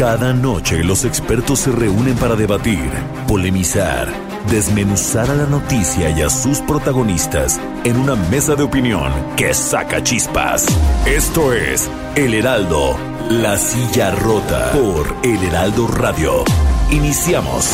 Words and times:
Cada 0.00 0.32
noche 0.32 0.82
los 0.82 1.04
expertos 1.04 1.58
se 1.58 1.72
reúnen 1.72 2.14
para 2.14 2.34
debatir, 2.34 2.88
polemizar, 3.28 4.08
desmenuzar 4.50 5.30
a 5.30 5.34
la 5.34 5.44
noticia 5.44 6.08
y 6.08 6.22
a 6.22 6.30
sus 6.30 6.60
protagonistas 6.60 7.60
en 7.84 7.98
una 7.98 8.14
mesa 8.16 8.54
de 8.54 8.62
opinión 8.62 9.12
que 9.36 9.52
saca 9.52 10.02
chispas. 10.02 10.64
Esto 11.04 11.52
es 11.52 11.90
El 12.14 12.32
Heraldo, 12.32 12.96
la 13.28 13.58
silla 13.58 14.10
rota 14.12 14.72
por 14.72 15.14
El 15.22 15.44
Heraldo 15.44 15.86
Radio. 15.86 16.44
Iniciamos. 16.90 17.70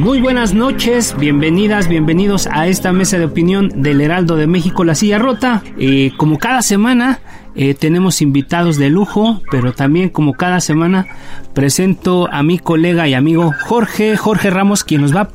Muy 0.00 0.20
buenas 0.20 0.52
noches, 0.52 1.14
bienvenidas, 1.16 1.86
bienvenidos 1.86 2.48
a 2.50 2.66
esta 2.66 2.92
mesa 2.92 3.18
de 3.18 3.26
opinión 3.26 3.70
del 3.80 4.00
Heraldo 4.00 4.34
de 4.34 4.48
México, 4.48 4.82
La 4.82 4.96
Silla 4.96 5.18
Rota. 5.18 5.62
Eh, 5.78 6.10
como 6.16 6.38
cada 6.38 6.62
semana 6.62 7.20
eh, 7.56 7.74
tenemos 7.74 8.20
invitados 8.22 8.76
de 8.76 8.90
lujo, 8.90 9.40
pero 9.50 9.72
también 9.72 10.08
como 10.08 10.34
cada 10.34 10.60
semana 10.60 11.06
presento 11.52 12.28
a 12.32 12.42
mi 12.42 12.58
colega 12.58 13.06
y 13.06 13.14
amigo 13.14 13.52
Jorge, 13.66 14.16
Jorge 14.16 14.50
Ramos, 14.50 14.84
quien 14.84 15.02
nos 15.02 15.14
va 15.14 15.20
a 15.22 15.28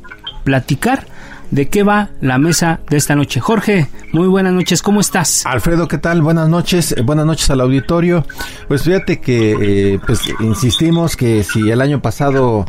platicar 0.43 1.05
de 1.51 1.67
qué 1.67 1.83
va 1.83 2.09
la 2.21 2.37
mesa 2.37 2.79
de 2.89 2.97
esta 2.97 3.15
noche. 3.15 3.39
Jorge, 3.39 3.87
muy 4.11 4.27
buenas 4.27 4.53
noches, 4.53 4.81
¿cómo 4.81 4.99
estás? 4.99 5.45
Alfredo, 5.45 5.87
¿qué 5.87 5.97
tal? 5.97 6.21
Buenas 6.21 6.49
noches, 6.49 6.91
eh, 6.91 7.01
buenas 7.01 7.25
noches 7.25 7.49
al 7.49 7.61
auditorio. 7.61 8.25
Pues 8.67 8.83
fíjate 8.83 9.19
que 9.19 9.93
eh, 9.93 9.99
pues 10.05 10.21
insistimos 10.39 11.15
que 11.15 11.43
si 11.43 11.69
el 11.71 11.81
año 11.81 12.01
pasado 12.01 12.65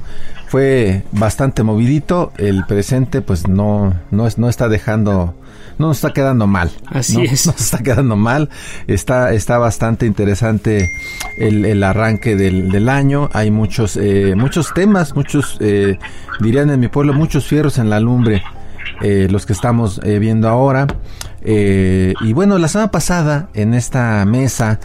fue 0.49 1.03
bastante 1.13 1.63
movidito, 1.63 2.33
el 2.39 2.65
presente 2.65 3.21
pues 3.21 3.49
no, 3.49 3.95
no, 4.11 4.29
no 4.37 4.49
está 4.49 4.69
dejando 4.69 5.35
no 5.81 5.89
nos 5.89 5.97
está 5.97 6.13
quedando 6.13 6.47
mal. 6.47 6.71
Así 6.87 7.23
es. 7.23 7.47
No 7.47 7.53
nos 7.59 7.61
está 7.63 7.79
quedando 7.79 8.17
mal. 8.17 8.51
Está, 8.87 9.33
está 9.33 9.59
bastante 9.59 10.07
interesante 10.07 10.91
el, 11.39 11.65
el 11.65 11.83
arranque 11.83 12.37
del, 12.37 12.71
del, 12.71 12.89
año. 12.89 13.31
Hay 13.33 13.51
muchos, 13.51 13.97
eh, 13.97 14.35
muchos 14.37 14.73
temas, 14.75 15.17
muchos, 15.17 15.57
eh, 15.61 15.99
dirían 16.39 16.71
en 16.71 16.79
mi 16.79 16.89
pueblo, 16.89 17.15
muchos 17.15 17.47
fierros 17.47 17.79
en 17.79 17.91
la 17.91 17.99
lumbre. 17.99 18.43
Eh, 19.03 19.29
los 19.31 19.47
que 19.47 19.55
estamos 19.55 20.01
eh, 20.05 20.19
viendo 20.19 20.49
ahora. 20.49 20.87
Eh, 21.43 22.13
y 22.21 22.35
bueno, 22.35 22.59
la 22.59 22.69
semana 22.69 22.91
pasada 22.91 23.49
en 23.55 23.73
esta 23.73 24.23
mesa 24.27 24.79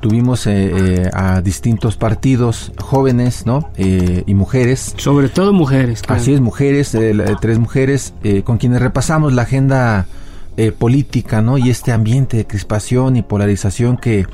tuvimos 0.00 0.46
eh, 0.46 1.10
a 1.12 1.40
distintos 1.40 1.96
partidos 1.96 2.72
jóvenes, 2.78 3.46
¿no? 3.46 3.70
Eh, 3.76 4.22
y 4.26 4.34
mujeres. 4.34 4.94
Sobre 4.96 5.28
todo 5.28 5.52
mujeres. 5.52 6.02
Claro. 6.02 6.20
Así 6.20 6.32
es, 6.32 6.40
mujeres, 6.40 6.94
eh, 6.94 7.14
tres 7.40 7.58
mujeres, 7.58 8.14
con 8.44 8.58
quienes 8.58 8.80
repasamos 8.80 9.32
la 9.32 9.42
agenda 9.42 10.06
política, 10.78 11.42
¿no? 11.42 11.58
Y 11.58 11.70
este 11.70 11.92
ambiente 11.92 12.36
de 12.36 12.46
crispación 12.46 13.16
y 13.16 13.22
polarización 13.22 13.96
que, 13.96 14.26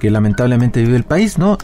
que 0.00 0.10
lamentablemente 0.10 0.82
vive 0.82 0.96
el 0.96 1.04
país, 1.04 1.38
¿no? 1.38 1.58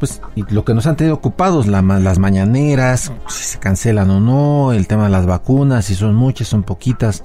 pues 0.00 0.22
lo 0.48 0.64
que 0.64 0.72
nos 0.72 0.86
han 0.86 0.96
tenido 0.96 1.14
ocupados, 1.14 1.66
la, 1.66 1.82
las 1.82 2.18
mañaneras, 2.18 3.12
si 3.28 3.44
se 3.44 3.58
cancelan 3.58 4.10
o 4.10 4.18
no, 4.18 4.72
el 4.72 4.86
tema 4.86 5.04
de 5.04 5.10
las 5.10 5.26
vacunas, 5.26 5.84
si 5.84 5.94
son 5.94 6.14
muchas, 6.14 6.48
son 6.48 6.62
poquitas, 6.62 7.22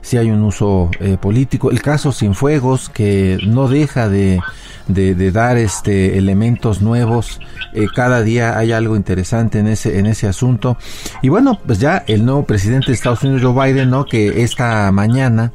si 0.00 0.16
hay 0.16 0.30
un 0.30 0.42
uso 0.42 0.90
político, 1.20 1.70
el 1.70 1.82
caso 1.82 2.12
Sinfuegos, 2.12 2.88
que 2.88 3.38
no 3.46 3.68
deja 3.68 4.08
de 4.08 4.40
de, 4.88 5.30
dar 5.30 5.56
este 5.58 6.18
elementos 6.18 6.80
nuevos 6.80 7.40
eh, 7.74 7.86
cada 7.94 8.22
día 8.22 8.58
hay 8.58 8.72
algo 8.72 8.96
interesante 8.96 9.58
en 9.58 9.66
ese 9.68 9.98
en 9.98 10.06
ese 10.06 10.26
asunto. 10.26 10.76
Y 11.22 11.28
bueno 11.28 11.60
pues 11.64 11.78
ya 11.78 12.04
el 12.06 12.24
nuevo 12.24 12.44
presidente 12.44 12.88
de 12.88 12.94
Estados 12.94 13.22
Unidos 13.22 13.42
Joe 13.42 13.72
Biden 13.72 13.90
no 13.90 14.06
que 14.06 14.42
esta 14.42 14.90
mañana 14.90 15.52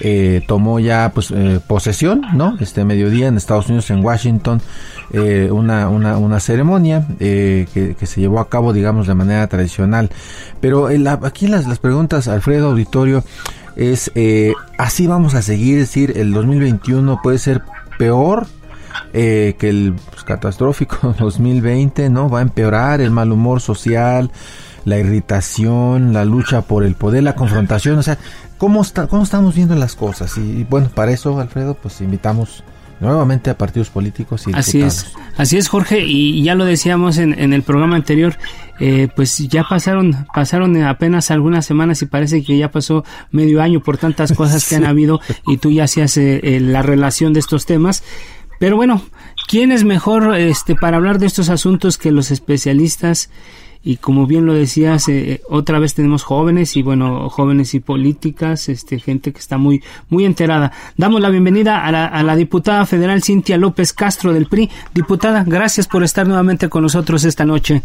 eh, 0.00 0.42
tomó 0.46 0.80
ya 0.80 1.12
pues 1.14 1.30
eh, 1.30 1.60
posesión 1.66 2.22
no 2.34 2.56
este 2.60 2.84
mediodía 2.84 3.28
en 3.28 3.36
Estados 3.36 3.68
Unidos 3.68 3.90
en 3.90 4.04
Washington 4.04 4.60
eh, 5.12 5.48
una, 5.50 5.88
una, 5.88 6.18
una 6.18 6.40
ceremonia 6.40 7.06
que, 7.18 7.94
que, 7.98 8.06
se 8.06 8.20
llevó 8.20 8.40
a 8.40 8.48
cabo 8.48 8.72
digamos 8.72 9.06
de 9.06 9.14
manera 9.14 9.46
tradicional. 9.46 10.10
Pero 10.60 10.88
la, 10.88 11.20
aquí 11.22 11.46
las, 11.46 11.68
las 11.68 11.78
preguntas 11.78 12.26
Alfredo 12.26 12.70
Auditorio 12.70 13.22
es 13.76 14.10
así 14.78 15.06
vamos 15.06 15.34
a 15.34 15.42
seguir 15.42 15.78
es 15.78 15.88
decir 15.88 16.16
el 16.16 16.32
2021 16.32 17.20
puede 17.22 17.38
ser 17.38 17.62
peor 17.98 18.46
eh, 19.12 19.54
que 19.58 19.68
el 19.68 19.94
pues, 20.10 20.24
catastrófico 20.24 21.14
2020 21.18 22.10
no 22.10 22.28
va 22.28 22.40
a 22.40 22.42
empeorar 22.42 23.00
el 23.00 23.10
mal 23.10 23.30
humor 23.30 23.60
social, 23.60 24.30
la 24.84 24.98
irritación, 24.98 26.12
la 26.12 26.24
lucha 26.24 26.62
por 26.62 26.84
el 26.84 26.94
poder, 26.94 27.22
la 27.22 27.36
confrontación, 27.36 27.98
o 27.98 28.02
sea, 28.02 28.18
¿cómo, 28.58 28.82
está, 28.82 29.06
cómo 29.06 29.22
estamos 29.22 29.54
viendo 29.54 29.74
las 29.76 29.94
cosas? 29.94 30.36
Y 30.36 30.64
bueno, 30.64 30.88
para 30.92 31.12
eso, 31.12 31.38
Alfredo, 31.40 31.74
pues 31.74 32.00
invitamos 32.00 32.64
nuevamente 33.04 33.50
a 33.50 33.58
partidos 33.58 33.90
políticos 33.90 34.46
y 34.46 34.52
así 34.54 34.82
es 34.82 35.12
así 35.36 35.56
es 35.56 35.68
Jorge 35.68 36.04
y 36.04 36.42
ya 36.42 36.54
lo 36.54 36.64
decíamos 36.64 37.18
en, 37.18 37.38
en 37.38 37.52
el 37.52 37.62
programa 37.62 37.96
anterior 37.96 38.36
eh, 38.80 39.08
pues 39.14 39.38
ya 39.48 39.64
pasaron 39.64 40.26
pasaron 40.34 40.82
apenas 40.82 41.30
algunas 41.30 41.64
semanas 41.66 42.02
y 42.02 42.06
parece 42.06 42.42
que 42.42 42.58
ya 42.58 42.70
pasó 42.70 43.04
medio 43.30 43.62
año 43.62 43.80
por 43.80 43.98
tantas 43.98 44.32
cosas 44.36 44.62
sí. 44.62 44.70
que 44.70 44.76
han 44.76 44.86
habido 44.86 45.20
y 45.46 45.58
tú 45.58 45.70
ya 45.70 45.84
hacías 45.84 46.16
eh, 46.16 46.40
eh, 46.42 46.60
la 46.60 46.82
relación 46.82 47.32
de 47.32 47.40
estos 47.40 47.66
temas 47.66 48.02
pero 48.58 48.76
bueno, 48.76 49.02
¿quién 49.48 49.72
es 49.72 49.84
mejor 49.84 50.36
este 50.36 50.74
para 50.74 50.96
hablar 50.96 51.18
de 51.18 51.26
estos 51.26 51.50
asuntos 51.50 51.98
que 51.98 52.12
los 52.12 52.30
especialistas? 52.30 53.28
Y 53.86 53.98
como 53.98 54.26
bien 54.26 54.46
lo 54.46 54.54
decías, 54.54 55.08
eh, 55.08 55.42
otra 55.46 55.78
vez 55.78 55.92
tenemos 55.92 56.22
jóvenes 56.22 56.74
y 56.74 56.82
bueno, 56.82 57.28
jóvenes 57.28 57.74
y 57.74 57.80
políticas, 57.80 58.70
este 58.70 58.98
gente 58.98 59.30
que 59.30 59.38
está 59.38 59.58
muy 59.58 59.84
muy 60.08 60.24
enterada. 60.24 60.72
Damos 60.96 61.20
la 61.20 61.28
bienvenida 61.28 61.84
a 61.84 62.22
la, 62.22 62.36
diputada 62.36 62.86
federal 62.86 63.22
Cintia 63.22 63.58
López 63.58 63.92
Castro 63.92 64.32
del 64.32 64.46
PRI. 64.46 64.70
Diputada, 64.94 65.44
gracias 65.46 65.86
por 65.86 66.02
estar 66.02 66.26
nuevamente 66.26 66.70
con 66.70 66.82
nosotros 66.82 67.24
esta 67.24 67.44
noche. 67.44 67.82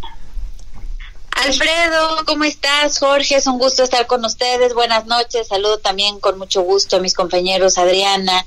Alfredo, 1.32 2.26
¿cómo 2.26 2.46
estás? 2.46 3.00
Jorge, 3.00 3.36
es 3.36 3.48
un 3.48 3.58
gusto 3.58 3.84
estar 3.84 4.08
con 4.08 4.24
ustedes. 4.24 4.74
Buenas 4.74 5.06
noches. 5.06 5.48
Saludo 5.50 5.80
también 5.80 6.22
con 6.22 6.38
mucho 6.38 6.62
gusto 6.62 6.96
a 6.98 7.00
mis 7.00 7.14
compañeros 7.14 7.78
Adriana, 7.78 8.46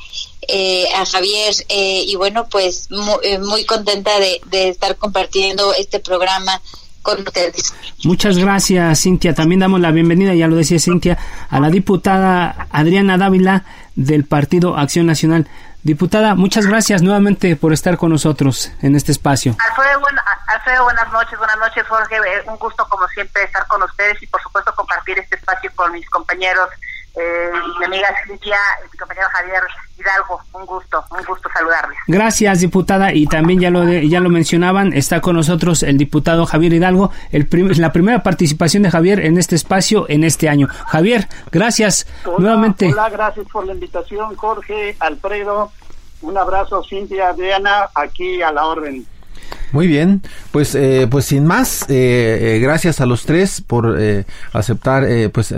eh, 0.49 0.87
a 0.95 1.05
Javier 1.05 1.55
eh, 1.69 2.05
y 2.07 2.17
bueno, 2.17 2.49
pues 2.49 2.91
muy, 2.91 3.17
eh, 3.23 3.39
muy 3.39 3.65
contenta 3.67 4.19
de, 4.19 4.41
de, 4.47 4.69
estar 4.69 4.97
compartiendo 4.97 5.73
este 5.75 6.01
programa 6.01 6.61
con 7.03 7.21
ustedes. 7.21 7.75
Muchas 8.05 8.39
gracias, 8.39 9.03
Cintia. 9.03 9.35
También 9.35 9.61
damos 9.61 9.81
la 9.81 9.91
bienvenida, 9.91 10.35
ya 10.35 10.49
lo 10.49 10.57
decía 10.57 10.79
Cintia, 10.79 11.19
a 11.51 11.61
la 11.61 11.71
diputada 11.71 12.69
Adriana 12.71 13.19
Dávila 13.19 13.65
del 13.95 14.25
Partido 14.25 14.77
Acción 14.77 15.07
Nacional. 15.07 15.49
Diputada, 15.83 16.37
muchas 16.37 16.67
gracias 16.67 17.03
nuevamente 17.03 17.57
por 17.57 17.73
estar 17.73 17.97
con 17.97 18.11
nosotros 18.11 18.71
en 18.83 18.95
este 18.95 19.11
espacio. 19.11 19.57
Alfredo, 19.69 19.99
buen, 19.99 20.15
Alfredo, 20.47 20.85
buenas 20.85 21.11
noches, 21.13 21.37
buenas 21.37 21.59
noches 21.59 21.85
Jorge, 21.89 22.17
un 22.47 22.57
gusto 22.57 22.87
como 22.89 23.09
siempre 23.09 23.43
estar 23.43 23.67
con 23.67 23.83
ustedes 23.83 24.23
y 24.23 24.27
por 24.29 24.41
supuesto 24.41 24.73
compartir 24.77 25.19
este 25.19 25.35
espacio 25.35 25.73
con 25.75 25.91
mis 25.91 26.09
compañeros 26.09 26.69
eh, 27.15 27.51
y 27.53 27.79
mi 27.79 27.85
amiga 27.85 28.09
Cintia, 28.27 28.57
mi 28.91 28.99
compañero 28.99 29.27
Javier 29.33 29.63
Hidalgo, 29.99 30.41
un 30.55 30.65
gusto, 30.65 31.05
un 31.11 31.25
gusto 31.25 31.49
saludarles. 31.53 31.99
Gracias, 32.07 32.61
diputada, 32.61 33.13
y 33.13 33.27
también 33.27 33.61
ya 33.61 33.71
lo 33.71 33.83
de, 33.83 34.09
ya 34.09 34.21
lo 34.21 34.31
mencionaban, 34.31 34.93
está 34.95 35.21
con 35.21 35.37
nosotros 35.37 35.83
el 35.83 35.99
diputado 35.99 36.47
Javier 36.47 36.73
Hidalgo, 36.73 37.11
el 37.31 37.47
prim 37.47 37.71
la 37.77 37.93
primera 37.93 38.23
participación 38.23 38.83
de 38.83 38.91
Javier 38.91 39.21
en 39.21 39.37
este 39.37 39.57
espacio 39.57 40.07
en 40.09 40.25
este 40.25 40.49
año. 40.49 40.69
Javier, 40.87 41.29
gracias 41.51 42.07
hola, 42.25 42.39
nuevamente. 42.39 42.91
Hola, 42.91 43.11
gracias 43.11 43.47
por 43.53 43.67
la 43.67 43.75
invitación, 43.75 44.35
Jorge, 44.37 44.97
Alfredo, 44.99 45.71
un 46.23 46.39
abrazo, 46.39 46.83
Cintia, 46.83 47.29
Adriana, 47.29 47.91
aquí 47.95 48.41
a 48.41 48.53
la 48.53 48.65
orden. 48.67 49.07
Muy 49.73 49.87
bien, 49.87 50.21
pues 50.51 50.75
eh, 50.75 51.09
pues 51.11 51.25
sin 51.25 51.47
más, 51.47 51.83
eh, 51.89 52.57
eh, 52.57 52.59
gracias 52.61 53.01
a 53.01 53.07
los 53.07 53.25
tres 53.25 53.63
por 53.63 53.97
eh, 53.99 54.27
aceptar 54.53 55.05
eh, 55.05 55.31
pues 55.31 55.55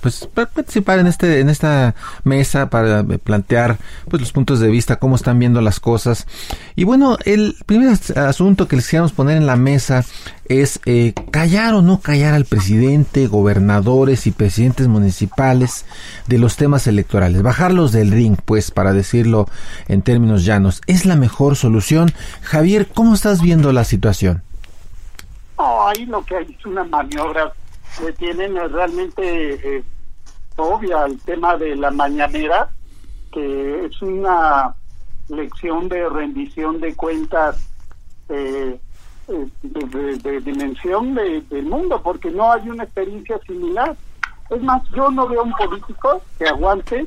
pues 0.00 0.26
participar 0.32 0.98
en 0.98 1.06
este 1.06 1.40
en 1.40 1.50
esta 1.50 1.94
mesa 2.24 2.70
para 2.70 3.04
plantear 3.04 3.76
pues 4.08 4.22
los 4.22 4.32
puntos 4.32 4.60
de 4.60 4.68
vista, 4.68 4.96
cómo 4.96 5.16
están 5.16 5.38
viendo 5.38 5.60
las 5.60 5.78
cosas. 5.78 6.26
Y 6.74 6.84
bueno, 6.84 7.18
el 7.26 7.56
primer 7.66 7.98
asunto 8.16 8.66
que 8.66 8.76
les 8.76 8.86
queríamos 8.86 9.12
poner 9.12 9.36
en 9.36 9.46
la 9.46 9.56
mesa 9.56 10.04
es 10.48 10.80
callar 11.30 11.74
o 11.74 11.82
no 11.82 12.00
callar 12.00 12.32
al 12.32 12.46
presidente, 12.46 13.26
gobernadores 13.26 14.26
y 14.26 14.30
presidentes 14.30 14.88
municipales 14.88 15.84
de 16.26 16.38
los 16.38 16.56
temas 16.56 16.86
electorales, 16.86 17.42
bajarlos 17.42 17.92
del 17.92 18.10
ring, 18.10 18.36
pues, 18.42 18.70
para 18.70 18.94
decirlo 18.94 19.46
en 19.88 20.00
términos 20.00 20.46
llanos, 20.46 20.80
es 20.86 21.04
la 21.04 21.16
mejor 21.16 21.56
solución. 21.56 22.12
Javier, 22.40 22.88
¿cómo 22.94 23.14
estás 23.18 23.42
viendo 23.42 23.72
la 23.72 23.82
situación? 23.82 24.44
Ahí 25.56 26.06
lo 26.06 26.24
que 26.24 26.36
hay 26.36 26.56
es 26.56 26.64
una 26.64 26.84
maniobra 26.84 27.52
que 27.98 28.12
tienen 28.12 28.54
realmente 28.54 29.78
eh, 29.78 29.84
obvia 30.54 31.04
el 31.04 31.18
tema 31.22 31.56
de 31.56 31.74
la 31.74 31.90
mañanera, 31.90 32.68
que 33.32 33.86
es 33.86 34.00
una 34.02 34.72
lección 35.28 35.88
de 35.88 36.08
rendición 36.08 36.78
de 36.78 36.94
cuentas 36.94 37.56
eh, 38.28 38.78
eh, 39.26 39.46
de, 39.62 40.40
dimensión 40.40 41.14
del 41.16 41.64
mundo, 41.64 42.00
porque 42.00 42.30
no 42.30 42.52
hay 42.52 42.68
una 42.70 42.84
experiencia 42.84 43.40
similar. 43.44 43.96
Es 44.48 44.62
más, 44.62 44.82
yo 44.90 45.10
no 45.10 45.26
veo 45.26 45.42
un 45.42 45.52
político 45.54 46.22
que 46.38 46.46
aguante 46.46 47.04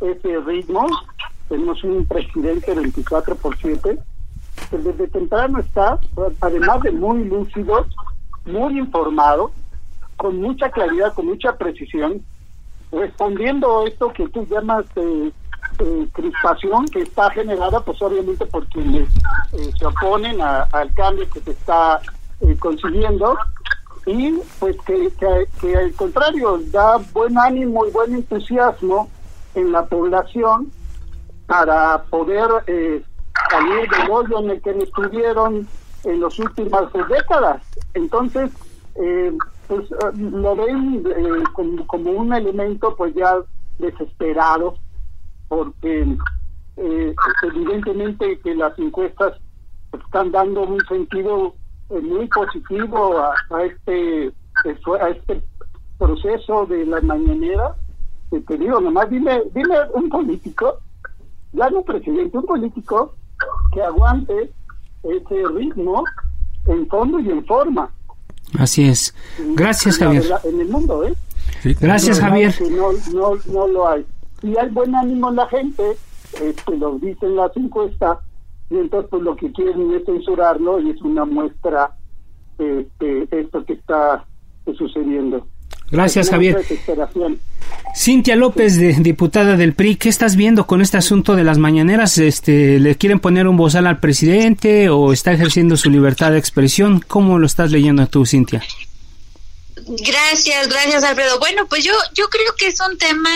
ese 0.00 0.40
ritmo. 0.40 0.88
Tenemos 1.48 1.84
un 1.84 2.04
presidente 2.04 2.74
24 2.74 3.36
por 3.36 3.56
7 3.58 3.96
que 4.68 4.78
desde 4.78 5.08
temprano 5.08 5.58
está, 5.60 5.98
además 6.40 6.82
de 6.82 6.90
muy 6.92 7.24
lúcido, 7.24 7.86
muy 8.44 8.78
informado, 8.78 9.52
con 10.16 10.40
mucha 10.40 10.70
claridad, 10.70 11.14
con 11.14 11.26
mucha 11.26 11.56
precisión, 11.56 12.22
respondiendo 12.90 13.80
a 13.80 13.88
esto 13.88 14.12
que 14.12 14.28
tú 14.28 14.46
llamas 14.48 14.84
eh, 14.96 15.32
eh, 15.78 16.08
crispación 16.12 16.86
que 16.86 17.00
está 17.00 17.30
generada 17.30 17.80
pues 17.80 18.00
obviamente 18.02 18.44
por 18.46 18.66
quienes 18.66 19.08
eh, 19.52 19.70
se 19.78 19.86
oponen 19.86 20.40
al 20.40 20.92
cambio 20.94 21.28
que 21.30 21.40
se 21.40 21.52
está 21.52 22.00
eh, 22.40 22.56
consiguiendo. 22.58 23.36
Y 24.04 24.34
pues 24.58 24.76
que, 24.84 25.12
que, 25.60 25.76
al 25.76 25.92
contrario 25.94 26.60
da 26.72 26.98
buen 27.12 27.38
ánimo 27.38 27.86
y 27.86 27.90
buen 27.92 28.14
entusiasmo 28.14 29.08
en 29.54 29.70
la 29.72 29.86
población 29.86 30.72
para 31.46 32.02
poder 32.10 32.48
salir 33.50 33.88
del 33.88 34.10
hoyo 34.10 34.40
en 34.40 34.50
el 34.50 34.62
que 34.62 34.70
estuvieron 34.70 35.66
en 36.04 36.20
las 36.20 36.38
últimas 36.38 36.92
décadas. 37.08 37.62
Entonces, 37.94 38.50
pues 39.68 39.88
lo 40.16 40.56
ven 40.56 41.02
como, 41.54 41.86
como 41.86 42.10
un 42.10 42.32
elemento 42.34 42.94
pues 42.96 43.14
ya 43.14 43.36
desesperado 43.78 44.74
porque 45.48 46.16
eh, 46.76 47.14
evidentemente 47.42 48.38
que 48.40 48.54
las 48.54 48.78
encuestas 48.78 49.38
están 49.92 50.32
dando 50.32 50.62
un 50.62 50.80
sentido 50.86 51.54
eh, 51.90 52.00
muy 52.00 52.26
positivo 52.28 53.18
a, 53.18 53.64
este 53.64 54.32
a 55.00 55.08
este 55.08 55.42
proceso 55.98 56.66
de 56.66 56.86
la 56.86 57.00
mañanera 57.02 57.74
que 58.30 58.40
te 58.40 58.56
digo 58.56 58.80
nomás 58.80 59.10
dime 59.10 59.42
dime 59.52 59.76
un 59.94 60.08
político 60.08 60.78
ya 61.52 61.68
no 61.68 61.82
presidente 61.82 62.38
un 62.38 62.46
político 62.46 63.14
que 63.72 63.82
aguante 63.82 64.52
ese 65.02 65.48
ritmo 65.54 66.04
en 66.66 66.86
fondo 66.88 67.18
y 67.18 67.30
en 67.30 67.44
forma. 67.46 67.90
Así 68.58 68.88
es. 68.88 69.14
Gracias 69.54 69.98
Javier. 69.98 70.24
en 70.44 70.60
el 70.60 70.68
mundo 70.68 71.04
eh 71.04 71.14
gracias 71.80 72.20
Javier. 72.20 72.54
no, 72.70 72.92
no 73.12 73.38
no 73.52 73.66
lo 73.68 73.88
hay. 73.88 74.04
Y 74.42 74.56
hay 74.56 74.68
buen 74.70 74.94
ánimo 74.94 75.30
en 75.30 75.36
la 75.36 75.46
gente, 75.46 75.96
este, 76.40 76.76
lo 76.76 76.98
dicen 76.98 77.36
las 77.36 77.56
encuestas, 77.56 78.18
y 78.70 78.76
entonces 78.76 79.08
pues 79.10 79.22
lo 79.22 79.36
que 79.36 79.52
quieren 79.52 79.92
es 79.92 80.04
censurarlo 80.04 80.80
y 80.80 80.90
es 80.90 81.00
una 81.02 81.24
muestra 81.24 81.96
este, 82.58 83.28
esto 83.30 83.64
que 83.64 83.74
está 83.74 84.24
sucediendo. 84.76 85.46
Gracias, 85.92 86.30
Javier. 86.30 86.58
Cintia 87.94 88.34
López, 88.34 88.78
de, 88.78 88.94
diputada 88.94 89.56
del 89.56 89.74
PRI, 89.74 89.96
¿qué 89.96 90.08
estás 90.08 90.34
viendo 90.34 90.66
con 90.66 90.80
este 90.80 90.96
asunto 90.96 91.36
de 91.36 91.44
las 91.44 91.58
mañaneras? 91.58 92.16
Este, 92.16 92.80
¿Le 92.80 92.94
quieren 92.96 93.20
poner 93.20 93.46
un 93.46 93.58
bozal 93.58 93.86
al 93.86 94.00
presidente 94.00 94.88
o 94.88 95.12
está 95.12 95.32
ejerciendo 95.32 95.76
su 95.76 95.90
libertad 95.90 96.32
de 96.32 96.38
expresión? 96.38 97.04
¿Cómo 97.06 97.38
lo 97.38 97.44
estás 97.44 97.70
leyendo 97.70 98.06
tú, 98.06 98.24
Cintia? 98.24 98.62
Gracias, 99.86 100.68
gracias, 100.68 101.04
Alfredo. 101.04 101.38
Bueno, 101.38 101.66
pues 101.68 101.84
yo, 101.84 101.92
yo 102.14 102.28
creo 102.28 102.54
que 102.56 102.68
es 102.68 102.80
un 102.80 102.98
tema 102.98 103.30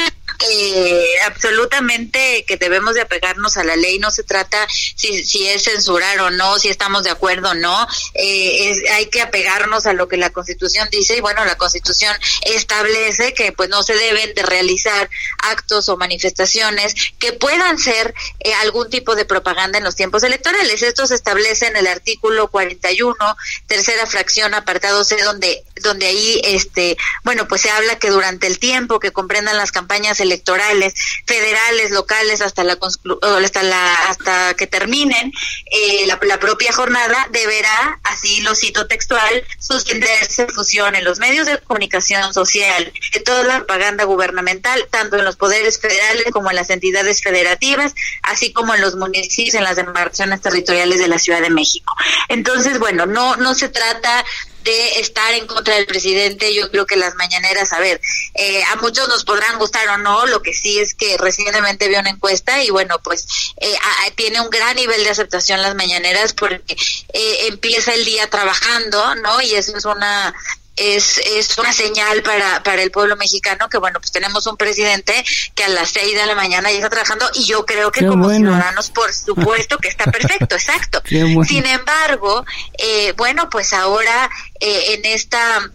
eh, 0.50 1.14
absolutamente 1.24 2.44
que 2.46 2.56
debemos 2.56 2.94
de 2.94 3.00
apegarnos 3.00 3.56
a 3.56 3.64
la 3.64 3.76
ley. 3.76 3.98
No 3.98 4.10
se 4.10 4.22
trata 4.22 4.66
si, 4.68 5.24
si 5.24 5.46
es 5.46 5.64
censurar 5.64 6.20
o 6.20 6.30
no, 6.30 6.58
si 6.58 6.68
estamos 6.68 7.04
de 7.04 7.10
acuerdo 7.10 7.50
o 7.50 7.54
no. 7.54 7.86
Eh, 8.14 8.70
es, 8.70 8.90
hay 8.90 9.06
que 9.06 9.22
apegarnos 9.22 9.86
a 9.86 9.92
lo 9.92 10.08
que 10.08 10.16
la 10.16 10.30
Constitución 10.30 10.88
dice 10.90 11.16
y 11.16 11.20
bueno, 11.20 11.44
la 11.44 11.56
Constitución 11.56 12.14
establece 12.42 13.34
que 13.34 13.52
pues 13.52 13.68
no 13.68 13.82
se 13.82 13.94
deben 13.94 14.34
de 14.34 14.42
realizar 14.42 15.08
actos 15.38 15.88
o 15.88 15.96
manifestaciones 15.96 16.94
que 17.18 17.32
puedan 17.32 17.78
ser 17.78 18.14
eh, 18.40 18.52
algún 18.54 18.90
tipo 18.90 19.14
de 19.14 19.24
propaganda 19.24 19.78
en 19.78 19.84
los 19.84 19.96
tiempos 19.96 20.22
electorales. 20.22 20.82
Esto 20.82 21.06
se 21.06 21.14
establece 21.14 21.66
en 21.66 21.76
el 21.76 21.86
artículo 21.86 22.50
41, 22.50 23.14
tercera 23.66 24.06
fracción, 24.06 24.54
apartado 24.54 25.02
C, 25.04 25.16
donde 25.22 25.64
donde 25.82 26.06
ahí 26.06 26.35
este 26.44 26.96
bueno 27.24 27.48
pues 27.48 27.62
se 27.62 27.70
habla 27.70 27.98
que 27.98 28.10
durante 28.10 28.46
el 28.46 28.58
tiempo 28.58 29.00
que 29.00 29.12
comprendan 29.12 29.56
las 29.56 29.72
campañas 29.72 30.20
electorales 30.20 30.94
federales, 31.26 31.90
locales, 31.90 32.40
hasta 32.40 32.64
la 32.64 32.78
hasta 33.44 33.62
la 33.62 33.94
hasta 34.08 34.54
que 34.54 34.66
terminen 34.66 35.32
eh, 35.70 36.06
la, 36.06 36.18
propia 36.38 36.72
jornada 36.72 37.28
deberá, 37.30 37.98
así 38.04 38.40
lo 38.40 38.54
cito 38.54 38.86
textual, 38.86 39.44
suspenderse 39.58 40.46
fusión 40.48 40.94
en 40.94 41.04
los 41.04 41.18
medios 41.18 41.46
de 41.46 41.58
comunicación 41.58 42.32
social, 42.32 42.92
de 43.12 43.20
toda 43.20 43.42
la 43.44 43.56
propaganda 43.58 44.04
gubernamental, 44.04 44.86
tanto 44.90 45.16
en 45.16 45.24
los 45.24 45.36
poderes 45.36 45.80
federales 45.80 46.26
como 46.32 46.50
en 46.50 46.56
las 46.56 46.70
entidades 46.70 47.22
federativas, 47.22 47.94
así 48.22 48.52
como 48.52 48.74
en 48.74 48.80
los 48.80 48.96
municipios, 48.96 49.54
en 49.54 49.64
las 49.64 49.76
demarcaciones 49.76 50.40
territoriales 50.40 50.98
de 50.98 51.08
la 51.08 51.18
Ciudad 51.18 51.40
de 51.40 51.50
México. 51.50 51.94
Entonces, 52.28 52.78
bueno, 52.78 53.06
no 53.06 53.36
no 53.36 53.54
se 53.54 53.68
trata 53.68 54.24
de 54.66 55.00
estar 55.00 55.32
en 55.34 55.46
contra 55.46 55.76
del 55.76 55.86
presidente. 55.86 56.54
Yo 56.54 56.70
creo 56.70 56.84
que 56.84 56.96
las 56.96 57.14
mañaneras, 57.14 57.72
a 57.72 57.78
ver, 57.78 58.00
eh, 58.34 58.62
a 58.64 58.76
muchos 58.76 59.08
nos 59.08 59.24
podrán 59.24 59.58
gustar 59.58 59.88
o 59.88 59.98
no, 59.98 60.26
lo 60.26 60.42
que 60.42 60.52
sí 60.52 60.78
es 60.78 60.94
que 60.94 61.16
recientemente 61.16 61.88
vi 61.88 61.94
una 61.94 62.10
encuesta 62.10 62.62
y 62.62 62.70
bueno, 62.70 63.00
pues 63.02 63.26
eh, 63.58 63.74
tiene 64.16 64.40
un 64.40 64.50
gran 64.50 64.76
nivel 64.76 65.02
de 65.04 65.10
aceptación 65.10 65.62
las 65.62 65.74
mañaneras 65.74 66.34
porque 66.34 66.76
eh, 67.12 67.46
empieza 67.46 67.94
el 67.94 68.04
día 68.04 68.28
trabajando, 68.28 69.14
¿no? 69.16 69.40
Y 69.40 69.54
eso 69.54 69.76
es 69.76 69.84
una 69.84 70.34
es, 70.76 71.18
es 71.18 71.56
una 71.58 71.72
señal 71.72 72.22
para, 72.22 72.62
para 72.62 72.82
el 72.82 72.90
pueblo 72.90 73.16
mexicano 73.16 73.68
que, 73.68 73.78
bueno, 73.78 73.98
pues 74.00 74.12
tenemos 74.12 74.46
un 74.46 74.56
presidente 74.56 75.24
que 75.54 75.64
a 75.64 75.68
las 75.68 75.90
seis 75.90 76.14
de 76.14 76.26
la 76.26 76.34
mañana 76.34 76.70
ya 76.70 76.76
está 76.76 76.90
trabajando 76.90 77.26
y 77.34 77.44
yo 77.44 77.64
creo 77.64 77.90
que 77.90 78.06
como 78.06 78.30
ciudadanos, 78.30 78.90
por 78.90 79.12
supuesto 79.12 79.78
que 79.78 79.88
está 79.88 80.04
perfecto, 80.12 80.54
exacto. 80.54 81.02
Sin 81.06 81.66
embargo, 81.66 82.44
eh, 82.78 83.12
bueno, 83.16 83.48
pues 83.50 83.72
ahora 83.72 84.30
eh, 84.60 84.94
en 84.94 85.06
esta 85.06 85.70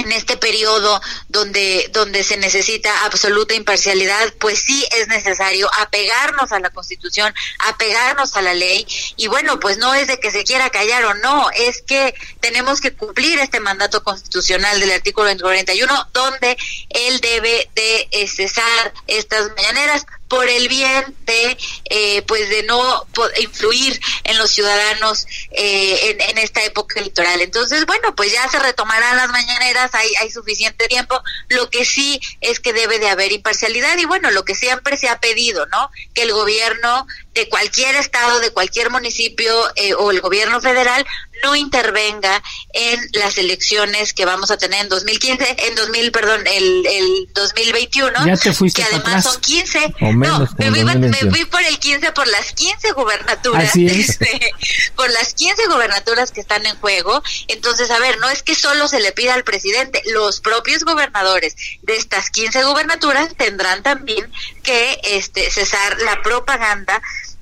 en 0.00 0.12
este 0.12 0.36
periodo 0.36 1.00
donde, 1.28 1.88
donde 1.92 2.24
se 2.24 2.36
necesita 2.36 3.04
absoluta 3.04 3.54
imparcialidad, 3.54 4.32
pues 4.38 4.60
sí 4.60 4.86
es 4.92 5.08
necesario 5.08 5.70
apegarnos 5.78 6.52
a 6.52 6.60
la 6.60 6.70
Constitución, 6.70 7.32
apegarnos 7.58 8.36
a 8.36 8.42
la 8.42 8.54
ley. 8.54 8.86
Y 9.16 9.28
bueno, 9.28 9.60
pues 9.60 9.78
no 9.78 9.94
es 9.94 10.08
de 10.08 10.18
que 10.18 10.30
se 10.30 10.44
quiera 10.44 10.70
callar 10.70 11.04
o 11.04 11.14
no, 11.14 11.50
es 11.50 11.82
que 11.82 12.14
tenemos 12.40 12.80
que 12.80 12.92
cumplir 12.92 13.38
este 13.38 13.60
mandato 13.60 14.02
constitucional 14.02 14.80
del 14.80 14.92
artículo 14.92 15.30
41, 15.38 16.08
donde 16.12 16.56
él 16.90 17.20
debe 17.20 17.70
de 17.74 18.08
eh, 18.10 18.26
cesar 18.28 18.92
estas 19.06 19.50
mañaneras 19.56 20.06
por 20.30 20.48
el 20.48 20.68
bien 20.68 21.04
de 21.26 21.58
eh, 21.90 22.22
pues 22.22 22.48
de 22.48 22.62
no 22.62 23.04
influir 23.40 24.00
en 24.22 24.38
los 24.38 24.52
ciudadanos 24.52 25.26
eh, 25.50 26.16
en, 26.20 26.38
esta 26.38 26.62
época 26.62 27.00
electoral. 27.00 27.40
Entonces 27.40 27.84
bueno 27.84 28.14
pues 28.14 28.32
ya 28.32 28.48
se 28.48 28.60
retomarán 28.60 29.16
las 29.16 29.28
mañaneras 29.30 29.92
hay, 29.92 30.08
hay 30.20 30.30
suficiente 30.30 30.86
tiempo. 30.86 31.20
Lo 31.48 31.68
que 31.68 31.84
sí 31.84 32.20
es 32.40 32.60
que 32.60 32.72
debe 32.72 33.00
de 33.00 33.08
haber 33.08 33.32
imparcialidad 33.32 33.98
y 33.98 34.04
bueno 34.04 34.30
lo 34.30 34.44
que 34.44 34.54
siempre 34.54 34.96
se 34.96 35.08
ha 35.08 35.18
pedido 35.18 35.66
no 35.66 35.90
que 36.14 36.22
el 36.22 36.32
gobierno 36.32 37.08
de 37.34 37.48
cualquier 37.48 37.96
estado 37.96 38.40
de 38.40 38.50
cualquier 38.50 38.90
municipio 38.90 39.52
eh, 39.76 39.94
o 39.94 40.10
el 40.10 40.20
gobierno 40.20 40.60
federal 40.60 41.06
no 41.42 41.56
intervenga 41.56 42.42
en 42.72 43.00
las 43.12 43.38
elecciones 43.38 44.12
que 44.12 44.24
vamos 44.24 44.50
a 44.50 44.58
tener 44.58 44.82
en 44.82 44.88
2015, 44.88 45.56
en 45.58 45.74
2000, 45.74 46.12
perdón, 46.12 46.46
el, 46.46 46.86
el 46.86 47.28
2021, 47.34 48.26
ya 48.26 48.36
te 48.36 48.52
fuiste 48.52 48.82
que 48.82 48.88
además 48.88 49.24
son 49.24 49.40
15. 49.40 49.94
no, 50.00 50.40
me 50.58 50.70
fui, 50.70 50.84
me 50.84 51.30
fui, 51.30 51.44
por 51.46 51.62
el 51.62 51.78
15 51.78 52.12
por 52.12 52.26
las 52.28 52.52
15 52.52 52.92
gubernaturas, 52.92 53.74
este, 53.76 54.52
por 54.96 55.10
las 55.10 55.34
15 55.34 55.66
gubernaturas 55.68 56.30
que 56.30 56.40
están 56.40 56.66
en 56.66 56.76
juego. 56.76 57.22
Entonces, 57.48 57.90
a 57.90 57.98
ver, 57.98 58.18
no 58.18 58.28
es 58.28 58.42
que 58.42 58.54
solo 58.54 58.88
se 58.88 59.00
le 59.00 59.12
pida 59.12 59.34
al 59.34 59.44
presidente, 59.44 60.02
los 60.12 60.40
propios 60.40 60.84
gobernadores 60.84 61.56
de 61.82 61.96
estas 61.96 62.30
15 62.30 62.64
gubernaturas 62.64 63.34
tendrán 63.36 63.82
también 63.82 64.30
que 64.62 65.00
este, 65.04 65.50
cesar 65.50 66.00
la 66.02 66.22
propaganda 66.22 67.00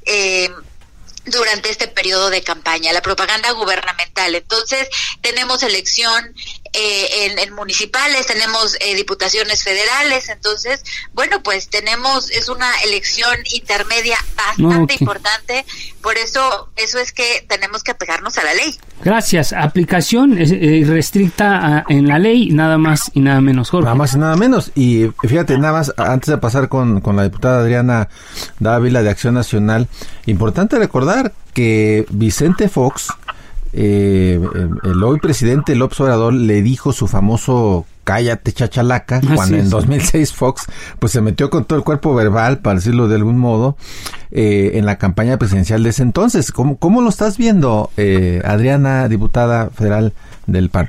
eh, 0.08 0.50
durante 1.26 1.70
este 1.70 1.88
periodo 1.88 2.30
de 2.30 2.42
campaña, 2.42 2.92
la 2.92 3.02
propaganda 3.02 3.50
gubernamental. 3.52 4.34
Entonces, 4.34 4.88
tenemos 5.20 5.62
elección 5.62 6.34
eh, 6.72 7.36
en, 7.38 7.54
municipales, 7.54 8.26
tenemos 8.26 8.76
eh, 8.80 8.94
diputaciones 8.94 9.62
federales, 9.62 10.28
entonces, 10.28 10.82
bueno, 11.12 11.42
pues 11.42 11.68
tenemos, 11.68 12.30
es 12.30 12.48
una 12.48 12.70
elección 12.84 13.36
intermedia 13.52 14.16
bastante 14.36 14.96
importante, 15.00 15.64
por 16.02 16.16
eso, 16.16 16.68
eso 16.76 16.98
es 16.98 17.12
que 17.12 17.44
tenemos 17.48 17.82
que 17.82 17.92
apegarnos 17.92 18.38
a 18.38 18.44
la 18.44 18.54
ley. 18.54 18.78
Gracias. 19.02 19.52
Aplicación 19.52 20.36
eh, 20.38 20.84
restricta 20.86 21.84
en 21.88 22.06
la 22.08 22.18
ley, 22.18 22.50
nada 22.50 22.78
más 22.78 23.10
y 23.14 23.20
nada 23.20 23.40
menos, 23.40 23.70
Jorge. 23.70 23.84
Nada 23.84 23.96
más 23.96 24.14
y 24.14 24.18
nada 24.18 24.36
menos. 24.36 24.70
Y 24.74 25.10
fíjate, 25.26 25.58
nada 25.58 25.72
más, 25.72 25.92
antes 25.96 26.28
de 26.28 26.38
pasar 26.38 26.68
con, 26.68 27.00
con 27.00 27.16
la 27.16 27.24
diputada 27.24 27.60
Adriana 27.60 28.08
Dávila 28.58 29.02
de 29.02 29.10
Acción 29.10 29.34
Nacional, 29.34 29.88
importante 30.26 30.78
recordar 30.78 31.32
que 31.52 32.06
Vicente 32.10 32.68
Fox 32.68 33.08
eh, 33.72 34.40
el 34.84 35.02
hoy 35.02 35.18
presidente 35.20 35.74
López 35.74 36.00
Obrador 36.00 36.32
le 36.32 36.62
dijo 36.62 36.92
su 36.92 37.06
famoso 37.06 37.86
cállate 38.08 38.52
chachalaca, 38.52 39.20
cuando 39.34 39.58
en 39.58 39.68
2006 39.68 40.32
Fox 40.32 40.64
pues 40.98 41.12
se 41.12 41.20
metió 41.20 41.50
con 41.50 41.66
todo 41.66 41.78
el 41.78 41.84
cuerpo 41.84 42.14
verbal, 42.14 42.60
para 42.60 42.76
decirlo 42.76 43.06
de 43.06 43.16
algún 43.16 43.36
modo, 43.36 43.76
eh, 44.30 44.70
en 44.74 44.86
la 44.86 44.96
campaña 44.96 45.36
presidencial 45.36 45.82
de 45.82 45.90
ese 45.90 46.04
entonces. 46.04 46.50
¿Cómo, 46.50 46.78
cómo 46.78 47.02
lo 47.02 47.10
estás 47.10 47.36
viendo, 47.36 47.90
eh, 47.98 48.40
Adriana, 48.46 49.08
diputada 49.08 49.68
federal 49.68 50.14
del 50.46 50.70
PAN? 50.70 50.88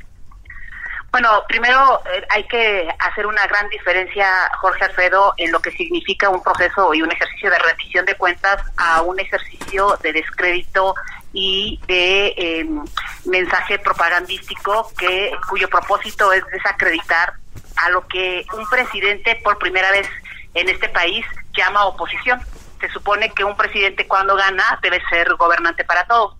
Bueno, 1.12 1.44
primero 1.48 2.02
eh, 2.06 2.26
hay 2.30 2.44
que 2.44 2.88
hacer 3.00 3.26
una 3.26 3.46
gran 3.48 3.68
diferencia, 3.70 4.28
Jorge 4.62 4.86
Alfredo, 4.86 5.34
en 5.38 5.52
lo 5.52 5.60
que 5.60 5.72
significa 5.72 6.30
un 6.30 6.44
proceso 6.44 6.94
y 6.94 7.02
un 7.02 7.12
ejercicio 7.12 7.50
de 7.50 7.58
rendición 7.58 8.06
de 8.06 8.16
cuentas 8.16 8.62
a 8.78 9.02
un 9.02 9.20
ejercicio 9.20 9.98
de 10.04 10.14
descrédito 10.14 10.94
y 11.34 11.80
de 11.88 12.34
em, 12.38 12.86
mensaje 13.26 13.80
propagandístico 13.80 14.92
que 14.98 15.32
cuyo 15.48 15.68
propósito 15.68 16.32
es 16.32 16.46
desacreditar 16.48 17.34
a 17.78 17.90
lo 17.90 18.08
que 18.08 18.46
un 18.54 18.68
presidente 18.68 19.36
por 19.44 19.58
primera 19.58 19.90
vez 19.92 20.08
en 20.54 20.70
este 20.70 20.90
país 20.90 21.26
llama 21.56 21.86
oposición. 21.86 22.40
Se 22.80 22.90
supone 22.90 23.32
que 23.32 23.44
un 23.44 23.58
presidente 23.58 24.08
cuando 24.08 24.36
gana 24.36 24.80
debe 24.82 25.02
ser 25.10 25.34
gobernante 25.36 25.84
para 25.84 26.06
todos, 26.06 26.36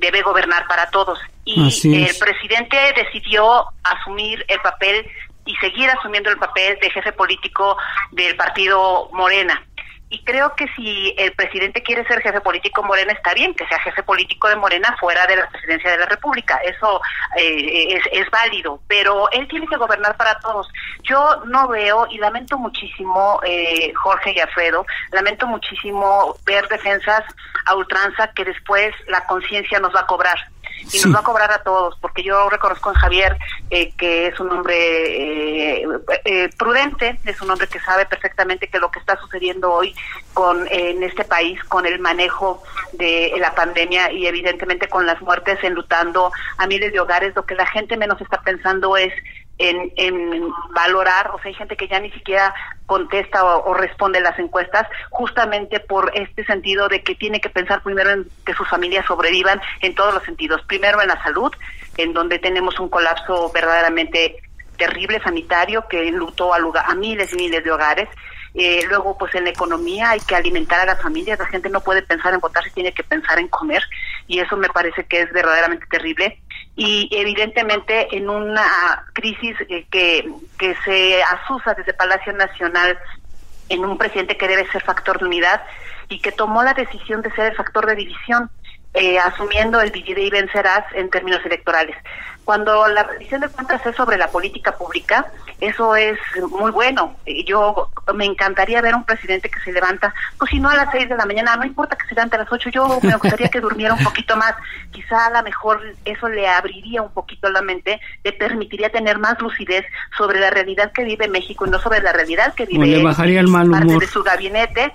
debe 0.00 0.22
gobernar 0.22 0.66
para 0.66 0.90
todos. 0.90 1.18
Y 1.44 1.62
el 1.94 2.16
presidente 2.18 2.76
decidió 2.96 3.66
asumir 3.82 4.44
el 4.48 4.60
papel 4.60 5.06
y 5.46 5.54
seguir 5.56 5.90
asumiendo 5.90 6.30
el 6.30 6.38
papel 6.38 6.78
de 6.80 6.90
jefe 6.90 7.12
político 7.12 7.76
del 8.12 8.34
partido 8.36 9.10
Morena. 9.12 9.62
Y 10.10 10.22
creo 10.22 10.54
que 10.54 10.66
si 10.76 11.14
el 11.18 11.32
presidente 11.32 11.82
quiere 11.82 12.06
ser 12.06 12.20
jefe 12.20 12.40
político 12.40 12.82
Morena, 12.82 13.12
está 13.12 13.34
bien 13.34 13.54
que 13.54 13.66
sea 13.66 13.80
jefe 13.80 14.02
político 14.02 14.48
de 14.48 14.56
Morena 14.56 14.96
fuera 15.00 15.26
de 15.26 15.36
la 15.36 15.48
presidencia 15.48 15.90
de 15.90 15.98
la 15.98 16.06
República. 16.06 16.58
Eso 16.58 17.00
eh, 17.36 17.98
es, 18.12 18.30
válido, 18.30 18.80
pero 18.86 19.30
él 19.32 19.48
tiene 19.48 19.66
que 19.66 19.76
gobernar 19.76 20.16
para 20.16 20.38
todos. 20.40 20.68
Yo 21.02 21.42
no 21.46 21.68
veo, 21.68 22.06
y 22.10 22.18
lamento 22.18 22.58
muchísimo, 22.58 23.40
eh, 23.44 23.92
Jorge 23.94 24.32
y 24.32 24.40
Alfredo, 24.40 24.86
lamento 25.10 25.46
muchísimo 25.46 26.36
ver 26.44 26.68
defensas 26.68 27.24
a 27.66 27.74
ultranza 27.74 28.28
que 28.34 28.44
después 28.44 28.94
la 29.08 29.24
conciencia 29.26 29.80
nos 29.80 29.94
va 29.94 30.00
a 30.00 30.06
cobrar 30.06 30.38
y 30.92 30.98
nos 31.00 31.14
va 31.14 31.20
a 31.20 31.24
cobrar 31.24 31.50
a 31.52 31.62
todos, 31.62 31.96
porque 32.00 32.22
yo 32.22 32.48
reconozco 32.50 32.90
en 32.90 32.96
Javier 32.96 33.38
eh, 33.70 33.92
que 33.96 34.28
es 34.28 34.38
un 34.40 34.50
hombre 34.50 34.74
eh, 35.82 35.86
eh, 36.24 36.50
prudente, 36.56 37.18
es 37.24 37.40
un 37.40 37.50
hombre 37.50 37.66
que 37.68 37.80
sabe 37.80 38.06
perfectamente 38.06 38.68
que 38.68 38.78
lo 38.78 38.90
que 38.90 38.98
está 38.98 39.16
sucediendo 39.18 39.72
hoy 39.72 39.94
con 40.32 40.66
en 40.70 41.02
este 41.02 41.24
país, 41.24 41.62
con 41.64 41.86
el 41.86 41.98
manejo 41.98 42.62
de 42.92 43.32
la 43.38 43.54
pandemia 43.54 44.12
y 44.12 44.26
evidentemente 44.26 44.88
con 44.88 45.06
las 45.06 45.20
muertes 45.20 45.58
enlutando 45.62 46.32
a 46.58 46.66
miles 46.66 46.92
de 46.92 47.00
hogares, 47.00 47.34
lo 47.34 47.44
que 47.44 47.54
la 47.54 47.66
gente 47.66 47.96
menos 47.96 48.20
está 48.20 48.40
pensando 48.42 48.96
es 48.96 49.12
en, 49.58 49.92
en, 49.96 50.48
valorar, 50.74 51.30
o 51.32 51.38
sea, 51.38 51.48
hay 51.48 51.54
gente 51.54 51.76
que 51.76 51.86
ya 51.86 52.00
ni 52.00 52.10
siquiera 52.10 52.54
contesta 52.86 53.44
o, 53.44 53.74
responde 53.74 54.20
las 54.20 54.38
encuestas, 54.38 54.86
justamente 55.10 55.80
por 55.80 56.10
este 56.14 56.44
sentido 56.44 56.88
de 56.88 57.02
que 57.02 57.14
tiene 57.14 57.40
que 57.40 57.48
pensar 57.48 57.82
primero 57.82 58.10
en 58.10 58.26
que 58.44 58.54
sus 58.54 58.68
familias 58.68 59.06
sobrevivan 59.06 59.60
en 59.80 59.94
todos 59.94 60.14
los 60.14 60.22
sentidos. 60.24 60.62
Primero 60.66 61.00
en 61.00 61.08
la 61.08 61.22
salud, 61.22 61.52
en 61.96 62.12
donde 62.12 62.38
tenemos 62.38 62.78
un 62.80 62.88
colapso 62.88 63.50
verdaderamente 63.52 64.36
terrible 64.76 65.20
sanitario 65.22 65.86
que 65.88 66.08
enlutó 66.08 66.52
a, 66.52 66.58
lugar, 66.58 66.84
a 66.88 66.94
miles 66.94 67.32
y 67.32 67.36
miles 67.36 67.64
de 67.64 67.70
hogares. 67.70 68.08
Eh, 68.54 68.84
luego, 68.88 69.18
pues 69.18 69.34
en 69.34 69.44
la 69.44 69.50
economía 69.50 70.10
hay 70.10 70.20
que 70.20 70.36
alimentar 70.36 70.80
a 70.80 70.86
las 70.86 71.02
familias. 71.02 71.38
La 71.38 71.46
gente 71.46 71.68
no 71.70 71.80
puede 71.80 72.02
pensar 72.02 72.34
en 72.34 72.40
votar, 72.40 72.62
se 72.64 72.70
tiene 72.70 72.92
que 72.92 73.02
pensar 73.02 73.38
en 73.38 73.48
comer. 73.48 73.82
Y 74.26 74.40
eso 74.40 74.56
me 74.56 74.68
parece 74.68 75.04
que 75.06 75.22
es 75.22 75.32
verdaderamente 75.32 75.86
terrible 75.90 76.40
y 76.76 77.08
evidentemente 77.12 78.16
en 78.16 78.28
una 78.28 79.06
crisis 79.12 79.56
eh, 79.68 79.86
que, 79.90 80.28
que 80.58 80.74
se 80.84 81.22
asusa 81.22 81.74
desde 81.74 81.94
Palacio 81.94 82.32
Nacional 82.32 82.98
en 83.68 83.84
un 83.84 83.96
presidente 83.96 84.36
que 84.36 84.48
debe 84.48 84.70
ser 84.70 84.82
factor 84.82 85.18
de 85.18 85.26
unidad 85.26 85.62
y 86.08 86.20
que 86.20 86.32
tomó 86.32 86.62
la 86.62 86.74
decisión 86.74 87.22
de 87.22 87.30
ser 87.32 87.52
el 87.52 87.56
factor 87.56 87.86
de 87.86 87.94
división, 87.94 88.50
eh, 88.92 89.18
asumiendo 89.18 89.80
el 89.80 89.90
divide 89.90 90.22
y 90.22 90.30
vencerás 90.30 90.84
en 90.94 91.10
términos 91.10 91.40
electorales. 91.44 91.96
Cuando 92.44 92.86
la 92.88 93.02
revisión 93.02 93.40
de 93.40 93.48
cuentas 93.48 93.84
es 93.86 93.96
sobre 93.96 94.18
la 94.18 94.28
política 94.28 94.72
pública, 94.72 95.26
eso 95.60 95.96
es 95.96 96.18
muy 96.50 96.70
bueno. 96.70 97.16
Yo 97.46 97.88
me 98.14 98.24
encantaría 98.26 98.82
ver 98.82 98.94
un 98.94 99.04
presidente 99.04 99.48
que 99.48 99.60
se 99.60 99.72
levanta, 99.72 100.12
pues 100.38 100.50
si 100.50 100.60
no 100.60 100.68
a 100.68 100.76
las 100.76 100.90
seis 100.92 101.08
de 101.08 101.16
la 101.16 101.26
mañana, 101.26 101.56
no 101.56 101.64
importa 101.64 101.96
que 101.96 102.06
se 102.06 102.14
levante 102.14 102.36
a 102.36 102.40
las 102.40 102.52
ocho, 102.52 102.68
yo 102.70 102.98
me 103.02 103.16
gustaría 103.16 103.48
que 103.48 103.60
durmiera 103.60 103.94
un 103.94 104.04
poquito 104.04 104.36
más. 104.36 104.54
Quizá 104.90 105.26
a 105.26 105.30
lo 105.30 105.42
mejor 105.42 105.80
eso 106.04 106.28
le 106.28 106.46
abriría 106.48 107.02
un 107.02 107.12
poquito 107.12 107.50
la 107.50 107.62
mente, 107.62 108.00
le 108.22 108.32
permitiría 108.32 108.90
tener 108.90 109.18
más 109.18 109.40
lucidez 109.40 109.84
sobre 110.16 110.40
la 110.40 110.50
realidad 110.50 110.92
que 110.92 111.04
vive 111.04 111.28
México 111.28 111.66
y 111.66 111.70
no 111.70 111.78
sobre 111.78 112.00
la 112.00 112.12
realidad 112.12 112.54
que 112.54 112.66
vive 112.66 112.86
le 112.86 113.02
bajaría 113.02 113.40
el 113.40 113.48
mal 113.48 113.70
parte 113.70 113.98
de 113.98 114.06
su 114.06 114.22
gabinete 114.22 114.92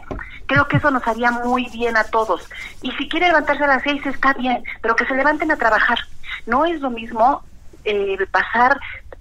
creo 0.49 0.67
que 0.67 0.77
eso 0.77 0.89
nos 0.91 1.07
haría 1.07 1.31
muy 1.31 1.69
bien 1.71 1.95
a 1.95 2.03
todos. 2.05 2.49
Y 2.81 2.91
si 2.93 3.07
quiere 3.07 3.27
levantarse 3.27 3.63
a 3.63 3.67
las 3.67 3.83
seis, 3.83 4.03
está 4.05 4.33
bien, 4.33 4.63
pero 4.81 4.95
que 4.95 5.05
se 5.05 5.13
levanten 5.13 5.51
a 5.51 5.55
trabajar. 5.55 5.99
No 6.45 6.65
es 6.65 6.79
lo 6.81 6.89
mismo 6.89 7.43
eh, 7.83 8.17
pasar 8.31 8.79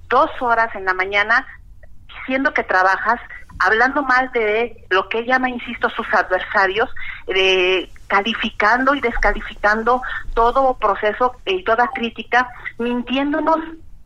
dos 0.09 0.31
horas 0.41 0.75
en 0.75 0.85
la 0.85 0.95
mañana 0.95 1.47
diciendo 2.21 2.53
que 2.53 2.65
trabajas, 2.65 3.21
hablando 3.59 4.03
mal 4.03 4.31
de 4.33 4.85
lo 4.91 5.09
que 5.09 5.25
llama, 5.25 5.49
insisto, 5.49 5.89
sus 5.91 6.07
adversarios, 6.13 6.89
de 7.27 7.91
calificando 8.07 8.95
y 8.95 9.01
descalificando 9.01 10.03
todo 10.35 10.75
proceso 10.79 11.37
y 11.45 11.63
toda 11.63 11.89
crítica, 11.89 12.49
mintiéndonos 12.79 13.59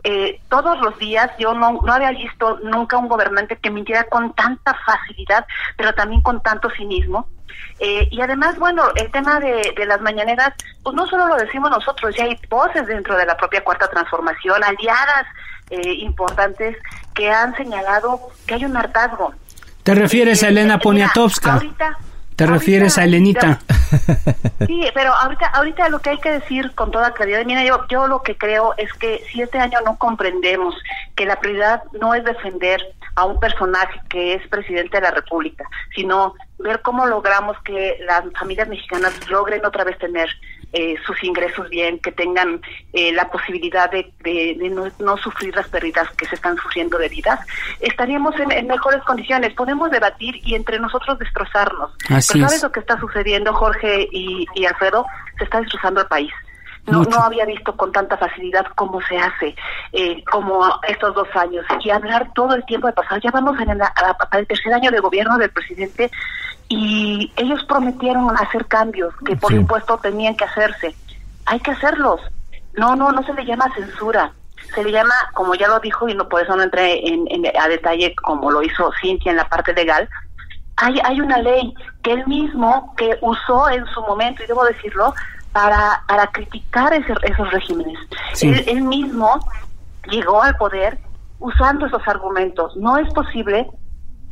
eh, 0.04 0.40
todos 0.48 0.78
los 0.80 0.98
días. 0.98 1.30
Yo 1.38 1.54
no, 1.54 1.80
no 1.84 1.92
había 1.92 2.10
visto 2.10 2.58
nunca 2.64 2.98
un 2.98 3.08
gobernante 3.08 3.56
que 3.56 3.70
mintiera 3.70 4.04
con 4.04 4.34
tanta 4.34 4.74
facilidad, 4.84 5.46
pero 5.76 5.94
también 5.94 6.20
con 6.22 6.42
tanto 6.42 6.68
cinismo. 6.70 7.28
Eh, 7.78 8.08
y 8.10 8.20
además, 8.20 8.58
bueno, 8.58 8.84
el 8.96 9.10
tema 9.10 9.40
de, 9.40 9.72
las 9.86 10.00
mañaneras, 10.00 10.52
pues 10.82 10.94
no 10.94 11.06
solo 11.06 11.26
lo 11.26 11.36
decimos 11.36 11.70
nosotros, 11.70 12.14
ya 12.16 12.24
hay 12.24 12.38
voces 12.48 12.86
dentro 12.86 13.16
de 13.16 13.26
la 13.26 13.36
propia 13.36 13.64
Cuarta 13.64 13.88
Transformación, 13.88 14.62
aliadas 14.62 15.26
eh, 15.70 15.94
importantes 15.94 16.76
que 17.14 17.30
han 17.30 17.56
señalado 17.56 18.20
que 18.46 18.54
hay 18.54 18.64
un 18.64 18.76
hartazgo. 18.76 19.34
¿Te 19.82 19.94
refieres 19.94 20.42
a 20.42 20.48
Elena 20.48 20.78
Poniatowska? 20.78 21.60
¿Te 22.36 22.46
refieres 22.46 22.98
a 22.98 23.04
Elenita? 23.04 23.58
Sí, 24.66 24.84
pero 24.94 25.12
ahorita, 25.12 25.46
ahorita 25.46 25.88
lo 25.88 25.98
que 25.98 26.10
hay 26.10 26.18
que 26.18 26.30
decir 26.30 26.72
con 26.74 26.90
toda 26.92 27.12
claridad, 27.12 27.44
mira, 27.44 27.64
yo, 27.64 27.84
yo 27.88 28.06
lo 28.06 28.22
que 28.22 28.36
creo 28.38 28.74
es 28.76 28.92
que 28.94 29.22
si 29.30 29.42
este 29.42 29.58
año 29.58 29.80
no 29.84 29.98
comprendemos 29.98 30.74
que 31.16 31.26
la 31.26 31.36
prioridad 31.36 31.82
no 32.00 32.14
es 32.14 32.24
defender 32.24 32.80
a 33.16 33.24
un 33.24 33.38
personaje 33.40 34.00
que 34.08 34.34
es 34.34 34.48
presidente 34.48 34.96
de 34.96 35.02
la 35.02 35.10
República, 35.10 35.64
sino 35.94 36.34
ver 36.62 36.80
cómo 36.82 37.06
logramos 37.06 37.56
que 37.62 37.98
las 38.06 38.24
familias 38.38 38.68
mexicanas 38.68 39.12
logren 39.28 39.64
otra 39.64 39.84
vez 39.84 39.98
tener 39.98 40.28
eh, 40.74 40.94
sus 41.04 41.22
ingresos 41.22 41.68
bien, 41.68 41.98
que 41.98 42.12
tengan 42.12 42.62
eh, 42.94 43.12
la 43.12 43.30
posibilidad 43.30 43.90
de, 43.90 44.10
no, 44.98 45.16
sufrir 45.18 45.54
las 45.54 45.68
pérdidas 45.68 46.08
que 46.16 46.24
se 46.24 46.34
están 46.34 46.56
sufriendo 46.56 46.96
de 46.96 47.10
vidas, 47.10 47.40
estaríamos 47.80 48.34
en, 48.40 48.66
mejores 48.66 49.02
condiciones. 49.02 49.52
Podemos 49.52 49.90
debatir 49.90 50.34
y 50.42 50.54
entre 50.54 50.78
nosotros 50.78 51.18
destrozarnos. 51.18 51.90
¿sabes 52.20 52.62
lo 52.62 52.72
que 52.72 52.80
está 52.80 52.98
sucediendo, 52.98 53.52
Jorge 53.52 54.08
y, 54.10 54.46
Alfredo? 54.64 55.04
Se 55.36 55.44
está 55.44 55.60
destrozando 55.60 56.00
el 56.00 56.06
país. 56.06 56.32
No, 56.86 57.02
no 57.04 57.18
había 57.18 57.44
visto 57.44 57.76
con 57.76 57.92
tanta 57.92 58.16
facilidad 58.16 58.64
cómo 58.74 59.00
se 59.02 59.18
hace, 59.18 59.54
eh, 59.92 60.24
como 60.24 60.64
estos 60.88 61.14
dos 61.14 61.28
años. 61.34 61.66
Y 61.84 61.90
hablar 61.90 62.32
todo 62.34 62.54
el 62.54 62.64
tiempo 62.64 62.86
de 62.86 62.94
pasado. 62.94 63.20
Ya 63.22 63.30
vamos 63.30 63.60
en 63.60 63.68
el, 63.68 63.80
el 64.32 64.46
tercer 64.46 64.72
año 64.72 64.90
de 64.90 65.00
gobierno 65.00 65.36
del 65.36 65.50
presidente 65.50 66.10
y 66.74 67.32
ellos 67.36 67.62
prometieron 67.64 68.34
hacer 68.38 68.66
cambios 68.66 69.14
que 69.26 69.36
por 69.36 69.52
supuesto 69.54 69.98
tenían 69.98 70.34
que 70.36 70.44
hacerse. 70.44 70.94
Hay 71.46 71.60
que 71.60 71.72
hacerlos. 71.72 72.20
No, 72.74 72.96
no, 72.96 73.12
no 73.12 73.22
se 73.24 73.34
le 73.34 73.44
llama 73.44 73.72
censura. 73.74 74.32
Se 74.74 74.82
le 74.82 74.90
llama, 74.90 75.14
como 75.34 75.54
ya 75.54 75.68
lo 75.68 75.80
dijo, 75.80 76.08
y 76.08 76.14
no 76.14 76.28
por 76.28 76.42
eso 76.42 76.56
no 76.56 76.62
entré 76.62 77.06
en, 77.06 77.26
a 77.60 77.68
detalle 77.68 78.14
como 78.14 78.50
lo 78.50 78.62
hizo 78.62 78.90
Cintia 79.02 79.32
en 79.32 79.36
la 79.36 79.48
parte 79.48 79.74
legal, 79.74 80.08
hay, 80.76 80.98
hay 81.04 81.20
una 81.20 81.38
ley 81.38 81.74
que 82.02 82.12
él 82.12 82.26
mismo, 82.26 82.94
que 82.96 83.18
usó 83.20 83.68
en 83.68 83.84
su 83.86 84.00
momento, 84.02 84.42
y 84.42 84.46
debo 84.46 84.64
decirlo, 84.64 85.12
para, 85.52 86.02
para 86.08 86.26
criticar 86.28 86.94
esos 86.94 87.50
regímenes. 87.50 87.98
Él, 88.40 88.82
mismo 88.82 89.38
llegó 90.10 90.42
al 90.42 90.56
poder 90.56 90.98
usando 91.38 91.84
esos 91.84 92.00
argumentos. 92.08 92.74
No 92.76 92.96
es 92.96 93.12
posible 93.12 93.68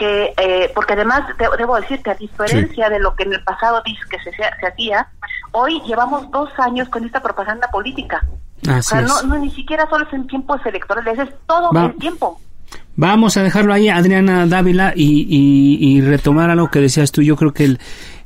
que, 0.00 0.32
eh, 0.38 0.72
porque 0.74 0.94
además 0.94 1.20
debo 1.58 1.76
decir 1.78 2.02
que 2.02 2.10
a 2.10 2.14
diferencia 2.14 2.88
de 2.88 2.98
lo 2.98 3.14
que 3.14 3.24
en 3.24 3.34
el 3.34 3.44
pasado 3.44 3.82
que 3.84 4.18
se, 4.18 4.32
se 4.32 4.66
hacía, 4.66 5.06
hoy 5.52 5.82
llevamos 5.86 6.30
dos 6.30 6.48
años 6.56 6.88
con 6.88 7.04
esta 7.04 7.20
propaganda 7.20 7.68
política. 7.70 8.26
o 8.66 8.82
sea, 8.82 9.02
no, 9.02 9.36
ni 9.36 9.50
siquiera 9.50 9.86
solo 9.90 10.06
es 10.06 10.12
en 10.14 10.26
tiempos 10.26 10.64
electorales, 10.64 11.18
es 11.18 11.28
todo 11.46 11.70
el 11.78 11.94
tiempo. 11.96 12.40
Vamos 12.96 13.36
a 13.36 13.42
dejarlo 13.42 13.74
ahí, 13.74 13.90
Adriana 13.90 14.46
Dávila, 14.46 14.94
y, 14.96 15.26
y, 15.28 16.00
retomar 16.00 16.48
a 16.48 16.54
lo 16.54 16.70
que 16.70 16.80
decías 16.80 17.12
tú. 17.12 17.20
Yo 17.20 17.36
creo 17.36 17.52
que 17.52 17.64
el, 17.64 17.80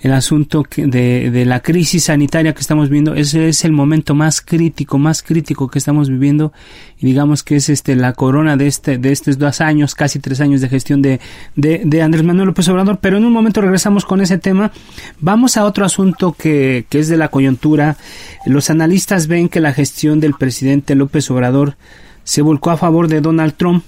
el 0.05 0.13
asunto 0.13 0.65
de, 0.77 1.31
de, 1.31 1.45
la 1.47 1.61
crisis 1.61 2.05
sanitaria 2.05 2.53
que 2.53 2.61
estamos 2.61 2.91
viendo, 2.91 3.15
ese 3.15 3.49
es 3.49 3.65
el 3.65 3.73
momento 3.73 4.15
más 4.15 4.43
crítico, 4.43 4.99
más 4.99 5.23
crítico 5.23 5.69
que 5.69 5.79
estamos 5.79 6.11
viviendo. 6.11 6.53
Y 6.99 7.07
digamos 7.07 7.43
que 7.43 7.57
es 7.57 7.71
este 7.71 7.97
la 7.97 8.13
corona 8.13 8.59
de 8.59 8.67
este 8.67 8.99
de 8.99 9.13
estos 9.13 9.39
dos 9.39 9.63
años, 9.63 9.95
casi 9.95 10.19
tres 10.19 10.43
años 10.43 10.61
de 10.61 10.69
gestión 10.69 11.01
de, 11.01 11.21
de, 11.57 11.81
de 11.87 12.03
Andrés 12.03 12.23
Manuel 12.23 12.49
López 12.49 12.69
Obrador. 12.69 12.99
Pero 13.01 13.17
en 13.17 13.25
un 13.25 13.33
momento 13.33 13.63
regresamos 13.63 14.05
con 14.05 14.21
ese 14.21 14.37
tema. 14.37 14.73
Vamos 15.21 15.57
a 15.57 15.65
otro 15.65 15.87
asunto 15.87 16.37
que, 16.39 16.85
que 16.91 16.99
es 16.99 17.09
de 17.09 17.17
la 17.17 17.29
coyuntura. 17.29 17.97
Los 18.45 18.69
analistas 18.69 19.27
ven 19.27 19.49
que 19.49 19.61
la 19.61 19.73
gestión 19.73 20.21
del 20.21 20.35
presidente 20.35 20.95
López 20.97 21.31
Obrador 21.31 21.79
se 22.25 22.43
volcó 22.43 22.71
a 22.73 22.77
favor 22.77 23.09
de 23.09 23.23
Donald 23.23 23.55
Trump 23.57 23.83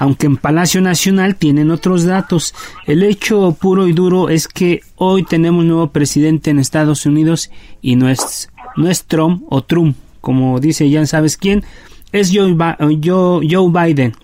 aunque 0.00 0.26
en 0.26 0.38
Palacio 0.38 0.80
Nacional 0.80 1.36
tienen 1.36 1.70
otros 1.70 2.04
datos. 2.04 2.54
El 2.86 3.02
hecho 3.02 3.54
puro 3.60 3.86
y 3.86 3.92
duro 3.92 4.30
es 4.30 4.48
que 4.48 4.80
hoy 4.96 5.24
tenemos 5.24 5.62
nuevo 5.66 5.90
presidente 5.90 6.48
en 6.48 6.58
Estados 6.58 7.04
Unidos 7.04 7.50
y 7.82 7.96
no 7.96 8.08
es, 8.08 8.48
no 8.76 8.88
es 8.88 9.04
Trump 9.04 9.42
o 9.50 9.62
Trump, 9.62 9.98
como 10.22 10.58
dice 10.58 10.88
ya 10.88 11.04
sabes 11.04 11.36
quién, 11.36 11.64
es 12.12 12.32
Joe, 12.34 12.56
Joe 12.80 13.44
Biden. 13.70 14.14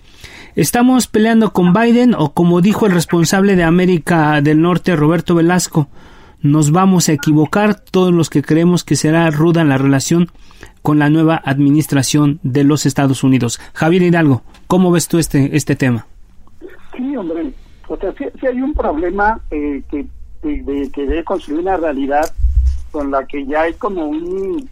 Estamos 0.55 1.05
peleando 1.05 1.53
con 1.53 1.73
Biden 1.73 2.15
o 2.15 2.33
como 2.33 2.61
dijo 2.61 2.87
el 2.87 2.93
responsable 2.93 3.55
de 3.55 3.63
América 3.63 4.41
del 4.41 4.59
Norte, 4.59 4.95
Roberto 4.95 5.35
Velasco, 5.35 5.89
nos 6.41 6.71
vamos 6.71 7.09
a 7.09 7.13
equivocar 7.13 7.79
todos 7.79 8.13
los 8.13 8.29
que 8.29 8.41
creemos 8.41 8.83
que 8.83 8.95
será 8.95 9.29
ruda 9.31 9.63
la 9.63 9.77
relación 9.77 10.29
con 10.81 10.99
la 10.99 11.09
nueva 11.09 11.41
administración 11.43 12.39
de 12.43 12.63
los 12.63 12.85
Estados 12.85 13.23
Unidos. 13.23 13.59
Javier 13.73 14.03
Hidalgo, 14.03 14.43
¿cómo 14.67 14.91
ves 14.91 15.07
tú 15.07 15.17
este, 15.17 15.55
este 15.55 15.75
tema? 15.75 16.05
Sí, 16.95 17.15
hombre, 17.15 17.53
o 17.87 17.97
sea, 17.97 18.13
si 18.17 18.45
hay 18.45 18.61
un 18.61 18.73
problema 18.73 19.39
eh, 19.51 19.83
que, 19.89 20.05
de, 20.43 20.91
que 20.91 21.05
debe 21.05 21.23
construir 21.23 21.61
una 21.61 21.77
realidad 21.77 22.33
con 22.91 23.11
la 23.11 23.25
que 23.25 23.45
ya 23.45 23.63
hay 23.63 23.73
como 23.73 24.05
un, 24.05 24.69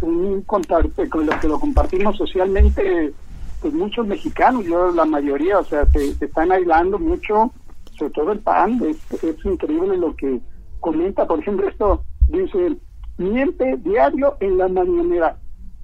un 0.00 0.42
con 0.42 0.62
lo 0.68 1.40
que 1.40 1.48
lo 1.48 1.58
compartimos 1.58 2.16
socialmente 2.16 3.12
pues 3.60 3.72
muchos 3.72 4.06
mexicanos, 4.06 4.64
yo 4.66 4.90
la 4.92 5.04
mayoría, 5.04 5.58
o 5.58 5.64
sea, 5.64 5.86
se, 5.86 6.10
están 6.10 6.52
aislando 6.52 6.98
mucho, 6.98 7.50
sobre 7.98 8.12
todo 8.12 8.32
el 8.32 8.38
PAN, 8.40 8.80
es 8.84 9.44
increíble 9.44 9.96
lo 9.96 10.14
que 10.14 10.40
comenta, 10.80 11.26
por 11.26 11.40
ejemplo, 11.40 11.68
esto 11.68 12.02
dice, 12.28 12.76
miente 13.18 13.76
diario 13.78 14.36
en 14.40 14.58
la 14.58 14.68
mañanera 14.68 15.36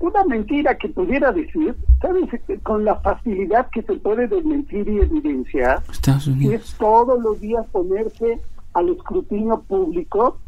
una 0.02 0.24
mentira 0.24 0.76
que 0.76 0.88
pudiera 0.88 1.30
decir, 1.32 1.76
¿sabes? 2.00 2.28
Con 2.64 2.84
la 2.84 2.96
facilidad 2.96 3.68
que 3.70 3.82
se 3.82 3.94
puede 3.94 4.26
desmentir 4.26 4.88
y 4.88 4.98
evidenciar, 4.98 5.82
es 6.40 6.74
todos 6.76 7.22
los 7.22 7.40
días 7.40 7.64
ponerse 7.70 8.40
al 8.74 8.88
escrutinio 8.88 9.62
público, 9.62 10.38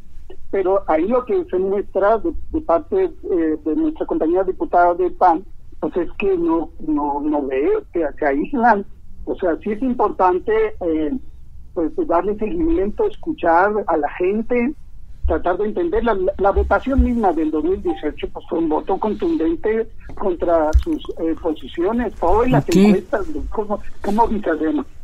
pero 0.50 0.82
ahí 0.88 1.06
lo 1.06 1.24
que 1.24 1.44
se 1.44 1.58
muestra 1.58 2.18
de, 2.18 2.60
parte 2.62 3.04
eh, 3.04 3.56
de 3.64 3.76
nuestra 3.76 4.06
compañía 4.06 4.42
diputada 4.42 4.94
del 4.94 5.12
PAN, 5.12 5.44
pues 5.78 5.96
es 5.98 6.10
que 6.18 6.36
no 6.36 6.70
no 6.80 7.20
no 7.20 7.46
ve 7.46 7.68
que, 7.92 8.04
que 8.18 8.26
aíslan. 8.26 8.84
O 9.26 9.36
sea, 9.36 9.56
sí 9.62 9.70
es 9.70 9.82
importante 9.82 10.52
eh, 10.80 11.16
pues 11.74 12.08
darle 12.08 12.36
seguimiento, 12.36 13.06
escuchar 13.06 13.72
a 13.86 13.96
la 13.96 14.10
gente, 14.12 14.74
tratar 15.26 15.56
de 15.56 15.66
entender 15.66 16.04
la, 16.04 16.50
votación 16.50 17.02
misma 17.02 17.32
del 17.32 17.50
2018 17.50 18.28
pues 18.32 18.46
fue 18.48 18.58
un 18.58 18.68
voto 18.68 18.98
contundente 18.98 19.88
contra 20.14 20.70
sus 20.82 21.02
eh, 21.18 21.34
posiciones. 21.40 22.12
Hoy 22.20 22.50
las 22.50 22.68
encuestas 22.68 23.26
como 23.50 23.80
como 24.02 24.28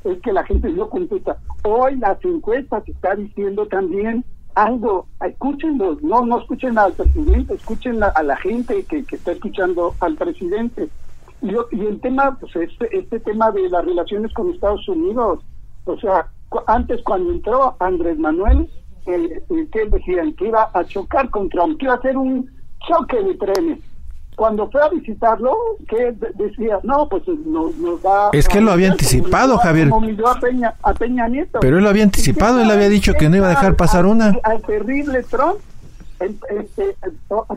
es 0.04 0.20
que 0.22 0.32
la 0.32 0.44
gente 0.44 0.68
no 0.70 0.88
contesta. 0.88 1.38
Hoy 1.64 1.96
las 1.96 2.22
encuestas 2.24 2.86
está 2.86 3.14
diciendo 3.14 3.66
también 3.66 4.24
algo 4.54 5.06
escúchenlo 5.24 5.96
no 6.02 6.26
no 6.26 6.40
escuchen 6.40 6.76
al 6.76 6.92
presidente 6.92 7.54
escuchen 7.54 8.02
a, 8.02 8.22
la 8.22 8.36
gente 8.36 8.82
que, 8.84 9.04
que, 9.04 9.16
está 9.16 9.32
escuchando 9.32 9.94
al 10.00 10.16
presidente. 10.16 10.88
Y, 11.40 11.52
y 11.52 11.86
el 11.86 12.00
tema 12.00 12.36
pues 12.38 12.54
este 12.56 12.98
este 12.98 13.20
tema 13.20 13.50
de 13.52 13.68
las 13.70 13.84
relaciones 13.84 14.32
con 14.34 14.50
Estados 14.50 14.86
Unidos 14.88 15.40
o 15.84 15.96
sea 15.98 16.26
antes 16.66 17.02
cuando 17.02 17.32
entró 17.32 17.76
Andrés 17.78 18.18
Manuel 18.18 18.68
que, 19.04 19.42
que 19.72 19.86
decían 19.86 20.32
que 20.34 20.48
iba 20.48 20.70
a 20.72 20.84
chocar 20.84 21.30
con 21.30 21.48
Trump, 21.48 21.78
que 21.78 21.86
iba 21.86 21.94
a 21.94 21.98
hacer 21.98 22.16
un 22.16 22.50
choque 22.86 23.22
de 23.22 23.34
trenes. 23.34 23.78
Cuando 24.36 24.70
fue 24.70 24.82
a 24.82 24.88
visitarlo, 24.88 25.54
que 25.86 26.14
decía, 26.34 26.78
no, 26.82 27.08
pues 27.08 27.26
nos, 27.28 27.76
nos 27.76 28.00
da... 28.02 28.30
Es 28.32 28.48
que 28.48 28.58
él 28.58 28.64
lo 28.64 28.72
había 28.72 28.90
anticipado, 28.90 29.58
Javier. 29.58 29.90
A 30.82 30.94
Peña, 30.94 31.28
Nieto. 31.28 31.60
Pero 31.60 31.76
él 31.76 31.84
lo 31.84 31.90
había 31.90 32.04
anticipado, 32.04 32.60
él 32.60 32.70
había 32.70 32.88
dicho 32.88 33.12
que 33.14 33.28
no 33.28 33.36
iba 33.36 33.46
a 33.48 33.50
dejar 33.50 33.76
pasar 33.76 34.06
una. 34.06 34.34
Al 34.44 34.62
terrible 34.62 35.22
Trump, 35.24 35.56
este, 36.20 36.96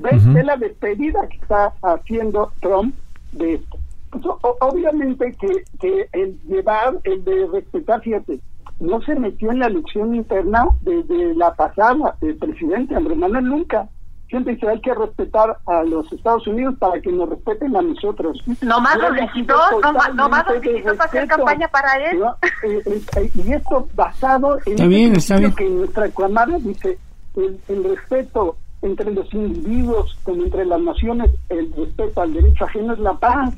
ves 0.02 0.46
la 0.46 0.58
despedida 0.58 1.26
que 1.30 1.38
está 1.38 1.74
haciendo 1.84 2.52
Trump 2.60 2.94
de 3.32 3.56
esto. 3.56 3.78
Pues, 4.10 4.26
obviamente 4.60 5.36
que, 5.40 5.64
que 5.80 6.08
el 6.12 6.38
llevar, 6.48 7.00
el 7.04 7.24
de 7.24 7.48
respetar, 7.48 8.02
fíjate, 8.02 8.40
no 8.84 9.02
se 9.02 9.16
metió 9.16 9.52
en 9.52 9.60
la 9.60 9.68
elección 9.68 10.14
interna 10.14 10.68
desde 10.82 11.34
la 11.36 11.54
pasada 11.54 12.16
del 12.20 12.36
presidente 12.36 12.96
Andrés 12.96 13.18
Manuel 13.18 13.46
nunca. 13.46 13.88
Siempre 14.28 14.56
dice 14.56 14.68
hay 14.68 14.82
que 14.82 14.94
respetar 14.94 15.58
a 15.68 15.84
los 15.84 16.12
Estados 16.12 16.46
Unidos 16.48 16.76
para 16.80 17.00
que 17.00 17.12
nos 17.12 17.30
respeten 17.30 17.76
a 17.78 17.82
nosotros. 17.82 18.44
No 18.62 18.82
más 18.82 18.98
lo 18.98 19.12
necesitó, 19.12 19.56
no, 19.82 19.94
más 19.94 20.46
lo 20.46 20.60
necesitó 20.60 20.96
para 20.96 21.06
hacer 21.06 21.28
campaña 21.28 21.68
para 21.70 21.96
él. 22.10 22.24
Eh, 22.64 22.82
eh, 22.86 23.02
eh, 23.18 23.32
y 23.36 23.54
esto 23.54 23.88
basado 23.96 24.58
en 24.66 24.74
está 24.74 24.88
bien, 24.88 25.16
está 25.16 25.38
bien. 25.38 25.56
que 25.56 25.70
nuestra 25.70 26.04
reclamada 26.04 26.58
dice 26.58 26.98
el, 27.38 27.60
el 27.70 27.84
respeto 27.84 28.58
entre 28.82 29.12
los 29.12 29.34
individuos 29.34 30.18
como 30.24 30.44
entre 30.44 30.66
las 30.66 30.82
naciones, 30.82 31.32
el 31.48 31.72
respeto 31.74 32.22
al 32.22 32.34
derecho 32.34 32.66
ajeno 32.66 32.94
es 32.94 33.00
la 33.00 33.14
paz. 33.14 33.54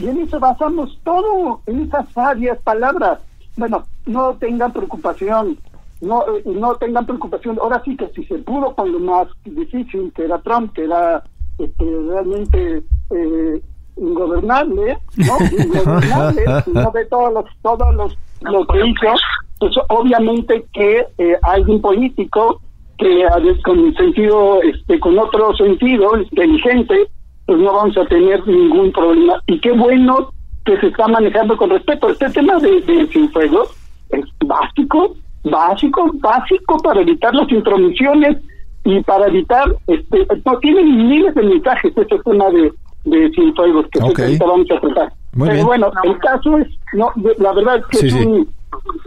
Y 0.00 0.08
en 0.08 0.22
eso 0.22 0.40
basamos 0.40 0.98
todo, 1.04 1.60
en 1.66 1.82
esas 1.82 2.08
sabias 2.12 2.58
palabras 2.62 3.20
bueno, 3.56 3.84
no 4.06 4.34
tengan 4.34 4.72
preocupación, 4.72 5.58
no 6.00 6.24
eh, 6.28 6.42
no 6.46 6.74
tengan 6.76 7.06
preocupación. 7.06 7.58
Ahora 7.60 7.82
sí 7.84 7.96
que 7.96 8.08
si 8.08 8.24
se 8.24 8.38
pudo 8.38 8.74
con 8.74 8.92
lo 8.92 8.98
más 9.00 9.28
difícil, 9.44 10.12
que 10.14 10.24
era 10.24 10.38
Trump, 10.40 10.72
que 10.72 10.84
era 10.84 11.22
este, 11.58 11.84
realmente 12.08 12.82
eh, 13.10 13.62
ingobernable, 13.96 14.98
¿no? 15.16 15.36
Ingobernable, 15.64 16.44
no 16.66 16.90
de 16.90 17.06
todos 17.06 17.32
los, 17.32 17.44
todos 17.62 17.94
los, 17.94 18.18
lo 18.42 18.66
que 18.66 18.86
hizo, 18.86 19.14
pues 19.58 19.72
obviamente 19.88 20.64
que 20.72 21.06
eh, 21.18 21.38
alguien 21.42 21.80
político 21.80 22.60
que 22.98 23.24
con 23.64 23.94
sentido, 23.94 24.62
este, 24.62 25.00
con 25.00 25.18
otro 25.18 25.54
sentido, 25.56 26.16
inteligente, 26.16 27.08
pues 27.46 27.58
no 27.58 27.72
vamos 27.72 27.96
a 27.96 28.06
tener 28.06 28.46
ningún 28.46 28.92
problema. 28.92 29.40
Y 29.46 29.60
qué 29.60 29.72
bueno 29.72 30.30
que 30.64 30.78
se 30.80 30.86
está 30.88 31.08
manejando 31.08 31.56
con 31.56 31.70
respeto. 31.70 32.08
Este 32.08 32.30
tema 32.30 32.58
de, 32.58 32.80
de 32.82 33.06
Cienfuegos 33.08 33.70
es 34.10 34.24
básico, 34.44 35.14
básico, 35.44 36.10
básico 36.14 36.78
para 36.78 37.00
evitar 37.00 37.34
las 37.34 37.50
intromisiones 37.50 38.38
y 38.84 39.00
para 39.02 39.26
evitar, 39.26 39.74
este, 39.86 40.26
no 40.44 40.58
tienen 40.58 41.08
miles 41.08 41.34
de 41.34 41.42
mensajes 41.42 41.96
este 41.96 42.18
tema 42.18 42.50
de, 42.50 42.72
de 43.04 43.30
Cienfuegos 43.30 43.86
que 43.90 44.00
vamos 44.38 44.70
a 44.70 44.80
tratar. 44.80 45.12
Pero 45.38 45.66
bueno, 45.66 45.90
el 46.04 46.18
caso 46.18 46.58
es, 46.58 46.68
no, 46.92 47.10
la 47.38 47.52
verdad 47.52 47.78
es 47.78 48.00
que 48.00 48.06
es, 48.06 48.14
Un, 48.14 48.48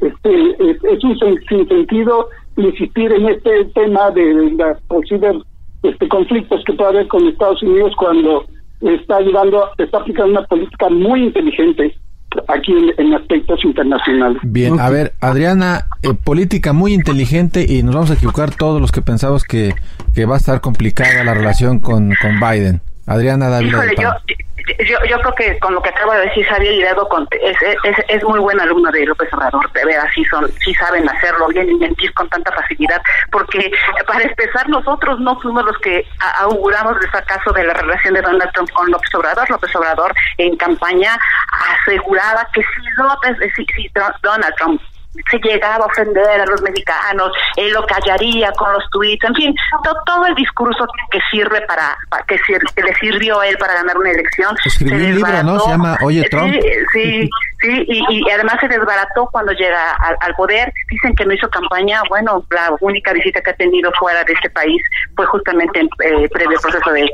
este, 0.01 0.91
es, 0.93 1.03
un 1.03 1.17
sentido 1.67 2.29
insistir 2.57 3.11
en 3.11 3.29
este 3.29 3.65
tema 3.75 4.11
de, 4.11 4.51
las 4.57 4.81
posibles 4.83 5.37
este, 5.83 6.07
conflictos 6.09 6.63
que 6.65 6.73
puede 6.73 6.89
haber 6.89 7.07
con 7.07 7.27
Estados 7.27 7.61
Unidos 7.63 7.93
cuando 7.97 8.45
está 8.81 9.17
ayudando, 9.17 9.69
está 9.77 9.99
aplicando 9.99 10.31
una 10.31 10.43
política 10.43 10.89
muy 10.89 11.23
inteligente 11.23 11.95
aquí 12.47 12.73
en, 12.97 13.13
aspectos 13.13 13.63
internacionales. 13.63 14.37
Bien, 14.43 14.79
a 14.79 14.89
ver, 14.89 15.13
Adriana, 15.21 15.85
eh, 16.03 16.09
política 16.13 16.73
muy 16.73 16.93
inteligente 16.93 17.65
y 17.67 17.83
nos 17.83 17.95
vamos 17.95 18.11
a 18.11 18.13
equivocar 18.15 18.53
todos 18.53 18.81
los 18.81 18.91
que 18.91 19.01
pensamos 19.01 19.43
que, 19.43 19.73
que 20.13 20.25
va 20.25 20.35
a 20.35 20.37
estar 20.37 20.61
complicada 20.61 21.23
la 21.23 21.33
relación 21.33 21.79
con, 21.79 22.13
con 22.21 22.39
Biden. 22.39 22.81
Adriana 23.07 23.49
David. 23.49 23.73
yo, 23.99 24.11
yo, 24.83 24.97
yo 25.09 25.19
creo 25.19 25.35
que 25.35 25.59
con 25.59 25.73
lo 25.73 25.81
que 25.81 25.89
acaba 25.89 26.17
de 26.17 26.27
decir 26.27 26.45
Javier 26.45 26.73
Hidalgo 26.73 27.07
es, 27.31 27.57
es, 27.83 27.95
es, 28.09 28.23
muy 28.23 28.39
buen 28.39 28.59
alumno 28.59 28.91
de 28.91 29.05
López 29.05 29.31
Obrador, 29.33 29.71
de 29.71 29.85
ver 29.85 29.99
así 29.99 30.25
son, 30.25 30.49
sí 30.59 30.73
saben 30.73 31.07
hacerlo 31.07 31.47
bien 31.47 31.69
y 31.69 31.75
mentir 31.75 32.13
con 32.13 32.27
tanta 32.29 32.51
facilidad, 32.51 33.01
porque 33.31 33.71
para 34.05 34.23
empezar 34.23 34.67
nosotros 34.69 35.19
no 35.21 35.39
fuimos 35.39 35.63
los 35.65 35.77
que 35.79 36.05
auguramos 36.39 36.97
el 37.01 37.09
fracaso 37.09 37.51
de 37.53 37.63
la 37.63 37.73
relación 37.73 38.13
de 38.13 38.21
Donald 38.21 38.51
Trump 38.53 38.69
con 38.71 38.91
López 38.91 39.13
Obrador. 39.15 39.49
López 39.49 39.75
Obrador 39.75 40.13
en 40.37 40.57
campaña 40.57 41.17
aseguraba 41.81 42.47
que 42.53 42.61
si 42.61 43.01
López, 43.01 43.37
si, 43.55 43.65
si 43.73 43.91
Donald 44.21 44.53
Trump 44.57 44.81
se 45.29 45.37
llegaba 45.39 45.85
a 45.85 45.87
ofender 45.87 46.41
a 46.41 46.45
los 46.45 46.61
mexicanos, 46.61 47.31
él 47.55 47.71
lo 47.71 47.85
callaría 47.85 48.51
con 48.53 48.71
los 48.73 48.83
tweets, 48.91 49.23
en 49.23 49.35
fin, 49.35 49.55
todo 50.05 50.25
el 50.25 50.35
discurso 50.35 50.85
que 51.11 51.19
sirve 51.31 51.61
para, 51.61 51.97
que, 52.27 52.37
le 52.81 52.95
sirvió 52.95 53.39
a 53.39 53.47
él 53.47 53.57
para 53.57 53.75
ganar 53.75 53.97
una 53.97 54.11
elección. 54.11 54.55
Escribió 54.65 54.95
un 54.95 55.15
libro, 55.15 55.43
¿no? 55.43 55.59
Se 55.59 55.69
llama 55.69 55.97
Oye 56.01 56.27
Trump. 56.29 56.53
Sí, 56.93 57.29
sí, 57.61 57.85
y, 57.87 58.29
además 58.29 58.57
se 58.59 58.67
desbarató 58.67 59.27
cuando 59.31 59.51
llega 59.53 59.93
al, 59.93 60.35
poder. 60.35 60.71
Dicen 60.89 61.15
que 61.15 61.25
no 61.25 61.33
hizo 61.33 61.49
campaña. 61.49 62.01
Bueno, 62.09 62.43
la 62.51 62.75
única 62.81 63.13
visita 63.13 63.41
que 63.41 63.51
ha 63.51 63.55
tenido 63.55 63.91
fuera 63.99 64.23
de 64.23 64.33
este 64.33 64.49
país 64.49 64.81
fue 65.15 65.25
justamente 65.27 65.79
en 65.79 65.87
eh, 66.03 66.29
previo 66.29 66.59
proceso 66.59 66.91
de, 66.91 67.09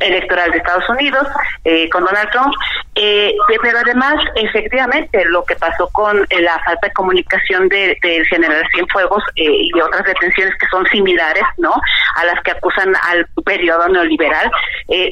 electoral 0.00 0.50
de 0.52 0.58
Estados 0.58 0.88
Unidos 0.88 1.26
eh, 1.64 1.88
con 1.90 2.04
Donald 2.04 2.30
Trump. 2.30 2.54
Eh, 2.94 3.34
pero 3.62 3.78
además, 3.78 4.14
efectivamente, 4.36 5.24
lo 5.26 5.44
que 5.44 5.56
pasó 5.56 5.88
con 5.88 6.26
la 6.40 6.58
falta 6.64 6.86
de 6.86 6.92
comunicación 6.92 7.47
del 7.48 7.68
de 7.68 8.24
general 8.28 8.62
Cienfuegos 8.72 9.22
y 9.34 9.70
otras 9.80 10.04
detenciones 10.04 10.54
que 10.58 10.66
son 10.68 10.86
similares, 10.86 11.44
¿no? 11.56 11.74
A 12.16 12.24
las 12.24 12.40
que 12.42 12.52
acusan 12.52 12.94
al 13.02 13.26
periodo 13.44 13.88
neoliberal. 13.88 14.50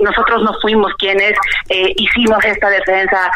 nosotros 0.03 0.43
no 0.43 0.53
fuimos 0.61 0.93
quienes 0.99 1.33
hicimos 1.69 2.45
esta 2.45 2.71
defensa, 2.71 3.31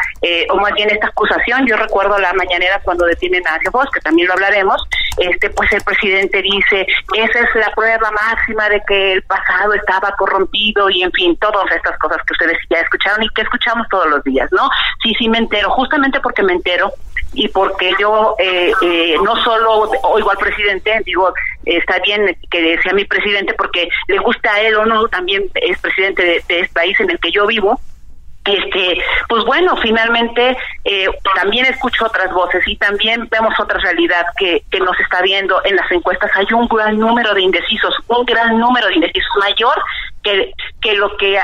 o 0.49 0.55
más 0.57 0.73
bien 0.73 0.89
esta 0.89 1.07
acusación 1.07 1.65
yo 1.67 1.77
recuerdo 1.77 2.17
la 2.19 2.33
mañanera 2.33 2.79
cuando 2.83 3.05
detienen 3.05 3.45
a 3.47 3.57
Vos, 3.71 3.87
que 3.93 4.01
también 4.01 4.27
lo 4.27 4.33
hablaremos, 4.33 4.81
este 5.17 5.49
pues 5.51 5.71
el 5.71 5.81
presidente 5.83 6.41
dice, 6.41 6.85
esa 7.15 7.39
es 7.39 7.55
la 7.55 7.71
prueba 7.75 8.11
máxima 8.11 8.69
de 8.69 8.81
que 8.87 9.13
el 9.13 9.21
pasado 9.23 9.73
estaba 9.73 10.11
corrompido 10.17 10.89
y 10.89 11.03
en 11.03 11.11
fin, 11.11 11.37
todas 11.37 11.71
estas 11.71 11.97
cosas 11.99 12.17
que 12.27 12.33
ustedes 12.33 12.57
ya 12.69 12.79
escucharon 12.79 13.23
y 13.23 13.29
que 13.29 13.43
escuchamos 13.43 13.87
todos 13.89 14.07
los 14.07 14.23
días, 14.23 14.49
¿no? 14.51 14.69
Sí, 15.03 15.13
sí 15.17 15.29
me 15.29 15.37
entero, 15.37 15.69
justamente 15.71 16.19
porque 16.19 16.43
me 16.43 16.53
entero 16.53 16.91
y 17.33 17.47
porque 17.49 17.93
yo 17.99 18.35
eh, 18.39 18.71
eh, 18.81 19.15
no 19.23 19.41
solo 19.43 19.89
oigo 20.03 20.31
al 20.31 20.37
presidente, 20.37 21.01
digo, 21.05 21.33
está 21.65 21.99
bien 21.99 22.37
que 22.49 22.77
sea 22.81 22.93
mi 22.93 23.05
presidente 23.05 23.53
porque 23.53 23.87
le 24.07 24.17
gusta 24.19 24.53
a 24.53 24.61
él 24.61 24.75
o 24.75 24.85
no, 24.85 25.07
también 25.07 25.49
es 25.55 25.79
presidente 25.79 26.23
de 26.23 26.37
este 26.37 26.69
país 26.73 26.99
en 26.99 27.09
el 27.09 27.19
que 27.19 27.31
yo 27.31 27.47
vivo, 27.47 27.79
este 28.45 28.97
pues 29.29 29.45
bueno 29.45 29.77
finalmente 29.77 30.57
eh, 30.83 31.07
también 31.35 31.65
escucho 31.67 32.05
otras 32.05 32.33
voces 32.33 32.67
y 32.67 32.75
también 32.75 33.27
vemos 33.29 33.53
otra 33.59 33.79
realidad 33.79 34.25
que, 34.37 34.63
que 34.71 34.79
nos 34.79 34.99
está 34.99 35.21
viendo 35.21 35.61
en 35.63 35.75
las 35.75 35.91
encuestas. 35.91 36.31
Hay 36.33 36.47
un 36.51 36.67
gran 36.67 36.97
número 36.97 37.33
de 37.33 37.41
indecisos 37.41 37.93
un 38.07 38.25
gran 38.25 38.57
número 38.57 38.87
de 38.87 38.95
indecisos 38.95 39.31
mayor 39.39 39.75
que, 40.23 40.53
que 40.81 40.93
lo 40.95 41.15
que 41.17 41.39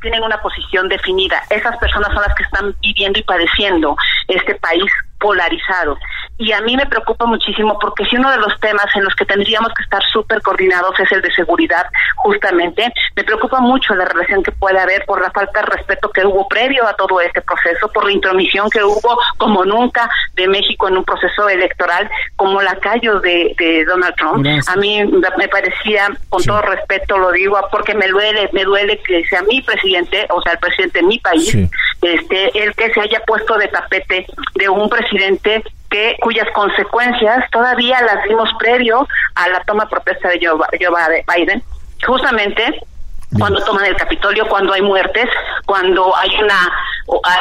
tienen 0.00 0.22
una 0.22 0.40
posición 0.40 0.88
definida 0.88 1.42
esas 1.50 1.76
personas 1.78 2.12
son 2.12 2.22
las 2.22 2.34
que 2.34 2.42
están 2.42 2.74
viviendo 2.80 3.18
y 3.18 3.22
padeciendo 3.22 3.96
este 4.28 4.54
país 4.56 4.84
polarizado. 5.18 5.98
Y 6.38 6.52
a 6.52 6.60
mí 6.60 6.76
me 6.76 6.86
preocupa 6.86 7.24
muchísimo 7.24 7.78
porque 7.78 8.04
si 8.04 8.16
uno 8.16 8.30
de 8.30 8.36
los 8.36 8.58
temas 8.60 8.86
en 8.94 9.04
los 9.04 9.14
que 9.14 9.24
tendríamos 9.24 9.72
que 9.74 9.82
estar 9.82 10.02
súper 10.12 10.42
coordinados 10.42 10.98
es 11.00 11.10
el 11.12 11.22
de 11.22 11.32
seguridad, 11.32 11.86
justamente, 12.16 12.92
me 13.14 13.24
preocupa 13.24 13.60
mucho 13.60 13.94
la 13.94 14.04
relación 14.04 14.42
que 14.42 14.52
puede 14.52 14.78
haber 14.78 15.04
por 15.06 15.22
la 15.22 15.30
falta 15.30 15.60
de 15.60 15.66
respeto 15.66 16.10
que 16.10 16.26
hubo 16.26 16.46
previo 16.48 16.86
a 16.86 16.94
todo 16.94 17.20
este 17.20 17.40
proceso, 17.40 17.88
por 17.88 18.04
la 18.04 18.12
intromisión 18.12 18.68
que 18.68 18.84
hubo 18.84 19.18
como 19.38 19.64
nunca 19.64 20.10
de 20.34 20.46
México 20.46 20.88
en 20.88 20.98
un 20.98 21.04
proceso 21.04 21.48
electoral 21.48 22.10
como 22.36 22.60
la 22.60 22.76
callo 22.76 23.20
de, 23.20 23.54
de 23.58 23.84
Donald 23.86 24.14
Trump. 24.16 24.46
A 24.66 24.76
mí 24.76 25.04
me 25.04 25.48
parecía, 25.48 26.08
con 26.28 26.42
todo 26.44 26.60
respeto 26.62 27.16
lo 27.16 27.32
digo, 27.32 27.58
porque 27.70 27.94
me 27.94 28.08
duele, 28.08 28.50
me 28.52 28.64
duele 28.64 28.98
que 28.98 29.24
sea 29.26 29.42
mi 29.42 29.62
presidente, 29.62 30.26
o 30.30 30.42
sea, 30.42 30.52
el 30.52 30.58
presidente 30.58 31.00
de 31.00 31.06
mi 31.06 31.18
país, 31.18 31.56
este, 32.02 32.62
el 32.62 32.74
que 32.74 32.92
se 32.92 33.00
haya 33.00 33.20
puesto 33.26 33.56
de 33.56 33.68
tapete 33.68 34.26
de 34.54 34.68
un 34.68 34.88
presidente 34.88 35.62
que 35.96 36.16
cuyas 36.20 36.46
consecuencias 36.54 37.50
todavía 37.50 38.02
las 38.02 38.22
vimos 38.24 38.50
previo 38.58 39.08
a 39.34 39.48
la 39.48 39.60
toma 39.64 39.88
protesta 39.88 40.28
de 40.28 40.38
Joe 40.42 41.24
Biden, 41.34 41.62
justamente 42.06 42.82
cuando 43.38 43.62
toman 43.64 43.86
el 43.86 43.96
Capitolio, 43.96 44.46
cuando 44.48 44.72
hay 44.72 44.82
muertes, 44.82 45.28
cuando 45.64 46.14
hay 46.16 46.30
una, 46.42 46.72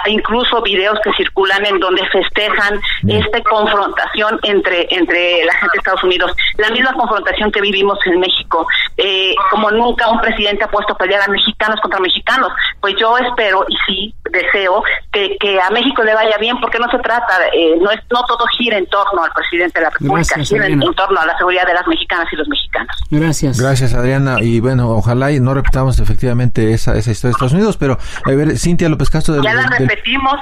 incluso 0.07 0.61
videos 0.61 0.99
que 1.03 1.11
circulan 1.13 1.65
en 1.65 1.79
donde 1.79 2.05
festejan 2.07 2.79
esta 3.07 3.41
confrontación 3.43 4.39
entre, 4.43 4.87
entre 4.89 5.45
la 5.45 5.53
gente 5.53 5.69
de 5.73 5.77
Estados 5.77 6.03
Unidos, 6.03 6.31
la 6.57 6.69
misma 6.69 6.93
confrontación 6.93 7.51
que 7.51 7.61
vivimos 7.61 7.99
en 8.05 8.19
México. 8.19 8.67
Eh, 8.97 9.35
como 9.51 9.71
nunca 9.71 10.09
un 10.09 10.21
presidente 10.21 10.63
ha 10.63 10.67
puesto 10.69 10.93
a 10.93 10.97
pelear 10.97 11.21
a 11.21 11.27
mexicanos 11.27 11.79
contra 11.81 11.99
mexicanos, 11.99 12.51
pues 12.79 12.95
yo 12.99 13.17
espero 13.17 13.65
y 13.67 13.75
sí 13.85 14.15
deseo 14.31 14.83
que, 15.11 15.37
que 15.39 15.59
a 15.61 15.69
México 15.69 16.03
le 16.03 16.13
vaya 16.13 16.37
bien, 16.37 16.59
porque 16.59 16.79
no 16.79 16.89
se 16.89 16.99
trata, 16.99 17.39
eh, 17.53 17.75
no 17.79 17.91
es 17.91 17.99
no 18.11 18.23
todo 18.25 18.45
gira 18.57 18.77
en 18.77 18.85
torno 18.87 19.23
al 19.23 19.31
presidente 19.31 19.79
de 19.79 19.85
la 19.85 19.89
República, 19.91 20.39
gira 20.43 20.67
en, 20.67 20.79
torno 20.95 21.19
a 21.19 21.25
la 21.25 21.37
seguridad 21.37 21.65
de 21.65 21.73
las 21.73 21.87
mexicanas 21.87 22.27
y 22.31 22.35
los 22.35 22.47
mexicanos. 22.47 22.95
Gracias. 23.09 23.59
Gracias, 23.59 23.93
Adriana. 23.93 24.37
Y 24.41 24.59
bueno, 24.59 24.89
ojalá 24.89 25.31
y 25.31 25.39
no 25.39 25.53
repitamos 25.75 25.99
efectivamente 25.99 26.73
esa, 26.73 26.95
esa 26.95 27.11
historia 27.11 27.29
de 27.29 27.33
Estados 27.33 27.53
Unidos, 27.53 27.77
pero 27.77 27.99
a 28.25 28.31
ver, 28.31 28.57
Cintia 28.57 28.87
López 28.87 29.09
Castro. 29.09 29.43
ya 29.43 29.53
la 29.53 29.67
repetimos. 29.67 30.35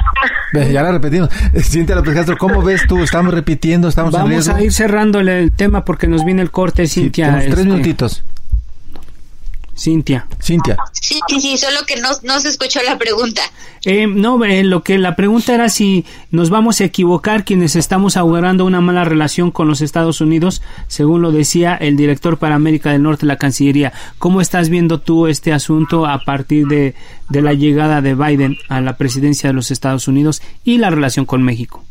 ya 0.54 0.84
la 0.84 0.92
repetimos. 0.92 1.30
Cintia 1.64 1.96
López 1.96 2.14
Castro, 2.14 2.38
¿cómo 2.38 2.62
ves 2.62 2.86
tú? 2.88 3.00
¿Estamos 3.00 3.34
repitiendo? 3.34 3.88
¿Estamos 3.88 4.14
Vamos 4.14 4.48
a 4.50 4.62
ir 4.62 4.72
cerrándole 4.72 5.40
el 5.40 5.52
tema 5.52 5.86
porque 5.86 6.08
nos 6.08 6.24
viene 6.24 6.42
el 6.44 6.52
corte, 6.52 6.88
Cintia. 6.88 7.32
tres 7.40 7.50
este, 7.50 7.64
minutitos. 7.64 8.24
Cintia. 9.76 10.28
Cintia. 10.42 10.78
Sí, 10.92 11.20
sí, 11.28 11.42
sí, 11.42 11.58
solo 11.58 11.80
que 11.88 12.00
no, 12.00 12.10
no 12.24 12.40
se 12.40 12.50
escuchó 12.50 12.80
la 12.86 12.98
pregunta. 12.98 13.42
Eh, 13.86 14.08
no, 14.08 14.44
eh, 14.46 14.64
lo 14.64 14.84
que 14.84 14.98
la 14.98 15.16
pregunta 15.16 15.54
era 15.54 15.68
si 15.68 16.06
nos 16.32 16.50
vamos 16.50 16.80
a 16.80 16.86
equivocar 16.86 17.44
quienes 17.44 17.76
estamos 17.76 18.16
augurando 18.16 18.66
una 18.66 18.82
mala 18.82 19.04
relación 19.04 19.52
con 19.52 19.68
los 19.68 19.82
Estados 19.82 20.22
Unidos, 20.22 20.62
según 20.88 21.22
lo 21.22 21.32
decía 21.32 21.76
el 21.76 21.98
director 21.98 22.38
para 22.38 22.56
América 22.56 22.92
del 22.92 23.04
Norte 23.04 23.22
de 23.22 23.28
la 23.28 23.38
Cancillería. 23.38 23.94
¿Cómo 24.20 24.42
estás 24.42 24.70
viendo 24.70 25.00
tú 25.00 25.28
este 25.28 25.52
asunto 25.52 26.06
a 26.06 26.20
partir 26.20 26.68
de, 26.68 26.96
de 27.30 27.42
la 27.42 27.54
llegada 27.54 28.02
de 28.02 28.16
Biden 28.16 28.58
a 28.70 28.80
la 28.80 28.96
presidencia 28.96 29.50
de 29.50 29.54
los 29.54 29.72
Estados 29.72 30.08
Unidos 30.08 30.42
y 30.64 30.78
la 30.78 30.90
relación 30.92 31.26
con 31.26 31.42
México? 31.44 31.84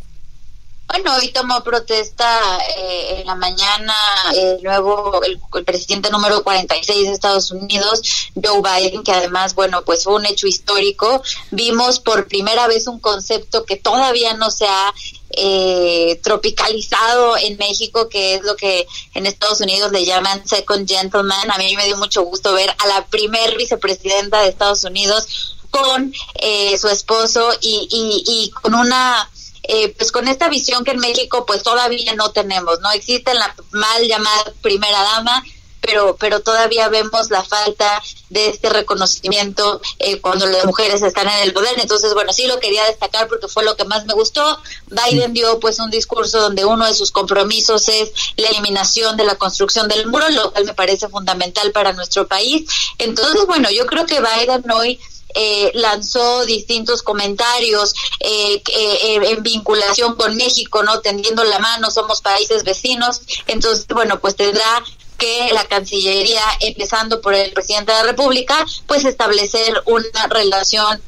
Bueno, 0.92 1.16
hoy 1.16 1.28
tomó 1.28 1.64
protesta 1.64 2.38
eh, 2.76 3.20
en 3.20 3.26
la 3.26 3.34
mañana 3.34 3.94
el 4.36 4.62
nuevo, 4.62 5.22
el, 5.24 5.40
presidente 5.64 6.10
número 6.10 6.44
46 6.44 7.06
de 7.06 7.12
Estados 7.14 7.50
Unidos, 7.50 8.02
Joe 8.34 8.60
Biden, 8.60 9.02
que 9.02 9.12
además, 9.12 9.54
bueno, 9.54 9.86
pues 9.86 10.04
fue 10.04 10.16
un 10.16 10.26
hecho 10.26 10.46
histórico. 10.46 11.22
Vimos 11.50 11.98
por 11.98 12.28
primera 12.28 12.66
vez 12.66 12.88
un 12.88 13.00
concepto 13.00 13.64
que 13.64 13.76
todavía 13.76 14.34
no 14.34 14.50
se 14.50 14.66
ha 14.66 14.92
eh, 15.30 16.20
tropicalizado 16.22 17.38
en 17.38 17.56
México, 17.56 18.10
que 18.10 18.34
es 18.34 18.42
lo 18.42 18.54
que 18.56 18.86
en 19.14 19.24
Estados 19.24 19.62
Unidos 19.62 19.92
le 19.92 20.04
llaman 20.04 20.46
second 20.46 20.86
gentleman. 20.86 21.50
A 21.50 21.56
mí 21.56 21.74
me 21.74 21.86
dio 21.86 21.96
mucho 21.96 22.20
gusto 22.20 22.52
ver 22.52 22.68
a 22.68 22.86
la 22.86 23.06
primer 23.06 23.56
vicepresidenta 23.56 24.42
de 24.42 24.50
Estados 24.50 24.84
Unidos 24.84 25.56
con 25.70 26.12
eh, 26.34 26.76
su 26.76 26.88
esposo 26.88 27.50
y, 27.62 27.88
y, 27.90 28.24
y 28.26 28.50
con 28.50 28.74
una 28.74 29.30
eh, 29.64 29.94
pues 29.96 30.10
con 30.10 30.28
esta 30.28 30.48
visión 30.48 30.84
que 30.84 30.92
en 30.92 30.98
México 30.98 31.46
pues 31.46 31.62
todavía 31.62 32.14
no 32.14 32.30
tenemos, 32.30 32.80
no 32.80 32.90
existe 32.92 33.32
la 33.34 33.54
mal 33.70 34.06
llamada 34.06 34.52
primera 34.60 35.02
dama, 35.02 35.42
pero 35.80 36.16
pero 36.18 36.40
todavía 36.40 36.88
vemos 36.88 37.30
la 37.30 37.42
falta 37.42 38.02
de 38.30 38.48
este 38.48 38.70
reconocimiento 38.70 39.80
eh, 39.98 40.20
cuando 40.20 40.46
las 40.46 40.64
mujeres 40.64 41.02
están 41.02 41.28
en 41.28 41.40
el 41.40 41.52
poder. 41.52 41.78
Entonces, 41.78 42.14
bueno, 42.14 42.32
sí 42.32 42.46
lo 42.46 42.60
quería 42.60 42.84
destacar 42.84 43.28
porque 43.28 43.48
fue 43.48 43.64
lo 43.64 43.76
que 43.76 43.84
más 43.84 44.06
me 44.06 44.14
gustó. 44.14 44.58
Biden 44.86 45.34
dio 45.34 45.60
pues 45.60 45.78
un 45.80 45.90
discurso 45.90 46.40
donde 46.40 46.64
uno 46.64 46.86
de 46.86 46.94
sus 46.94 47.10
compromisos 47.10 47.88
es 47.88 48.12
la 48.36 48.48
eliminación 48.48 49.16
de 49.16 49.24
la 49.24 49.34
construcción 49.34 49.88
del 49.88 50.06
muro, 50.06 50.28
lo 50.30 50.52
cual 50.52 50.64
me 50.64 50.74
parece 50.74 51.08
fundamental 51.08 51.72
para 51.72 51.92
nuestro 51.92 52.26
país. 52.26 52.68
Entonces, 52.98 53.44
bueno, 53.46 53.70
yo 53.70 53.84
creo 53.86 54.06
que 54.06 54.20
Biden 54.20 54.70
hoy 54.70 54.98
eh, 55.34 55.70
lanzó 55.74 56.44
distintos 56.44 57.02
comentarios 57.02 57.94
eh, 58.20 58.62
eh, 58.66 59.20
en 59.30 59.42
vinculación 59.42 60.14
con 60.16 60.36
México, 60.36 60.82
¿no? 60.82 61.00
Tendiendo 61.00 61.44
la 61.44 61.58
mano, 61.58 61.90
somos 61.90 62.20
países 62.20 62.64
vecinos. 62.64 63.22
Entonces, 63.46 63.86
bueno, 63.88 64.20
pues 64.20 64.36
tendrá 64.36 64.82
que 65.18 65.50
la 65.52 65.64
Cancillería, 65.64 66.42
empezando 66.60 67.20
por 67.20 67.34
el 67.34 67.52
presidente 67.52 67.92
de 67.92 67.98
la 67.98 68.04
República, 68.04 68.66
pues 68.86 69.04
establecer 69.04 69.82
una 69.86 70.26
relación 70.28 71.00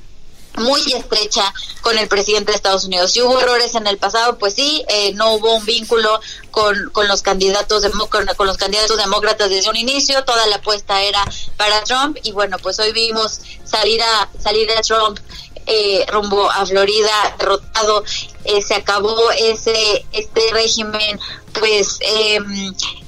muy 0.56 0.80
estrecha 0.92 1.52
con 1.80 1.98
el 1.98 2.08
presidente 2.08 2.52
de 2.52 2.56
Estados 2.56 2.84
Unidos. 2.84 3.12
Si 3.12 3.22
hubo 3.22 3.40
errores 3.40 3.74
en 3.74 3.86
el 3.86 3.98
pasado, 3.98 4.38
pues 4.38 4.54
sí, 4.54 4.84
eh, 4.88 5.12
no 5.14 5.34
hubo 5.34 5.54
un 5.54 5.64
vínculo 5.64 6.20
con, 6.50 6.90
con 6.90 7.08
los 7.08 7.22
candidatos 7.22 7.84
con, 8.08 8.26
con, 8.26 8.46
los 8.46 8.56
candidatos 8.56 8.96
demócratas 8.96 9.50
desde 9.50 9.68
un 9.70 9.76
inicio, 9.76 10.24
toda 10.24 10.46
la 10.46 10.56
apuesta 10.56 11.02
era 11.02 11.24
para 11.56 11.82
Trump 11.82 12.16
y 12.22 12.32
bueno, 12.32 12.58
pues 12.58 12.78
hoy 12.78 12.92
vimos 12.92 13.40
salir 13.64 14.00
a 14.02 14.28
salir 14.40 14.70
a 14.70 14.80
Trump 14.80 15.18
eh, 15.66 16.04
rumbo 16.08 16.50
a 16.50 16.64
Florida 16.66 17.36
derrotado 17.38 18.04
eh, 18.44 18.60
se 18.60 18.74
acabó 18.74 19.30
ese 19.30 20.04
este 20.12 20.52
régimen 20.52 21.18
pues 21.58 21.98
eh, 22.00 22.38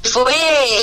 fue 0.03 0.33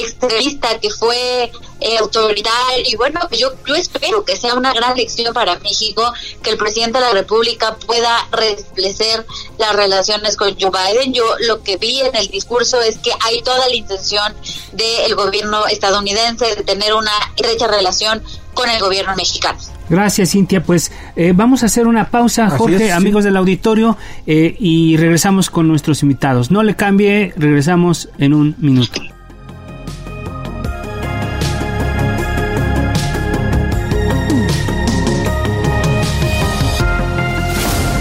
extremista 0.01 0.79
que 0.79 0.89
fue 0.91 1.51
eh, 1.79 1.97
autoritario 1.97 2.85
y 2.85 2.95
bueno 2.95 3.19
yo 3.31 3.51
yo 3.65 3.75
espero 3.75 4.23
que 4.23 4.35
sea 4.35 4.53
una 4.53 4.73
gran 4.73 4.95
lección 4.95 5.33
para 5.33 5.57
México 5.59 6.13
que 6.43 6.51
el 6.51 6.57
presidente 6.57 6.99
de 6.99 7.05
la 7.05 7.11
República 7.13 7.75
pueda 7.77 8.27
restablecer 8.31 9.25
las 9.57 9.75
relaciones 9.75 10.37
con 10.37 10.55
Joe 10.59 10.71
Biden. 10.71 11.13
Yo 11.13 11.25
lo 11.39 11.63
que 11.63 11.77
vi 11.77 12.01
en 12.01 12.15
el 12.15 12.27
discurso 12.27 12.81
es 12.81 12.97
que 12.99 13.11
hay 13.21 13.41
toda 13.41 13.67
la 13.67 13.75
intención 13.75 14.35
del 14.73 15.15
gobierno 15.15 15.65
estadounidense 15.67 16.55
de 16.55 16.63
tener 16.63 16.93
una 16.93 17.13
estrecha 17.35 17.67
relación 17.67 18.23
con 18.53 18.69
el 18.69 18.79
gobierno 18.79 19.15
mexicano 19.15 19.59
Gracias, 19.93 20.31
Cintia. 20.31 20.63
Pues 20.63 20.91
eh, 21.15 21.33
vamos 21.35 21.61
a 21.61 21.67
hacer 21.67 21.85
una 21.85 22.09
pausa, 22.09 22.49
Jorge, 22.49 22.91
amigos 22.91 23.23
del 23.23 23.37
auditorio, 23.37 23.95
eh, 24.25 24.55
y 24.59 24.97
regresamos 24.97 25.51
con 25.51 25.67
nuestros 25.67 26.01
invitados. 26.01 26.49
No 26.49 26.63
le 26.63 26.75
cambie, 26.75 27.31
regresamos 27.37 28.09
en 28.17 28.33
un 28.33 28.55
minuto. 28.57 28.99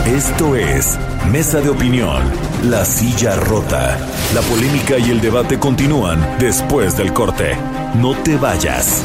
Esto 0.06 0.56
es 0.56 0.98
Mesa 1.30 1.60
de 1.60 1.68
Opinión, 1.68 2.22
La 2.70 2.86
Silla 2.86 3.36
Rota. 3.36 3.98
La 4.34 4.40
polémica 4.40 4.96
y 4.96 5.10
el 5.10 5.20
debate 5.20 5.58
continúan 5.58 6.18
después 6.38 6.96
del 6.96 7.12
corte. 7.12 7.54
No 8.00 8.14
te 8.16 8.38
vayas. 8.38 9.04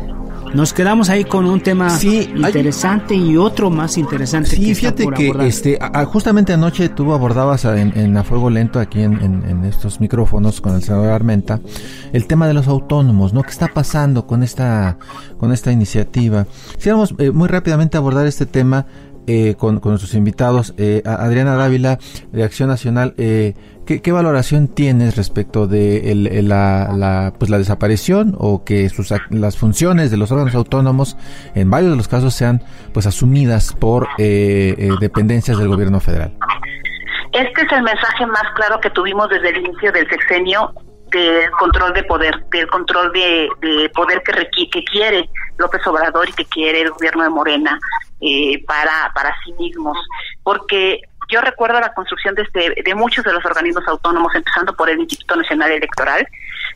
nos 0.53 0.73
quedamos 0.73 1.09
ahí 1.09 1.23
con 1.23 1.45
un 1.45 1.61
tema 1.61 1.97
interesante 2.03 3.15
y 3.15 3.37
otro 3.37 3.69
más 3.69 3.97
interesante. 3.97 4.51
Sí, 4.51 4.75
fíjate 4.75 5.07
que 5.07 5.33
este, 5.41 5.79
justamente 6.05 6.53
anoche 6.53 6.89
tú 6.89 7.13
abordabas 7.13 7.65
en, 7.65 8.17
A 8.17 8.23
Fuego 8.23 8.49
Lento 8.49 8.79
aquí 8.79 9.01
en, 9.01 9.65
estos 9.65 9.99
micrófonos 9.99 10.61
con 10.61 10.75
el 10.75 10.83
senador 10.83 11.11
Armenta 11.11 11.59
el 12.13 12.27
tema 12.27 12.47
de 12.47 12.53
los 12.53 12.67
autónomos, 12.67 13.33
¿no? 13.33 13.43
¿Qué 13.43 13.51
está 13.51 13.67
pasando 13.67 14.27
con 14.27 14.43
esta, 14.43 14.97
con 15.37 15.51
esta 15.51 15.71
iniciativa? 15.71 16.45
Quisiéramos 16.75 17.13
eh, 17.17 17.31
muy 17.31 17.47
rápidamente 17.47 17.97
abordar 17.97 18.27
este 18.27 18.45
tema 18.45 18.85
eh, 19.27 19.55
con, 19.57 19.79
nuestros 19.83 20.13
invitados. 20.15 20.73
Eh, 20.77 21.03
Adriana 21.05 21.55
Dávila, 21.55 21.99
de 22.31 22.43
Acción 22.43 22.69
Nacional, 22.69 23.13
eh, 23.17 23.53
¿qué, 23.85 24.11
valoración 24.11 24.67
tienes 24.67 25.15
respecto 25.15 25.67
de 25.67 26.13
la, 26.43 27.33
pues 27.37 27.51
la 27.51 27.57
desaparición 27.57 28.35
o 28.37 28.63
que 28.63 28.89
sus, 28.89 29.13
las 29.29 29.57
funciones 29.57 30.11
de 30.11 30.17
los 30.17 30.31
órganos 30.31 30.55
autónomos 30.55 31.17
en 31.55 31.69
varios 31.69 31.91
de 31.91 31.97
los 31.97 32.07
casos 32.07 32.33
sean 32.33 32.63
pues 32.93 33.05
asumidas 33.05 33.73
por 33.73 34.07
dependencias 34.17 35.57
del 35.57 35.67
gobierno 35.67 35.99
federal? 35.99 36.33
Este 37.31 37.61
es 37.61 37.71
el 37.71 37.83
mensaje 37.83 38.25
más 38.25 38.43
claro 38.55 38.79
que 38.81 38.89
tuvimos 38.89 39.29
desde 39.29 39.49
el 39.49 39.57
inicio 39.57 39.91
del 39.91 40.09
sexenio 40.09 40.73
del 41.11 41.51
control 41.51 41.93
de 41.93 42.03
poder, 42.03 42.43
del 42.51 42.67
control 42.67 43.11
de, 43.13 43.49
poder 43.93 44.21
que, 44.23 44.69
que 44.69 44.83
quiere 44.85 45.29
López 45.57 45.85
Obrador 45.85 46.27
y 46.29 46.33
que 46.33 46.45
quiere 46.45 46.81
el 46.81 46.91
gobierno 46.91 47.23
de 47.23 47.29
Morena 47.29 47.79
eh, 48.21 48.63
para, 48.65 49.11
para 49.13 49.35
sí 49.43 49.53
mismos. 49.53 49.97
Porque 50.43 51.01
yo 51.29 51.41
recuerdo 51.41 51.79
la 51.79 51.93
construcción 51.93 52.35
de, 52.35 52.43
este, 52.43 52.75
de 52.83 52.95
muchos 52.95 53.23
de 53.23 53.33
los 53.33 53.43
organismos 53.45 53.87
autónomos, 53.87 54.35
empezando 54.35 54.75
por 54.75 54.89
el 54.89 54.99
Instituto 54.99 55.35
Nacional 55.35 55.71
Electoral, 55.71 56.27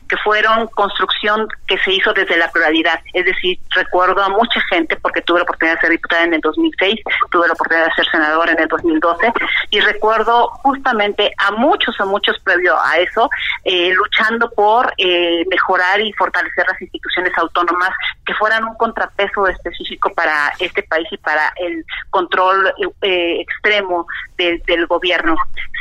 que 0.08 0.16
fueron 0.18 0.66
construcción 0.68 1.48
que 1.66 1.78
se 1.78 1.92
hizo 1.92 2.12
desde 2.12 2.36
la 2.36 2.50
pluralidad. 2.50 3.00
Es 3.12 3.24
decir, 3.24 3.58
recuerdo 3.70 4.22
a 4.22 4.28
mucha 4.28 4.60
gente, 4.70 4.96
porque 4.96 5.22
tuve 5.22 5.38
la 5.38 5.44
oportunidad 5.44 5.76
de 5.76 5.80
ser 5.80 5.90
diputada 5.90 6.24
en 6.24 6.34
el 6.34 6.40
2006, 6.40 7.00
tuve 7.30 7.46
la 7.46 7.54
oportunidad 7.54 7.86
de 7.86 7.94
ser 7.94 8.06
senadora 8.10 8.52
en 8.52 8.60
el 8.60 8.68
2012, 8.68 9.32
y 9.70 9.80
recuerdo 9.80 10.48
justamente 10.62 11.32
a 11.38 11.50
muchos, 11.52 11.98
a 12.00 12.04
muchos 12.04 12.38
previo 12.40 12.80
a 12.80 12.98
eso, 12.98 13.28
eh, 13.64 13.92
luchando 13.94 14.50
por 14.50 14.92
eh, 14.98 15.44
mejorar 15.50 16.00
y 16.00 16.12
fortalecer 16.12 16.64
las 16.70 16.80
instituciones 16.80 17.32
autónomas 17.36 17.90
que 18.24 18.34
fueran 18.34 18.64
un 18.64 18.76
contrapeso 18.76 19.46
específico 19.48 20.12
para 20.14 20.52
este 20.58 20.82
país 20.82 21.06
y 21.10 21.16
para 21.16 21.52
el 21.56 21.84
control 22.10 22.72
eh, 23.02 23.40
extremo 23.40 24.06
del 24.36 24.86
gobierno. 24.86 25.36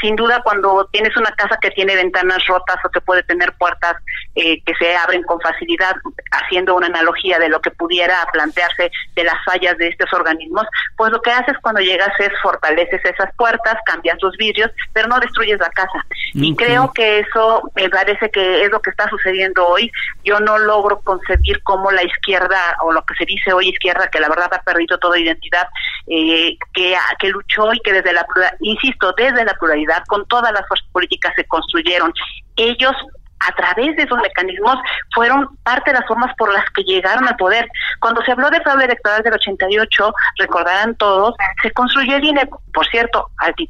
Sin 0.05 0.15
duda, 0.15 0.39
cuando 0.43 0.87
tienes 0.91 1.17
una 1.17 1.31
casa 1.31 1.57
que 1.59 1.71
tiene 1.71 1.95
ventanas 1.95 2.45
rotas 2.45 2.77
o 2.85 2.89
que 2.89 3.01
puede 3.01 3.23
tener 3.23 3.51
puertas 3.53 3.95
eh, 4.35 4.61
que 4.63 4.75
se 4.75 4.95
abren 4.95 5.23
con 5.23 5.41
facilidad, 5.41 5.95
haciendo 6.31 6.75
una 6.75 6.85
analogía 6.85 7.39
de 7.39 7.49
lo 7.49 7.59
que 7.59 7.71
pudiera 7.71 8.15
plantearse 8.31 8.91
de 9.15 9.23
las 9.23 9.43
fallas 9.43 9.75
de 9.79 9.87
estos 9.87 10.13
organismos, 10.13 10.67
pues 10.95 11.11
lo 11.11 11.19
que 11.23 11.31
haces 11.31 11.55
cuando 11.59 11.81
llegas 11.81 12.11
es 12.19 12.29
fortaleces 12.43 13.03
esas 13.03 13.33
puertas, 13.35 13.77
cambias 13.87 14.17
los 14.21 14.37
vidrios, 14.37 14.69
pero 14.93 15.07
no 15.07 15.19
destruyes 15.19 15.59
la 15.59 15.71
casa. 15.71 16.05
Y 16.35 16.55
creo 16.55 16.91
que 16.93 17.19
eso 17.19 17.63
me 17.75 17.89
parece 17.89 18.29
que 18.29 18.63
es 18.63 18.69
lo 18.69 18.81
que 18.81 18.91
está 18.91 19.09
sucediendo 19.09 19.65
hoy. 19.65 19.89
Yo 20.23 20.39
no 20.39 20.59
logro 20.59 20.99
concebir 20.99 21.63
cómo 21.63 21.91
la 21.91 22.03
izquierda, 22.03 22.77
o 22.83 22.91
lo 22.91 23.03
que 23.05 23.15
se 23.15 23.25
dice 23.25 23.53
hoy 23.53 23.69
izquierda, 23.69 24.09
que 24.09 24.19
la 24.19 24.29
verdad 24.29 24.53
ha 24.53 24.61
perdido 24.61 24.99
toda 24.99 25.17
identidad, 25.17 25.67
eh, 26.07 26.57
que, 26.73 26.95
que 27.19 27.29
luchó 27.29 27.73
y 27.73 27.79
que 27.79 27.93
desde 27.93 28.13
la, 28.13 28.27
insisto, 28.59 29.13
desde 29.17 29.45
la 29.45 29.53
pluralidad, 29.53 29.94
con 30.07 30.25
todas 30.27 30.51
las 30.51 30.67
fuerzas 30.67 30.87
políticas 30.91 31.33
se 31.35 31.45
construyeron. 31.45 32.13
Ellos 32.55 32.95
a 33.39 33.51
través 33.53 33.95
de 33.95 34.03
esos 34.03 34.17
mecanismos 34.19 34.77
fueron 35.13 35.55
parte 35.63 35.91
de 35.91 35.99
las 35.99 36.07
formas 36.07 36.33
por 36.37 36.53
las 36.53 36.65
que 36.71 36.83
llegaron 36.83 37.27
al 37.27 37.35
poder. 37.35 37.67
Cuando 37.99 38.21
se 38.23 38.31
habló 38.31 38.49
del 38.49 38.61
fraude 38.63 38.85
electoral 38.85 39.23
del 39.23 39.33
88, 39.33 40.13
recordarán 40.37 40.95
todos, 40.95 41.35
se 41.61 41.71
construyó 41.71 42.15
el 42.15 42.23
INE, 42.23 42.49
por 42.73 42.87
cierto, 42.87 43.29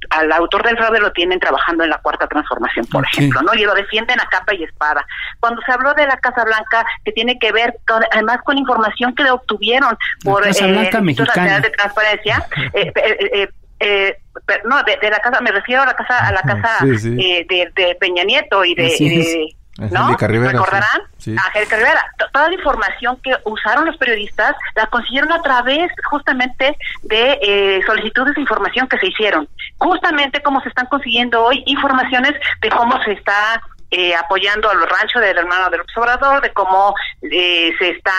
al, 0.10 0.32
autor 0.32 0.64
del 0.64 0.78
fraude 0.78 1.00
lo 1.00 1.12
tienen 1.12 1.40
trabajando 1.40 1.84
en 1.84 1.90
la 1.90 1.98
cuarta 1.98 2.28
transformación, 2.28 2.86
por 2.88 3.06
ejemplo, 3.06 3.42
¿no? 3.42 3.54
Y 3.54 3.64
lo 3.64 3.74
defienden 3.74 4.20
a 4.20 4.28
capa 4.28 4.54
y 4.54 4.64
espada. 4.64 5.06
Cuando 5.40 5.62
se 5.62 5.72
habló 5.72 5.94
de 5.94 6.06
la 6.06 6.18
Casa 6.18 6.44
Blanca, 6.44 6.86
que 7.04 7.12
tiene 7.12 7.38
que 7.40 7.52
ver 7.52 7.78
además 8.12 8.40
con 8.44 8.58
información 8.58 9.14
que 9.16 9.30
obtuvieron 9.30 9.98
por 10.24 10.42
la 10.42 10.48
Casa 10.48 10.68
Blanca 10.68 11.00
eh, 11.00 11.62
de 11.62 11.70
Transparencia, 11.72 12.46
eh, 12.74 12.92
eh, 12.96 13.50
eh, 13.80 14.18
no, 14.66 14.84
de, 14.84 15.10
la 15.10 15.20
casa, 15.20 15.42
me 15.42 15.52
refiero 15.52 15.82
a 15.82 15.86
la 15.86 15.94
casa, 15.94 16.28
a 16.28 16.32
la 16.32 16.42
casa 16.42 16.86
Eh, 16.86 17.46
de, 17.48 17.72
de, 17.76 17.96
Peña 17.96 18.24
Nieto 18.24 18.64
y 18.64 18.76
de, 18.76 19.56
¿no? 19.78 20.16
¿Recordarán? 20.18 21.02
Angélica 21.48 21.76
Rivera. 21.76 22.06
Toda 22.32 22.50
la 22.50 22.56
información 22.56 23.18
que 23.22 23.36
usaron 23.46 23.86
los 23.86 23.98
periodistas 23.98 24.56
la 24.76 24.88
consiguieron 24.88 25.32
a 25.32 25.42
través 25.42 25.92
justamente 26.10 26.78
de 27.04 27.40
eh, 27.42 27.82
solicitudes 27.86 28.36
de 28.36 28.42
información 28.42 28.88
que 28.88 28.98
se 29.00 29.08
hicieron. 29.08 29.48
Justamente 29.78 30.42
como 30.42 30.62
se 30.62 30.70
están 30.70 30.86
consiguiendo 30.88 31.44
hoy 31.44 31.64
informaciones 31.66 32.34
de 32.62 32.70
cómo 32.70 33.02
se 33.04 33.14
está 33.14 33.62
eh, 33.98 34.14
apoyando 34.14 34.70
a 34.70 34.74
los 34.74 34.90
ranchos 34.90 35.22
del 35.22 35.38
hermano 35.38 35.70
del 35.70 35.82
observador, 35.82 36.42
de 36.42 36.52
cómo 36.52 36.94
eh, 37.22 37.74
se 37.80 37.92
está 37.92 38.12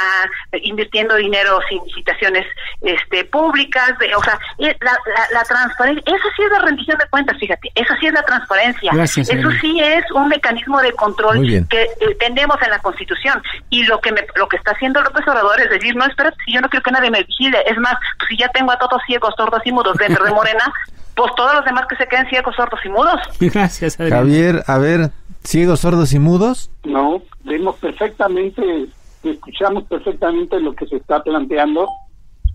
invirtiendo 0.63 1.17
dinero 1.17 1.59
sin 1.69 1.85
licitaciones 1.85 2.47
este, 2.81 3.27
públicas, 3.27 3.99
de, 3.99 4.15
o 4.15 4.23
sea, 4.23 4.39
la, 4.59 4.99
la, 5.33 5.43
transparencia, 5.43 6.03
eso 6.07 6.29
sí 6.35 6.43
es 6.43 6.51
la 6.51 6.61
rendición 6.61 6.97
de 6.97 7.07
cuentas, 7.11 7.37
fíjate, 7.39 7.71
eso 7.75 7.95
sí 8.01 8.07
es 8.07 8.13
la 8.15 8.23
transparencia, 8.23 8.91
eso 9.05 9.51
sí 9.61 9.81
es 9.81 10.11
un 10.13 10.29
mecanismo 10.29 10.81
de 10.81 10.93
control 10.93 11.47
que 11.69 11.83
eh, 11.83 12.17
tenemos 12.19 12.57
en 12.63 12.71
la 12.71 12.79
Constitución. 12.79 13.43
Y 13.69 13.85
lo 13.85 14.01
que 14.01 14.13
me, 14.13 14.27
lo 14.37 14.49
que 14.49 14.57
está 14.57 14.71
haciendo 14.71 15.03
López 15.03 15.29
Obrador 15.29 15.61
es 15.61 15.69
decir, 15.69 15.95
no, 15.95 16.07
espera, 16.07 16.33
si 16.45 16.55
yo 16.55 16.63
no 16.63 16.71
quiero 16.71 16.85
que 16.85 16.91
nadie 16.91 17.11
me 17.11 17.23
vigile, 17.23 17.63
es 17.67 17.77
más, 17.79 17.97
si 18.29 18.39
ya 18.39 18.49
tengo 18.49 18.73
a 18.73 18.79
todos 18.79 19.03
ciegos, 19.07 19.35
sordos 19.37 19.61
y 19.67 19.73
mudos 19.73 19.97
dentro 19.99 20.25
de 20.25 20.33
Morena, 20.33 20.73
pues 21.17 21.35
todos 21.35 21.55
los 21.55 21.65
demás 21.65 21.87
que 21.89 21.97
se 21.97 22.07
queden 22.07 22.29
ciegos, 22.29 22.55
sordos 22.55 22.81
y 22.85 22.89
mudos. 22.89 23.21
Gracias, 23.41 23.97
Javier, 23.97 24.63
a 24.67 24.79
ver, 24.79 25.11
ciegos, 25.43 25.81
sordos 25.81 26.13
y 26.13 26.19
mudos? 26.19 26.71
No, 26.85 27.23
vemos 27.45 27.77
perfectamente, 27.77 28.87
escuchamos 29.23 29.85
perfectamente 29.85 30.61
lo 30.61 30.75
que 30.75 30.87
se 30.87 30.97
está 30.97 31.23
planteando 31.23 31.89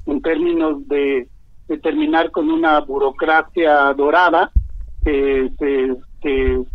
en 0.05 0.21
términos 0.21 0.87
de, 0.87 1.27
terminar 1.81 2.31
con 2.31 2.49
una 2.49 2.81
burocracia 2.81 3.93
dorada 3.93 4.51
que, 5.05 5.49
que, 5.57 5.95
que 6.21 6.65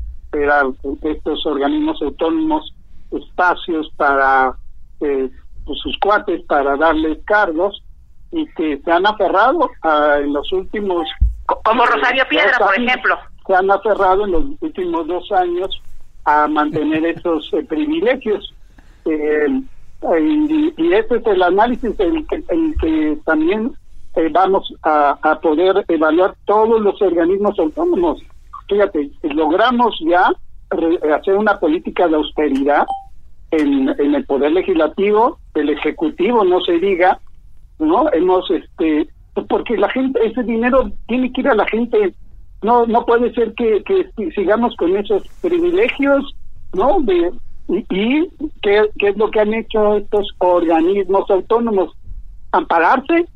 estos 1.02 1.46
organismos 1.46 2.00
autónomos 2.02 2.74
espacios 3.10 3.90
para 3.96 4.56
eh, 5.00 5.30
pues, 5.64 5.78
sus 5.80 5.96
cuates 5.98 6.42
para 6.46 6.76
darles 6.76 7.18
cargos 7.24 7.82
y 8.32 8.46
que 8.54 8.80
se 8.82 8.90
han 8.90 9.06
aferrado 9.06 9.70
a, 9.82 10.18
en 10.18 10.32
los 10.32 10.50
últimos... 10.52 11.06
Como 11.46 11.86
Rosario 11.86 12.24
Piedra, 12.28 12.58
por 12.58 12.78
ejemplo. 12.78 13.18
Se 13.46 13.54
han 13.54 13.70
aferrado 13.70 14.24
en 14.24 14.32
los 14.32 14.44
últimos 14.60 15.06
dos 15.06 15.30
años 15.32 15.80
a 16.24 16.48
mantener 16.48 17.04
esos 17.16 17.48
eh, 17.52 17.64
privilegios. 17.64 18.54
Eh, 19.04 19.46
y, 20.20 20.74
y, 20.76 20.92
este 20.92 21.16
es 21.16 21.26
el 21.26 21.42
análisis 21.42 21.98
en 21.98 22.26
que, 22.26 22.42
que 22.80 23.18
también 23.24 23.72
eh, 24.16 24.28
vamos 24.30 24.72
a, 24.82 25.16
a, 25.22 25.40
poder 25.40 25.84
evaluar 25.88 26.34
todos 26.44 26.80
los 26.80 27.00
organismos 27.00 27.58
autónomos. 27.58 28.20
Fíjate, 28.68 29.10
logramos 29.22 29.96
ya 30.04 30.32
hacer 31.14 31.36
una 31.36 31.58
política 31.58 32.08
de 32.08 32.16
austeridad 32.16 32.86
en, 33.52 33.88
en 33.98 34.14
el 34.14 34.24
poder 34.26 34.52
legislativo, 34.52 35.38
el 35.54 35.70
ejecutivo, 35.70 36.44
no 36.44 36.60
se 36.60 36.78
diga, 36.78 37.20
¿no? 37.78 38.12
Hemos, 38.12 38.50
este, 38.50 39.08
porque 39.48 39.76
la 39.76 39.88
gente, 39.90 40.20
ese 40.24 40.42
dinero 40.42 40.90
tiene 41.06 41.32
que 41.32 41.42
ir 41.42 41.48
a 41.48 41.54
la 41.54 41.66
gente, 41.66 42.14
no 42.62 42.86
no 42.86 43.04
puede 43.04 43.32
ser 43.34 43.54
que, 43.54 43.82
sigamos 44.34 44.74
con 44.76 44.96
esos 44.96 45.22
privilegios, 45.40 46.34
¿no? 46.72 46.98
De, 47.00 47.32
y, 47.68 47.84
y 47.90 48.28
¿qué, 48.62 48.88
¿qué 48.98 49.08
es 49.08 49.16
lo 49.16 49.30
que 49.30 49.40
han 49.40 49.54
hecho 49.54 49.96
estos 49.96 50.28
organismos 50.38 51.30
autónomos? 51.30 51.92
Ampararse 52.52 53.26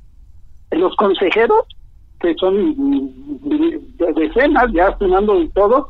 los 0.71 0.95
consejeros, 0.97 1.65
que 2.21 2.35
son 2.35 3.11
decenas, 4.15 4.73
ya 4.73 4.97
sumando 4.99 5.39
de 5.39 5.49
todo, 5.49 5.89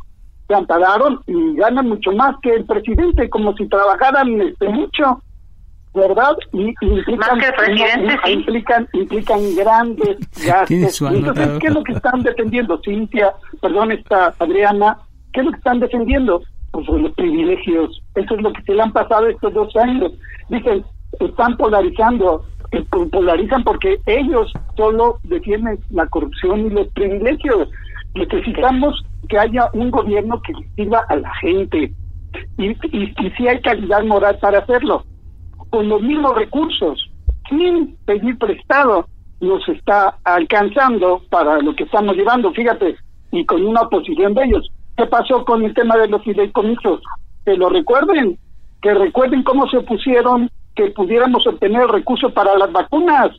se 0.48 0.54
ampararon 0.54 1.20
y 1.26 1.54
ganan 1.56 1.88
mucho 1.88 2.12
más 2.12 2.36
que 2.42 2.54
el 2.54 2.64
presidente, 2.64 3.28
como 3.30 3.54
si 3.56 3.68
trabajaran 3.68 4.40
este, 4.40 4.68
mucho. 4.68 5.22
¿Verdad? 5.94 6.36
Y, 6.52 6.74
implican, 6.82 7.40
implican, 8.28 8.88
implican 8.92 9.40
grandes 9.56 10.18
gastos. 10.46 11.02
Entonces, 11.02 11.48
¿qué 11.60 11.66
es 11.66 11.74
lo 11.74 11.82
que 11.82 11.92
están 11.92 12.22
defendiendo, 12.22 12.80
Cintia? 12.84 13.34
Perdón, 13.60 13.92
está 13.92 14.34
Adriana, 14.38 14.98
¿qué 15.32 15.40
es 15.40 15.46
lo 15.46 15.52
que 15.52 15.58
están 15.58 15.80
defendiendo? 15.80 16.42
Pues 16.70 16.86
los 16.86 17.12
privilegios. 17.14 18.00
Eso 18.14 18.34
es 18.34 18.42
lo 18.42 18.52
que 18.52 18.62
se 18.62 18.74
le 18.74 18.82
han 18.82 18.92
pasado 18.92 19.26
estos 19.26 19.52
dos 19.52 19.74
años. 19.76 20.12
Dicen, 20.48 20.84
están 21.18 21.56
polarizando, 21.56 22.44
eh, 22.70 22.84
polarizan 23.10 23.64
porque 23.64 23.98
ellos 24.06 24.52
solo 24.76 25.18
defienden 25.24 25.80
la 25.90 26.06
corrupción 26.06 26.66
y 26.66 26.70
los 26.70 26.86
privilegios. 26.88 27.68
Necesitamos 28.14 29.04
que 29.28 29.38
haya 29.38 29.68
un 29.72 29.90
gobierno 29.90 30.40
que 30.42 30.52
sirva 30.76 31.04
a 31.08 31.16
la 31.16 31.34
gente. 31.36 31.92
Y, 32.58 32.68
y, 32.68 33.14
y 33.18 33.30
si 33.36 33.48
hay 33.48 33.60
calidad 33.60 34.04
moral 34.04 34.38
para 34.40 34.60
hacerlo 34.60 35.04
con 35.70 35.88
los 35.88 36.02
mismos 36.02 36.34
recursos, 36.34 37.10
sin 37.48 37.96
pedir 38.04 38.38
prestado, 38.38 39.06
nos 39.40 39.66
está 39.68 40.18
alcanzando 40.24 41.22
para 41.30 41.58
lo 41.60 41.74
que 41.74 41.84
estamos 41.84 42.14
llevando, 42.16 42.52
fíjate, 42.52 42.96
y 43.32 43.44
con 43.46 43.64
una 43.64 43.82
oposición 43.82 44.34
de 44.34 44.44
ellos. 44.44 44.70
¿Qué 44.96 45.06
pasó 45.06 45.44
con 45.44 45.64
el 45.64 45.72
tema 45.74 45.96
de 45.96 46.08
los 46.08 46.22
fideicomisos? 46.22 47.00
Que 47.44 47.56
lo 47.56 47.70
recuerden, 47.70 48.38
que 48.82 48.92
recuerden 48.92 49.42
cómo 49.42 49.68
se 49.68 49.78
opusieron 49.78 50.50
que 50.74 50.90
pudiéramos 50.90 51.46
obtener 51.46 51.86
recursos 51.86 52.32
para 52.32 52.56
las 52.56 52.70
vacunas, 52.70 53.30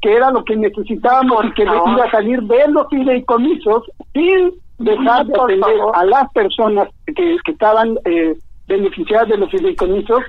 que 0.00 0.12
era 0.12 0.30
lo 0.30 0.44
que 0.44 0.56
necesitábamos 0.56 1.46
y 1.46 1.52
que 1.52 1.62
iba 1.62 2.04
a 2.04 2.10
salir 2.10 2.42
de 2.42 2.68
los 2.68 2.88
fideicomisos 2.88 3.84
sin 4.12 4.52
dejar 4.78 5.26
de 5.26 5.40
atender 5.40 5.76
a 5.94 6.04
las 6.04 6.32
personas 6.32 6.88
que, 7.06 7.36
que 7.44 7.52
estaban 7.52 7.98
eh, 8.04 8.36
beneficiadas 8.66 9.28
de 9.28 9.38
los 9.38 9.50
fideicomisos 9.50 10.22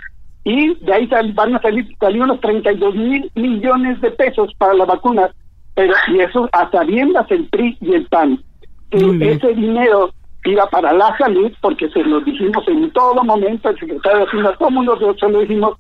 y 0.44 0.74
de 0.76 0.94
ahí 0.94 1.10
van 1.34 1.56
a 1.56 1.62
salir, 1.62 1.88
salir 2.00 2.22
unos 2.22 2.40
32 2.40 2.96
mil 2.96 3.32
millones 3.36 4.00
de 4.02 4.12
pesos 4.12 4.54
para 4.58 4.74
la 4.74 4.86
vacuna, 4.86 5.30
pero 5.76 5.94
y 6.08 6.20
eso 6.20 6.50
a 6.52 6.70
sabiendas 6.72 7.30
el 7.30 7.48
PRI 7.50 7.78
y 7.82 7.94
el 7.94 8.06
PAN. 8.08 8.42
Que 8.90 9.32
ese 9.32 9.54
dinero 9.54 10.12
iba 10.46 10.66
para 10.68 10.94
la 10.94 11.16
salud, 11.18 11.52
porque 11.62 11.90
se 11.90 12.04
lo 12.04 12.22
dijimos 12.22 12.68
en 12.68 12.90
todo 12.92 13.24
momento, 13.24 13.70
el 13.70 13.80
secretario 13.80 14.20
de 14.20 14.26
Hacienda, 14.26 14.56
todo 14.58 14.72
mundo 14.72 15.16
se 15.20 15.30
lo 15.30 15.40
dijimos, 15.42 15.78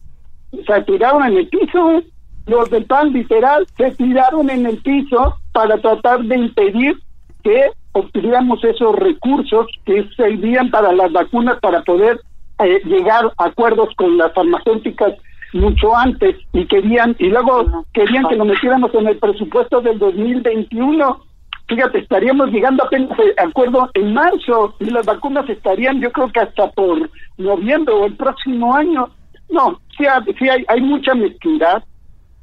se 0.51 0.81
tiraron 0.83 1.25
en 1.25 1.37
el 1.37 1.47
piso, 1.47 2.01
los 2.45 2.69
del 2.69 2.85
PAN 2.85 3.13
literal 3.13 3.65
se 3.77 3.91
tiraron 3.91 4.49
en 4.49 4.65
el 4.65 4.77
piso 4.77 5.35
para 5.53 5.77
tratar 5.77 6.21
de 6.23 6.37
impedir 6.37 6.97
que 7.43 7.69
obtuviéramos 7.93 8.63
esos 8.63 8.95
recursos 8.95 9.67
que 9.85 10.07
servían 10.15 10.69
para 10.69 10.91
las 10.91 11.11
vacunas 11.11 11.59
para 11.59 11.81
poder 11.83 12.19
eh, 12.59 12.81
llegar 12.85 13.31
a 13.37 13.45
acuerdos 13.45 13.89
con 13.95 14.17
las 14.17 14.33
farmacéuticas 14.33 15.13
mucho 15.53 15.95
antes 15.95 16.35
y 16.53 16.65
querían 16.65 17.15
y 17.17 17.27
luego 17.27 17.85
querían 17.93 18.27
que 18.27 18.35
lo 18.35 18.45
metiéramos 18.45 18.93
en 18.93 19.07
el 19.07 19.17
presupuesto 19.17 19.81
del 19.81 19.97
2021 19.97 21.23
fíjate 21.67 21.99
estaríamos 21.99 22.49
llegando 22.51 22.83
apenas 22.83 23.17
a 23.37 23.43
acuerdo 23.43 23.89
en 23.93 24.13
marzo 24.13 24.75
y 24.79 24.85
las 24.85 25.05
vacunas 25.05 25.49
estarían 25.49 26.01
yo 26.01 26.11
creo 26.11 26.31
que 26.31 26.41
hasta 26.41 26.69
por 26.71 27.09
noviembre 27.37 27.93
o 27.93 28.05
el 28.05 28.15
próximo 28.15 28.75
año. 28.75 29.09
No 29.49 29.79
sí, 29.97 30.05
sí 30.37 30.49
hay 30.49 30.63
hay 30.67 30.81
mucha 30.81 31.15
mezquindad 31.15 31.83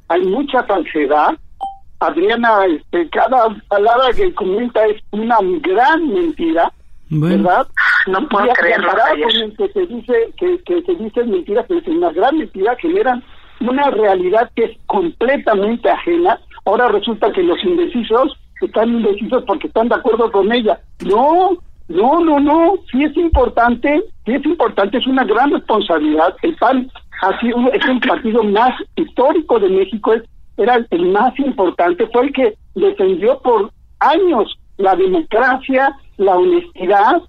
hay 0.09 0.21
mucha 0.25 0.63
falsedad. 0.63 1.37
Adriana 1.99 2.65
este, 2.65 3.09
cada 3.09 3.49
palabra 3.67 4.13
que 4.15 4.33
comenta 4.33 4.85
es 4.85 5.01
una 5.11 5.37
gran 5.61 6.07
mentira 6.13 6.71
¿verdad? 7.09 7.67
No 8.07 8.27
puedo 8.29 8.47
creerlo. 8.53 8.89
que 9.57 9.67
se 9.69 9.85
dice 9.87 10.33
que, 10.37 10.59
que 10.63 10.81
se 10.83 10.95
dicen 10.95 11.31
mentiras, 11.31 11.65
pero 11.67 11.79
es 11.79 11.87
una 11.87 12.11
gran 12.11 12.37
mentira, 12.37 12.75
generan 12.77 13.23
una 13.59 13.89
realidad 13.89 14.49
que 14.55 14.65
es 14.65 14.77
completamente 14.85 15.89
ajena. 15.89 16.39
Ahora 16.65 16.89
resulta 16.89 17.31
que 17.31 17.43
los 17.43 17.63
indecisos 17.63 18.37
están 18.61 18.89
indecisos 18.89 19.43
porque 19.45 19.67
están 19.67 19.89
de 19.89 19.95
acuerdo 19.95 20.31
con 20.31 20.51
ella. 20.51 20.79
No, 21.05 21.57
no, 21.87 22.19
no, 22.19 22.39
no. 22.39 22.75
Sí 22.91 23.03
es 23.03 23.15
importante, 23.17 24.03
sí 24.25 24.33
es 24.33 24.45
importante, 24.45 24.97
es 24.97 25.07
una 25.07 25.23
gran 25.23 25.51
responsabilidad. 25.51 26.35
El 26.41 26.55
PAN 26.55 26.91
ha 27.21 27.39
sido, 27.39 27.57
es 27.71 27.85
el 27.85 27.99
partido 27.99 28.43
más 28.43 28.71
histórico 28.95 29.59
de 29.59 29.69
México, 29.69 30.13
es, 30.13 30.23
era 30.57 30.85
el 30.89 31.05
más 31.11 31.37
importante, 31.39 32.07
fue 32.07 32.25
el 32.25 32.33
que 32.33 32.57
defendió 32.75 33.39
por 33.39 33.71
años 33.99 34.57
la 34.77 34.95
democracia, 34.95 35.95
la 36.17 36.35
honestidad 36.35 37.21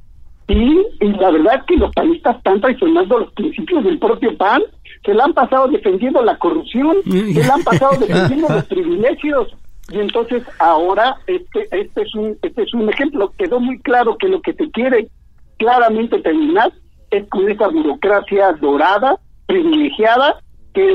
y, 0.49 0.87
la 1.01 1.31
verdad 1.31 1.65
que 1.67 1.77
los 1.77 1.93
panistas 1.93 2.37
están 2.39 2.61
traicionando 2.61 3.19
los 3.19 3.33
principios 3.33 3.85
del 3.85 3.99
propio 3.99 4.37
PAN, 4.37 4.63
se 5.05 5.13
la 5.13 5.25
han 5.25 5.35
pasado 5.35 5.69
defendiendo 5.69 6.23
la 6.23 6.39
corrupción, 6.39 6.97
se 7.05 7.45
la 7.45 7.55
han 7.55 7.63
pasado 7.63 7.93
defendiendo 8.01 8.49
los 8.49 8.65
privilegios. 8.65 9.49
Y 9.91 10.01
entonces 10.01 10.43
ahora 10.59 11.17
este 11.27 11.67
este 11.71 12.03
es 12.03 12.15
un 12.15 12.37
este 12.43 12.63
es 12.63 12.75
un 12.75 12.91
ejemplo 12.91 13.33
quedó 13.39 13.59
muy 13.59 13.79
claro 13.79 14.19
que 14.19 14.29
lo 14.29 14.43
que 14.43 14.53
te 14.53 14.71
quiere 14.71 15.09
claramente 15.57 16.19
terminar 16.19 16.73
es 17.11 17.27
con 17.31 17.49
esa 17.49 17.69
burocracia 17.69 18.53
dorada, 18.61 19.19
privilegiada 19.47 20.41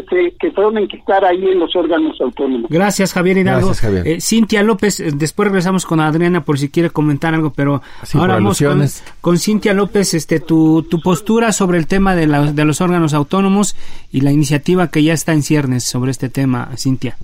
que, 0.10 0.36
que 0.40 0.52
fueron 0.52 0.78
a 0.78 0.82
enquistar 0.82 1.24
ahí 1.26 1.44
en 1.46 1.60
los 1.60 1.76
órganos 1.76 2.20
autónomos. 2.20 2.70
Gracias, 2.70 3.14
Javier 3.14 3.38
Hidalgo. 3.38 3.72
Eh, 4.06 4.22
Cintia 4.22 4.64
López, 4.64 5.00
eh, 5.00 5.12
después 5.14 5.48
regresamos 5.48 5.86
con 5.86 6.00
Adriana 6.00 6.44
por 6.44 6.60
si 6.60 6.70
quiere 6.70 6.90
comentar 6.90 7.34
algo, 7.34 7.52
pero 7.52 7.82
ahora 8.14 8.36
vamos 8.36 8.62
con, 9.22 9.38
Cintia 9.38 9.74
López, 9.74 10.14
este, 10.14 10.40
tu, 10.40 10.84
tu 10.84 11.02
postura 11.02 11.52
sobre 11.52 11.78
el 11.78 11.88
tema 11.88 12.16
de, 12.16 12.28
la, 12.28 12.52
de 12.52 12.66
los 12.66 12.82
órganos 12.82 13.14
autónomos 13.14 13.76
y 14.12 14.22
la 14.22 14.32
iniciativa 14.32 14.90
que 14.90 15.04
ya 15.04 15.14
está 15.14 15.34
en 15.34 15.44
ciernes 15.44 15.84
sobre 15.84 16.12
este 16.12 16.30
tema, 16.30 16.70
Cintia. 16.78 17.18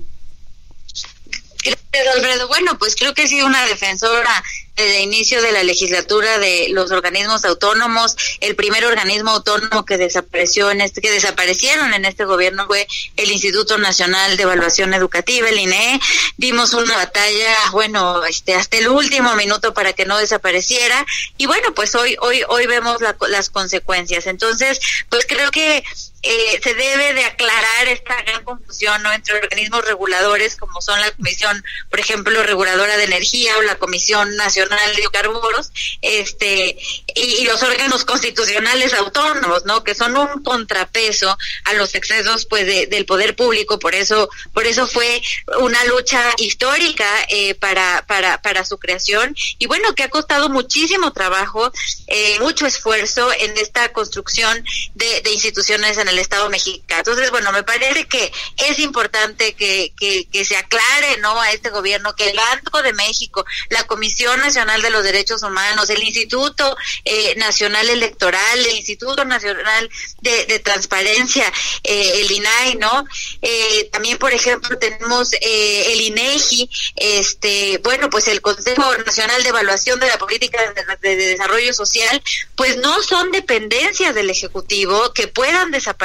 Gracias, 1.63 2.15
Alfredo. 2.15 2.47
Bueno, 2.47 2.77
pues 2.77 2.95
creo 2.95 3.13
que 3.13 3.23
he 3.23 3.27
sido 3.27 3.45
una 3.45 3.65
defensora 3.65 4.43
desde 4.75 4.97
el 4.97 5.03
inicio 5.03 5.41
de 5.41 5.51
la 5.51 5.63
legislatura 5.63 6.39
de 6.39 6.67
los 6.69 6.91
organismos 6.91 7.43
autónomos. 7.43 8.15
El 8.39 8.55
primer 8.55 8.85
organismo 8.85 9.31
autónomo 9.31 9.83
que 9.85 9.97
desapareció 9.97 10.71
en 10.71 10.81
este, 10.81 11.01
que 11.01 11.11
desaparecieron 11.11 11.93
en 11.93 12.05
este 12.05 12.23
gobierno 12.23 12.65
fue 12.65 12.87
el 13.17 13.31
Instituto 13.31 13.77
Nacional 13.77 14.37
de 14.37 14.43
Evaluación 14.43 14.93
Educativa, 14.93 15.49
el 15.49 15.59
INE. 15.59 15.99
Dimos 16.37 16.73
una 16.73 16.95
batalla, 16.95 17.55
bueno, 17.71 18.23
este, 18.25 18.53
hasta 18.53 18.77
el 18.77 18.87
último 18.87 19.35
minuto 19.35 19.73
para 19.73 19.91
que 19.91 20.05
no 20.05 20.17
desapareciera. 20.17 21.05
Y 21.37 21.45
bueno, 21.47 21.73
pues 21.73 21.93
hoy, 21.95 22.15
hoy, 22.21 22.43
hoy 22.47 22.67
vemos 22.67 23.01
las 23.27 23.49
consecuencias. 23.49 24.27
Entonces, 24.27 24.79
pues 25.09 25.25
creo 25.27 25.51
que 25.51 25.83
eh, 26.21 26.59
se 26.61 26.73
debe 26.73 27.13
de 27.13 27.25
aclarar 27.25 27.87
esta 27.87 28.21
gran 28.23 28.43
confusión 28.43 29.01
¿no? 29.03 29.13
entre 29.13 29.35
organismos 29.35 29.85
reguladores 29.85 30.55
como 30.55 30.81
son 30.81 30.99
la 30.99 31.11
Comisión, 31.11 31.63
por 31.89 31.99
ejemplo, 31.99 32.43
Reguladora 32.43 32.97
de 32.97 33.05
Energía 33.05 33.57
o 33.57 33.61
la 33.61 33.75
Comisión 33.75 34.35
Nacional 34.35 34.79
de 34.93 35.01
Hidrocarburos, 35.01 35.71
este, 36.01 36.77
y, 37.15 37.43
los 37.45 37.63
órganos 37.63 38.05
constitucionales 38.05 38.93
autónomos, 38.93 39.65
¿no? 39.65 39.83
Que 39.83 39.95
son 39.95 40.15
un 40.17 40.43
contrapeso 40.43 41.37
a 41.65 41.73
los 41.73 41.95
excesos, 41.95 42.45
pues, 42.45 42.65
del 42.65 43.05
poder 43.05 43.35
público. 43.35 43.79
Por 43.79 43.95
eso, 43.95 44.29
por 44.53 44.65
eso 44.67 44.87
fue 44.87 45.21
una 45.59 45.83
lucha 45.85 46.21
histórica 46.37 47.07
eh, 47.29 47.55
para, 47.55 48.05
para, 48.07 48.41
para 48.41 48.65
su 48.65 48.77
creación 48.77 49.35
y 49.57 49.67
bueno, 49.67 49.95
que 49.95 50.03
ha 50.03 50.09
costado 50.09 50.49
muchísimo 50.49 51.11
trabajo, 51.13 51.71
eh, 52.07 52.39
mucho 52.39 52.65
esfuerzo 52.65 53.31
en 53.39 53.57
esta 53.57 53.91
construcción 53.93 54.63
de, 54.95 55.21
de 55.21 55.31
instituciones 55.31 55.97
en 55.97 56.08
el 56.09 56.19
Estado 56.19 56.49
mexicano. 56.49 56.99
Entonces, 56.99 57.31
bueno, 57.31 57.51
me 57.51 57.63
parece 57.63 58.07
que 58.07 58.31
es 58.57 58.79
importante 58.79 59.53
que, 59.53 59.93
que, 59.97 60.45
se 60.45 60.57
aclare, 60.57 61.17
¿no? 61.19 61.39
A 61.39 61.51
este 61.51 61.69
gobierno 61.69 62.15
que 62.15 62.29
el 62.29 62.37
Banco 62.37 62.81
de 62.81 62.93
México, 62.93 63.45
la 63.69 63.85
Comisión 63.85 64.39
Nacional 64.39 64.81
de 64.81 64.89
los 64.89 65.03
Derechos 65.03 65.43
Humanos, 65.43 65.89
el 65.89 66.01
Instituto 66.01 66.77
eh, 67.05 67.35
Nacional 67.37 67.89
Electoral, 67.89 68.59
el 68.59 68.75
Instituto 68.75 69.25
Nacional 69.25 69.89
de, 70.21 70.59
Transparencia, 70.59 71.51
eh, 71.83 72.21
el 72.21 72.31
INAI, 72.31 72.75
¿no? 72.75 73.05
Eh, 73.41 73.89
también, 73.91 74.17
por 74.17 74.33
ejemplo, 74.33 74.77
tenemos 74.77 75.33
el 75.33 76.01
INEGI, 76.01 76.69
este, 76.95 77.79
bueno, 77.83 78.09
pues 78.09 78.27
el 78.27 78.41
Consejo 78.41 78.97
Nacional 79.05 79.41
de 79.43 79.49
Evaluación 79.49 79.99
de 79.99 80.07
la 80.07 80.17
Política 80.17 80.59
de, 81.01 81.15
Desarrollo 81.15 81.73
Social, 81.73 82.21
pues 82.55 82.77
no 82.77 83.01
son 83.01 83.31
dependencias 83.31 84.15
del 84.15 84.29
Ejecutivo 84.29 85.13
que 85.13 85.27
puedan 85.27 85.71
desaparecer, 85.71 85.98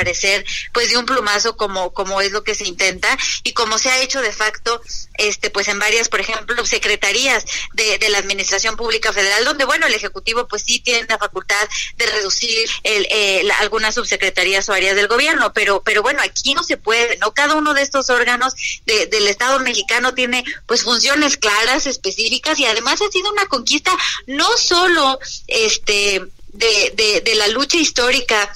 pues 0.73 0.91
de 0.91 0.99
un 0.99 1.07
plumazo 1.07 1.57
como, 1.57 1.93
como 1.93 2.21
es 2.21 2.33
lo 2.33 2.45
que 2.45 2.55
se 2.55 2.67
intenta 2.67 3.17
y 3.43 3.53
como 3.53 3.79
se 3.79 3.91
ha 3.91 4.03
hecho 4.03 4.21
de 4.21 4.33
facto, 4.33 4.83
este, 5.15 5.51
pues 5.51 5.69
en 5.69 5.79
varias, 5.79 6.09
por 6.09 6.21
ejemplo, 6.21 6.65
secretarías 6.67 7.45
de, 7.73 7.99
de 7.99 8.09
la 8.09 8.19
Administración 8.19 8.77
Pública 8.77 9.13
Federal, 9.13 9.45
donde, 9.45 9.65
bueno, 9.65 9.87
el 9.87 9.95
Ejecutivo 9.95 10.47
pues 10.49 10.63
sí 10.67 10.81
tiene 10.81 11.07
la 11.09 11.19
facultad 11.19 11.69
de 11.97 12.07
reducir 12.07 12.69
el, 12.83 13.07
eh, 13.11 13.49
algunas 13.61 13.95
subsecretarías 13.95 14.69
o 14.69 14.73
áreas 14.73 14.97
del 14.97 15.09
gobierno, 15.09 15.53
pero, 15.53 15.83
pero 15.83 16.03
bueno, 16.03 16.21
aquí 16.23 16.55
no 16.55 16.63
se 16.63 16.77
puede, 16.77 17.17
¿no? 17.19 17.33
Cada 17.33 17.55
uno 17.55 17.75
de 17.75 17.83
estos 17.83 18.11
órganos 18.11 18.55
del 18.87 19.29
Estado 19.29 19.61
mexicano 19.61 20.15
tiene 20.15 20.45
pues 20.67 20.83
funciones 20.83 21.37
claras, 21.37 21.87
específicas 21.87 22.59
y 22.59 22.67
además 22.67 23.01
ha 23.01 23.11
sido 23.11 23.31
una 23.31 23.47
conquista 23.47 23.97
no 24.27 24.49
solo 24.57 25.19
este 25.47 26.23
de, 26.53 26.93
de, 26.95 27.21
de 27.21 27.35
la 27.35 27.49
lucha 27.49 27.79
histórica 27.79 28.53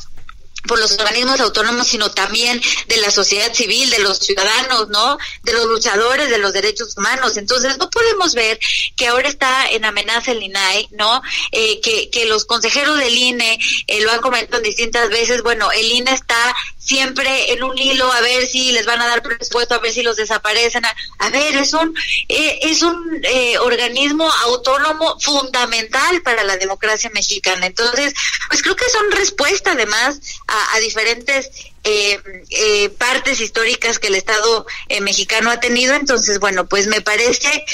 por 0.66 0.78
los 0.78 0.92
organismos 0.98 1.40
autónomos, 1.40 1.88
sino 1.88 2.10
también 2.10 2.60
de 2.86 2.96
la 2.98 3.10
sociedad 3.10 3.52
civil, 3.52 3.88
de 3.90 4.00
los 4.00 4.18
ciudadanos, 4.18 4.88
¿no? 4.88 5.18
De 5.42 5.52
los 5.52 5.66
luchadores 5.66 6.28
de 6.30 6.38
los 6.38 6.52
derechos 6.52 6.96
humanos. 6.96 7.36
Entonces, 7.36 7.78
no 7.78 7.88
podemos 7.90 8.34
ver 8.34 8.58
que 8.96 9.06
ahora 9.06 9.28
está 9.28 9.70
en 9.70 9.84
amenaza 9.84 10.32
el 10.32 10.42
INAI, 10.42 10.88
¿no? 10.92 11.22
Eh, 11.52 11.80
que, 11.80 12.10
que 12.10 12.26
los 12.26 12.44
consejeros 12.44 12.98
del 12.98 13.16
INE 13.16 13.58
eh, 13.86 14.00
lo 14.00 14.12
han 14.12 14.20
comentado 14.20 14.62
distintas 14.62 15.08
veces. 15.10 15.42
Bueno, 15.42 15.70
el 15.72 15.90
INE 15.90 16.12
está 16.12 16.54
siempre 16.88 17.52
en 17.52 17.62
un 17.62 17.76
hilo 17.76 18.10
a 18.10 18.20
ver 18.22 18.46
si 18.46 18.72
les 18.72 18.86
van 18.86 19.00
a 19.02 19.06
dar 19.06 19.22
presupuesto, 19.22 19.74
a 19.74 19.78
ver 19.78 19.92
si 19.92 20.02
los 20.02 20.16
desaparecen. 20.16 20.84
A, 20.86 21.28
ver, 21.28 21.56
es 21.56 21.74
un, 21.74 21.94
eh, 22.28 22.60
es 22.62 22.82
un 22.82 23.20
eh, 23.24 23.58
organismo 23.58 24.30
autónomo 24.44 25.18
fundamental 25.20 26.22
para 26.22 26.44
la 26.44 26.56
democracia 26.56 27.10
mexicana. 27.12 27.66
Entonces, 27.66 28.14
pues 28.48 28.62
creo 28.62 28.74
que 28.74 28.88
son 28.88 29.10
respuesta 29.10 29.72
además 29.72 30.20
a, 30.48 30.80
diferentes 30.80 31.50
eh, 31.84 32.18
eh, 32.50 32.88
partes 32.90 33.40
históricas 33.40 33.98
que 33.98 34.08
el 34.08 34.14
Estado 34.14 34.66
mexicano 35.02 35.50
ha 35.50 35.60
tenido. 35.60 35.94
Entonces, 35.94 36.38
bueno, 36.40 36.66
pues 36.66 36.86
me 36.86 37.00
parece 37.00 37.64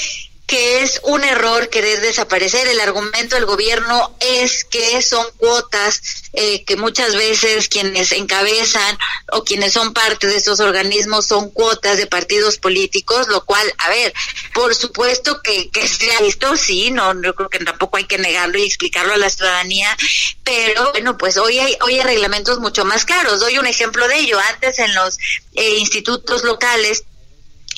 que 0.45 0.83
es 0.83 1.01
un 1.03 1.23
error 1.23 1.69
querer 1.69 2.01
desaparecer. 2.01 2.67
El 2.67 2.79
argumento 2.79 3.35
del 3.35 3.45
gobierno 3.45 4.15
es 4.19 4.63
que 4.65 5.01
son 5.01 5.25
cuotas 5.37 6.01
eh, 6.33 6.63
que 6.65 6.75
muchas 6.75 7.15
veces 7.15 7.69
quienes 7.69 8.11
encabezan 8.11 8.97
o 9.31 9.43
quienes 9.43 9.73
son 9.73 9.93
parte 9.93 10.27
de 10.27 10.35
estos 10.35 10.59
organismos 10.59 11.25
son 11.25 11.49
cuotas 11.49 11.97
de 11.97 12.07
partidos 12.07 12.57
políticos, 12.57 13.27
lo 13.27 13.43
cual, 13.45 13.73
a 13.77 13.89
ver, 13.89 14.13
por 14.53 14.75
supuesto 14.75 15.41
que, 15.41 15.69
que 15.71 15.87
sea 15.87 16.19
esto, 16.19 16.55
sí, 16.57 16.91
no, 16.91 17.21
yo 17.21 17.33
creo 17.33 17.49
que 17.49 17.59
tampoco 17.59 17.97
hay 17.97 18.05
que 18.05 18.17
negarlo 18.17 18.57
y 18.57 18.63
explicarlo 18.63 19.13
a 19.13 19.17
la 19.17 19.29
ciudadanía, 19.29 19.95
pero 20.43 20.91
bueno, 20.91 21.17
pues 21.17 21.37
hoy 21.37 21.59
hay, 21.59 21.77
hoy 21.81 21.95
hay 21.95 22.03
reglamentos 22.03 22.59
mucho 22.59 22.85
más 22.85 23.05
claros. 23.05 23.39
Doy 23.39 23.57
un 23.57 23.65
ejemplo 23.65 24.07
de 24.07 24.19
ello. 24.19 24.39
Antes 24.39 24.79
en 24.79 24.93
los 24.93 25.17
eh, 25.53 25.77
institutos 25.77 26.43
locales 26.43 27.03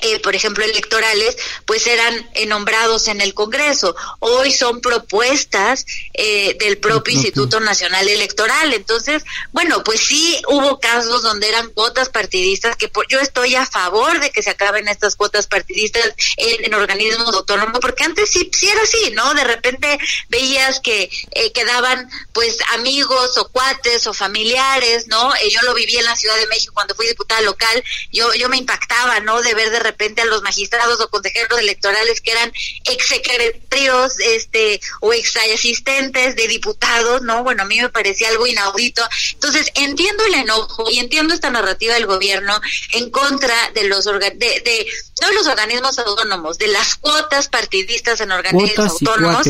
eh, 0.02 0.20
por 0.20 0.36
ejemplo, 0.36 0.64
electorales, 0.64 1.36
pues 1.66 1.88
eran 1.88 2.30
eh, 2.36 2.46
nombrados 2.46 3.08
en 3.08 3.20
el 3.20 3.34
Congreso. 3.34 3.96
Hoy 4.20 4.52
son 4.52 4.80
propuestas 4.80 5.88
eh, 6.14 6.56
del 6.60 6.78
propio 6.78 7.16
Instituto 7.16 7.60
Nacional 7.60 8.08
Electoral. 8.08 8.74
Entonces, 8.74 9.24
bueno, 9.54 9.84
pues 9.84 10.02
sí 10.02 10.40
hubo 10.50 10.80
casos 10.80 11.24
donde 11.24 11.50
eran 11.50 11.70
cuotas 11.70 12.10
partidistas, 12.10 12.76
que 12.76 12.92
yo 13.10 13.20
estoy 13.20 13.56
a 13.56 13.66
favor 13.66 14.20
de 14.20 14.30
que 14.30 14.44
se 14.44 14.52
acaben 14.52 14.88
estas 14.88 15.16
cuotas 15.16 15.48
partidistas 15.48 16.14
en, 16.38 16.74
organismos 16.76 17.34
autónomos, 17.34 17.80
porque 17.80 18.04
antes 18.04 18.30
sí, 18.30 18.52
sí 18.54 18.70
era 18.70 18.84
así, 18.84 19.12
¿no? 19.14 19.34
De 19.34 19.46
repente 19.46 19.98
veías 20.30 20.80
que 20.80 21.10
quedaban 21.54 22.08
pues 22.34 22.58
amigos 22.74 23.36
o 23.38 23.50
cuates 23.50 24.06
o 24.06 24.14
familiares, 24.14 25.08
¿no? 25.08 25.32
yo 25.50 25.62
lo 25.64 25.74
viví 25.74 25.96
en 25.98 26.06
la 26.06 26.16
Ciudad 26.16 26.36
de 26.36 26.48
México 26.48 26.74
cuando 26.74 26.94
fui 26.94 27.08
diputada 27.08 27.42
local, 27.42 27.84
yo, 28.12 28.34
yo 28.36 28.50
me 28.50 28.58
impactaba, 28.58 29.20
¿no? 29.22 29.42
De 29.42 29.54
ver 29.54 29.72
de 29.72 29.80
repente 29.92 30.22
a 30.22 30.26
los 30.26 30.42
magistrados 30.42 31.00
o 31.02 31.10
consejeros 31.10 31.60
electorales 31.60 32.22
que 32.22 32.32
eran 32.32 32.52
exsecretarios 32.86 34.20
este, 34.20 34.80
o 35.02 35.14
ex 35.14 35.38
asistentes 35.54 36.36
de 36.36 36.48
diputados, 36.48 37.22
¿no? 37.22 37.44
Bueno, 37.44 37.64
a 37.64 37.66
mí 37.66 37.80
me 37.80 37.90
parecía 37.90 38.30
algo 38.30 38.48
inaudito. 38.48 39.02
Entonces, 39.34 39.72
entiendo 39.76 40.26
el 40.26 40.36
enojo 40.36 40.90
y 40.90 41.00
entiendo 41.00 41.34
esta 41.34 41.50
narrativa 41.50 41.94
del 41.94 42.06
gobierno 42.06 42.60
en 42.94 43.10
contra 43.10 43.56
de 43.74 43.86
los 43.86 44.06
de, 44.06 44.32
de 44.32 44.88
no 45.22 45.28
de 45.28 45.34
los 45.34 45.48
organismos 45.48 45.98
autónomos, 46.00 46.58
de 46.58 46.68
las 46.68 46.96
cuotas 46.96 47.48
partidistas 47.48 48.22
en 48.22 48.32
organismos 48.32 48.92
autónomos. 48.92 49.48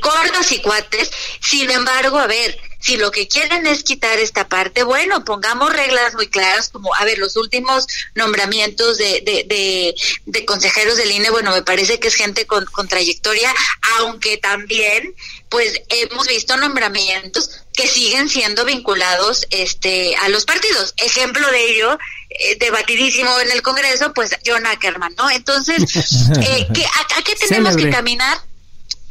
Cortas 0.00 0.50
y 0.52 0.62
cuates. 0.62 1.10
Sin 1.40 1.70
embargo, 1.70 2.18
a 2.18 2.26
ver, 2.26 2.58
si 2.82 2.96
lo 2.96 3.12
que 3.12 3.28
quieren 3.28 3.66
es 3.66 3.84
quitar 3.84 4.18
esta 4.18 4.48
parte, 4.48 4.82
bueno, 4.82 5.24
pongamos 5.24 5.72
reglas 5.72 6.14
muy 6.14 6.26
claras, 6.26 6.68
como, 6.68 6.92
a 6.94 7.04
ver, 7.04 7.18
los 7.18 7.36
últimos 7.36 7.86
nombramientos 8.14 8.98
de, 8.98 9.22
de, 9.24 9.94
de, 10.26 10.44
consejeros 10.44 10.96
del 10.96 11.12
INE, 11.12 11.30
bueno, 11.30 11.52
me 11.52 11.62
parece 11.62 12.00
que 12.00 12.08
es 12.08 12.16
gente 12.16 12.44
con, 12.44 12.66
con 12.66 12.88
trayectoria, 12.88 13.54
aunque 13.98 14.36
también, 14.36 15.14
pues, 15.48 15.80
hemos 15.88 16.26
visto 16.26 16.56
nombramientos 16.56 17.62
que 17.72 17.86
siguen 17.86 18.28
siendo 18.28 18.64
vinculados 18.64 19.46
este 19.50 20.16
a 20.16 20.28
los 20.28 20.44
partidos. 20.44 20.92
Ejemplo 20.96 21.48
de 21.50 21.70
ello, 21.70 21.98
eh, 22.30 22.56
debatidísimo 22.58 23.38
en 23.40 23.50
el 23.52 23.62
Congreso, 23.62 24.12
pues 24.12 24.36
John 24.44 24.66
Ackerman, 24.66 25.14
¿no? 25.16 25.30
Entonces, 25.30 25.82
eh, 26.42 26.66
a, 27.16 27.22
qué 27.22 27.36
tenemos 27.36 27.76
que 27.76 27.90
caminar? 27.90 28.38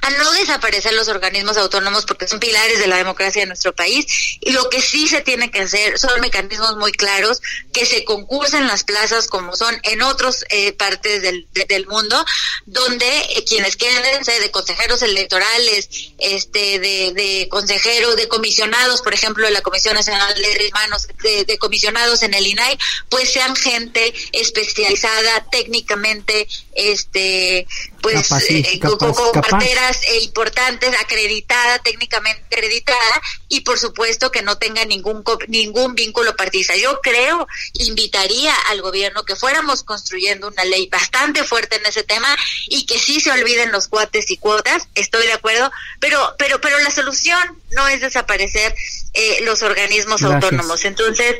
A 0.01 0.09
no 0.09 0.31
desaparecer 0.33 0.93
los 0.93 1.07
organismos 1.07 1.57
autónomos 1.57 2.05
porque 2.05 2.27
son 2.27 2.39
pilares 2.39 2.79
de 2.79 2.87
la 2.87 2.97
democracia 2.97 3.43
de 3.43 3.47
nuestro 3.47 3.73
país. 3.73 4.05
Y 4.41 4.51
lo 4.51 4.69
que 4.69 4.81
sí 4.81 5.07
se 5.07 5.21
tiene 5.21 5.51
que 5.51 5.61
hacer 5.61 5.99
son 5.99 6.19
mecanismos 6.21 6.75
muy 6.77 6.91
claros 6.91 7.41
que 7.71 7.85
se 7.85 8.03
concursen 8.03 8.67
las 8.67 8.83
plazas 8.83 9.27
como 9.27 9.55
son 9.55 9.79
en 9.83 10.01
otras 10.01 10.45
eh, 10.49 10.73
partes 10.73 11.21
del, 11.21 11.47
del, 11.67 11.87
mundo 11.87 12.23
donde 12.65 13.05
eh, 13.05 13.43
quienes 13.45 13.75
quieren 13.75 14.23
ser 14.23 14.41
de 14.41 14.51
consejeros 14.51 15.01
electorales 15.01 15.89
este 16.19 16.79
de, 16.79 17.13
de, 17.13 17.47
consejeros 17.49 18.15
de 18.15 18.27
comisionados 18.27 19.01
por 19.01 19.13
ejemplo 19.13 19.45
de 19.45 19.51
la 19.51 19.61
Comisión 19.61 19.95
Nacional 19.95 20.33
de 20.35 20.67
Hermanos 20.67 21.07
de, 21.23 21.45
de 21.45 21.57
comisionados 21.57 22.23
en 22.23 22.33
el 22.33 22.45
INAI 22.45 22.77
pues 23.09 23.31
sean 23.31 23.55
gente 23.55 24.13
especializada 24.31 25.45
técnicamente 25.51 26.47
este 26.73 27.67
pues 28.01 28.31
eh, 28.49 28.79
con, 28.79 29.13
carteras 29.33 30.01
eh, 30.03 30.21
importantes, 30.21 30.89
acreditada, 30.99 31.79
técnicamente 31.79 32.43
acreditada, 32.51 33.21
y 33.47 33.61
por 33.61 33.77
supuesto 33.77 34.31
que 34.31 34.41
no 34.41 34.57
tenga 34.57 34.85
ningún 34.85 35.23
ningún 35.47 35.93
vínculo 35.95 36.35
partidista. 36.35 36.75
Yo 36.75 36.99
creo, 37.01 37.47
invitaría 37.73 38.53
al 38.69 38.81
gobierno 38.81 39.23
que 39.23 39.35
fuéramos 39.35 39.83
construyendo 39.83 40.47
una 40.47 40.63
ley 40.65 40.87
bastante 40.87 41.43
fuerte 41.43 41.75
en 41.75 41.85
ese 41.85 42.03
tema 42.03 42.35
y 42.67 42.85
que 42.85 42.97
sí 42.99 43.19
se 43.19 43.31
olviden 43.31 43.71
los 43.71 43.87
cuates 43.87 44.31
y 44.31 44.37
cuotas, 44.37 44.87
estoy 44.95 45.27
de 45.27 45.33
acuerdo, 45.33 45.71
pero 45.99 46.35
pero 46.37 46.59
pero 46.59 46.79
la 46.79 46.91
solución 46.91 47.61
no 47.71 47.87
es 47.87 48.01
desaparecer 48.01 48.73
eh, 49.13 49.39
los 49.43 49.61
organismos 49.61 50.23
autónomos. 50.23 50.85
Entonces, 50.85 51.35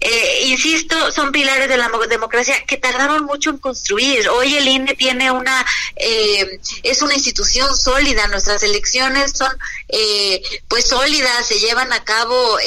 eh, 0.00 0.44
insisto, 0.44 1.10
son 1.10 1.32
pilares 1.32 1.68
de 1.68 1.76
la 1.76 1.90
democracia 2.08 2.62
que 2.64 2.76
tardaron 2.76 3.24
mucho 3.24 3.50
en 3.50 3.58
construir. 3.58 4.28
Hoy 4.28 4.54
el 4.54 4.68
INE 4.68 4.94
tiene 4.94 5.32
una, 5.32 5.66
eh, 5.96 6.60
es 6.84 7.02
una 7.02 7.14
institución 7.14 7.76
sólida, 7.76 8.28
nuestras 8.28 8.62
elecciones 8.62 9.32
son 9.32 9.52
pues 10.68 10.86
sólidas, 10.88 11.46
se 11.46 11.58
llevan 11.58 11.92
a 11.92 12.04
cabo 12.04 12.58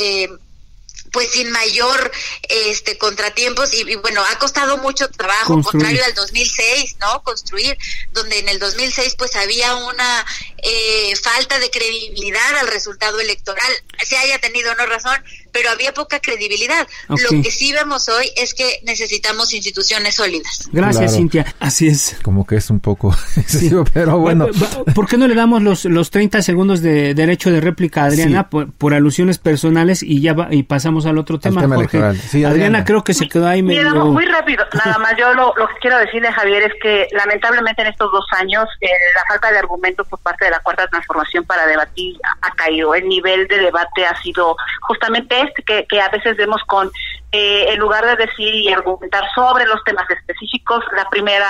pues 1.12 1.32
sin 1.32 1.52
mayor 1.52 2.12
este 2.48 2.98
contratiempos 2.98 3.74
y, 3.74 3.96
bueno 3.96 4.24
ha 4.24 4.38
costado 4.40 4.78
mucho 4.78 5.10
trabajo 5.10 5.62
contrario 5.62 6.04
al 6.06 6.14
2006 6.14 6.98
no 7.00 7.24
construir 7.24 7.78
donde 8.12 8.40
en 8.40 8.50
el 8.50 8.60
2006 8.60 9.16
pues 9.18 9.36
había 9.36 9.76
una 9.76 10.26
eh, 10.62 11.16
falta 11.16 11.60
de 11.60 11.70
credibilidad 11.70 12.58
al 12.60 12.68
resultado 12.68 13.20
electoral. 13.20 13.72
Se 14.04 14.18
haya 14.18 14.40
tenido 14.40 14.74
no 14.76 14.86
razón, 14.86 15.24
pero 15.60 15.72
había 15.72 15.94
poca 15.94 16.20
credibilidad. 16.20 16.88
Lo 17.10 17.42
que 17.44 17.52
sí 17.52 17.74
vemos 17.74 18.08
hoy 18.08 18.32
es 18.38 18.54
que 18.54 18.80
necesitamos 18.86 19.54
instituciones 19.54 20.16
sólidas. 20.16 20.70
Gracias, 20.72 21.16
Cintia. 21.16 21.54
Así 21.60 21.88
es. 21.88 22.18
Como 22.24 22.48
que 22.48 22.56
es 22.56 22.70
un 22.70 22.80
poco 22.80 23.14
excesivo, 23.36 23.84
pero 23.94 24.18
bueno. 24.18 24.48
¿Por 24.96 25.08
qué 25.08 25.18
no 25.18 25.28
le 25.28 25.36
damos 25.36 25.62
los, 25.62 25.84
los 25.86 26.12
30 26.12 26.42
segundos 26.42 26.82
de 26.82 27.14
derecho 27.14 27.52
de 27.52 27.60
réplica 27.60 28.04
a 28.04 28.06
Adriana 28.06 28.50
por, 28.50 28.94
alusiones 28.94 29.38
personales 29.38 30.02
y 30.02 30.22
ya 30.22 30.36
y 30.50 30.64
pasamos 30.64 31.06
al 31.06 31.18
otro 31.18 31.40
tema, 31.40 31.62
Adriana. 31.62 32.86
creo 32.86 33.04
que 33.04 33.14
se 33.14 33.28
quedó 33.28 33.48
ahí 33.48 33.62
medio... 33.62 34.06
muy 34.06 34.26
rápido. 34.26 34.66
Nada 34.74 34.98
más, 34.98 35.14
yo 35.18 35.34
lo, 35.34 35.54
lo, 35.56 35.68
que 35.68 35.76
quiero 35.82 35.98
decirle, 36.00 36.32
Javier, 36.32 36.64
es 36.64 36.74
que 36.82 37.08
lamentablemente 37.12 37.82
en 37.82 37.90
estos 37.90 38.12
dos 38.12 38.26
años 38.38 38.66
eh, 38.82 38.88
la 39.16 39.24
falta 39.28 39.52
de 39.52 39.60
argumentos 39.60 40.08
por 40.08 40.20
parte 40.20 40.46
de 40.46 40.52
la 40.52 40.60
Cuarta 40.62 40.88
Transformación 40.88 41.44
para 41.46 41.68
debatir 41.68 42.18
ha 42.42 42.52
caído. 42.56 42.96
El 42.96 43.08
nivel 43.08 43.48
de 43.48 43.58
debate 43.58 44.06
ha 44.06 44.20
sido 44.22 44.56
justamente 44.82 45.49
que, 45.66 45.86
que 45.86 46.02
a 46.02 46.10
veces 46.10 46.38
vemos 46.38 46.62
con, 46.68 46.92
eh, 47.32 47.66
en 47.70 47.80
lugar 47.80 48.06
de 48.06 48.26
decir 48.26 48.54
y 48.54 48.72
argumentar 48.72 49.24
sobre 49.34 49.66
los 49.66 49.84
temas 49.84 50.10
específicos, 50.10 50.84
la 50.96 51.08
primera 51.10 51.48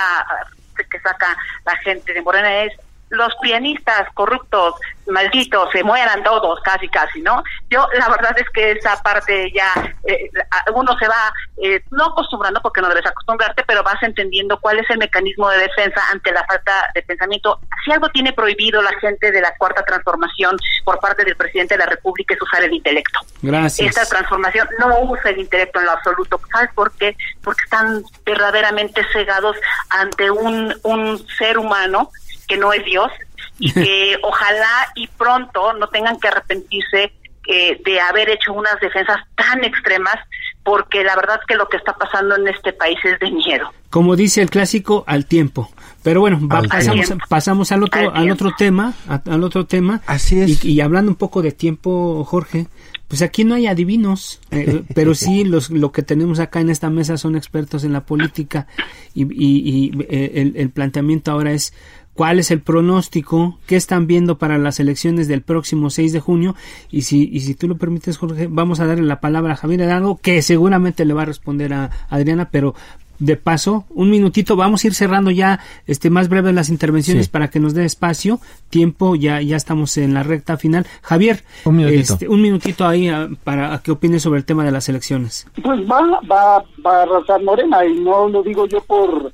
que 0.90 1.00
saca 1.00 1.36
la 1.66 1.76
gente 1.76 2.12
de 2.14 2.22
Morena 2.22 2.62
es 2.62 2.72
los 3.10 3.34
pianistas 3.42 4.08
corruptos, 4.14 4.74
malditos, 5.08 5.68
se 5.72 5.82
mueran 5.82 6.22
todos, 6.22 6.60
casi, 6.60 6.88
casi, 6.88 7.20
¿no? 7.20 7.42
Yo, 7.68 7.86
la 7.98 8.08
verdad 8.08 8.34
es 8.38 8.48
que 8.50 8.72
esa 8.72 9.02
parte 9.02 9.50
ya, 9.52 9.72
eh, 10.06 10.30
uno 10.74 10.96
se 10.96 11.08
va, 11.08 11.32
eh, 11.62 11.82
no 11.90 12.06
acostumbrando, 12.06 12.62
porque 12.62 12.80
no 12.80 12.88
debes 12.88 13.06
acostumbrarte, 13.06 13.64
pero 13.66 13.82
vas 13.82 14.00
entendiendo 14.02 14.58
cuál 14.60 14.78
es 14.78 14.88
el 14.90 14.98
mecanismo 14.98 15.48
de 15.50 15.58
defensa 15.58 16.00
ante 16.12 16.30
la 16.30 16.44
falta 16.46 16.88
de 16.94 17.02
pensamiento. 17.02 17.58
Si 17.84 17.90
algo 17.90 18.08
tiene 18.10 18.32
prohibido 18.32 18.80
la 18.80 18.92
gente 19.00 19.32
de 19.32 19.40
la 19.40 19.52
cuarta 19.58 19.82
transformación 19.82 20.56
por 20.84 21.00
parte 21.00 21.24
del 21.24 21.36
presidente 21.36 21.74
de 21.74 21.78
la 21.78 21.86
República 21.86 22.34
es 22.34 22.42
usar 22.42 22.62
el 22.62 22.72
intelecto. 22.72 23.20
Gracias. 23.42 23.88
Esta 23.88 24.06
transformación 24.06 24.68
no 24.78 25.00
usa 25.00 25.30
el 25.30 25.40
intelecto 25.40 25.80
en 25.80 25.86
lo 25.86 25.92
absoluto. 25.92 26.40
¿Sabes 26.52 26.70
por 26.74 26.92
qué? 26.92 27.16
Porque 27.42 27.64
están 27.64 28.04
verdaderamente 28.24 29.04
cegados 29.12 29.56
ante 29.88 30.30
un, 30.30 30.72
un 30.84 31.26
ser 31.36 31.58
humano 31.58 32.10
que 32.50 32.56
no 32.56 32.72
es 32.72 32.84
Dios 32.84 33.10
y 33.60 33.72
que 33.72 34.18
ojalá 34.22 34.88
y 34.96 35.06
pronto 35.06 35.72
no 35.74 35.86
tengan 35.88 36.18
que 36.18 36.28
arrepentirse 36.28 37.12
eh, 37.46 37.80
de 37.84 38.00
haber 38.00 38.28
hecho 38.28 38.52
unas 38.52 38.78
defensas 38.80 39.18
tan 39.36 39.64
extremas 39.64 40.16
porque 40.62 41.02
la 41.02 41.16
verdad 41.16 41.40
que 41.48 41.54
lo 41.54 41.68
que 41.68 41.78
está 41.78 41.94
pasando 41.94 42.36
en 42.36 42.48
este 42.48 42.72
país 42.72 42.98
es 43.04 43.18
de 43.18 43.30
miedo. 43.30 43.72
Como 43.88 44.14
dice 44.14 44.42
el 44.42 44.50
clásico, 44.50 45.04
al 45.06 45.26
tiempo. 45.26 45.70
Pero 46.02 46.20
bueno, 46.20 46.40
pasamos, 46.68 47.12
pasamos, 47.28 47.72
al 47.72 47.82
otro 47.82 48.14
al, 48.14 48.30
otro 48.30 48.52
tema, 48.56 48.94
al 49.08 49.42
otro 49.42 49.66
tema. 49.66 50.00
Así 50.06 50.40
es. 50.40 50.64
Y, 50.64 50.80
hablando 50.80 51.10
un 51.10 51.16
poco 51.16 51.42
de 51.42 51.52
tiempo, 51.52 52.24
Jorge, 52.24 52.68
pues 53.08 53.22
aquí 53.22 53.44
no 53.44 53.54
hay 53.54 53.66
adivinos, 53.66 54.40
eh, 54.50 54.82
pero 54.94 55.14
sí 55.14 55.44
los, 55.44 55.70
lo 55.70 55.92
que 55.92 56.02
tenemos 56.02 56.38
acá 56.40 56.60
en 56.60 56.70
esta 56.70 56.88
mesa 56.88 57.16
son 57.16 57.36
expertos 57.36 57.84
en 57.84 57.92
la 57.92 58.02
política 58.02 58.66
y, 59.14 59.24
y, 59.24 59.90
eh, 60.08 60.32
el, 60.36 60.52
el 60.56 60.70
planteamiento 60.70 61.32
ahora 61.32 61.52
es 61.52 61.74
cuál 62.20 62.38
es 62.38 62.50
el 62.50 62.60
pronóstico, 62.60 63.58
qué 63.66 63.76
están 63.76 64.06
viendo 64.06 64.36
para 64.36 64.58
las 64.58 64.78
elecciones 64.78 65.26
del 65.26 65.40
próximo 65.40 65.88
6 65.88 66.12
de 66.12 66.20
junio 66.20 66.54
y 66.90 67.00
si, 67.00 67.30
y 67.32 67.40
si 67.40 67.54
tú 67.54 67.66
lo 67.66 67.78
permites 67.78 68.18
Jorge, 68.18 68.46
vamos 68.46 68.78
a 68.78 68.86
darle 68.86 69.06
la 69.06 69.20
palabra 69.20 69.54
a 69.54 69.56
Javier 69.56 69.80
Hidalgo 69.80 70.18
que 70.20 70.42
seguramente 70.42 71.06
le 71.06 71.14
va 71.14 71.22
a 71.22 71.24
responder 71.24 71.72
a 71.72 71.90
Adriana, 72.10 72.50
pero 72.50 72.74
de 73.20 73.36
paso, 73.36 73.86
un 73.88 74.10
minutito, 74.10 74.54
vamos 74.54 74.84
a 74.84 74.88
ir 74.88 74.94
cerrando 74.94 75.30
ya 75.30 75.60
este 75.86 76.10
más 76.10 76.28
breves 76.28 76.54
las 76.54 76.68
intervenciones 76.68 77.30
para 77.30 77.48
que 77.48 77.58
nos 77.58 77.72
dé 77.72 77.86
espacio, 77.86 78.38
tiempo, 78.68 79.16
ya 79.16 79.40
ya 79.40 79.56
estamos 79.56 79.96
en 79.96 80.12
la 80.12 80.22
recta 80.22 80.58
final. 80.58 80.86
Javier, 81.00 81.42
un 81.64 81.76
minutito, 81.76 82.12
este, 82.12 82.28
un 82.28 82.42
minutito 82.42 82.86
ahí 82.86 83.08
ah, 83.08 83.30
para 83.44 83.78
que 83.78 83.92
opines 83.92 84.22
sobre 84.22 84.40
el 84.40 84.44
tema 84.44 84.62
de 84.62 84.72
las 84.72 84.90
elecciones. 84.90 85.46
Pues 85.62 85.80
va 85.90 86.02
va 86.30 86.64
va 86.84 86.98
a 86.98 87.02
arrasar 87.04 87.42
Morena 87.42 87.86
y 87.86 87.98
no 88.00 88.28
lo 88.28 88.42
digo 88.42 88.66
yo 88.66 88.82
por 88.82 89.32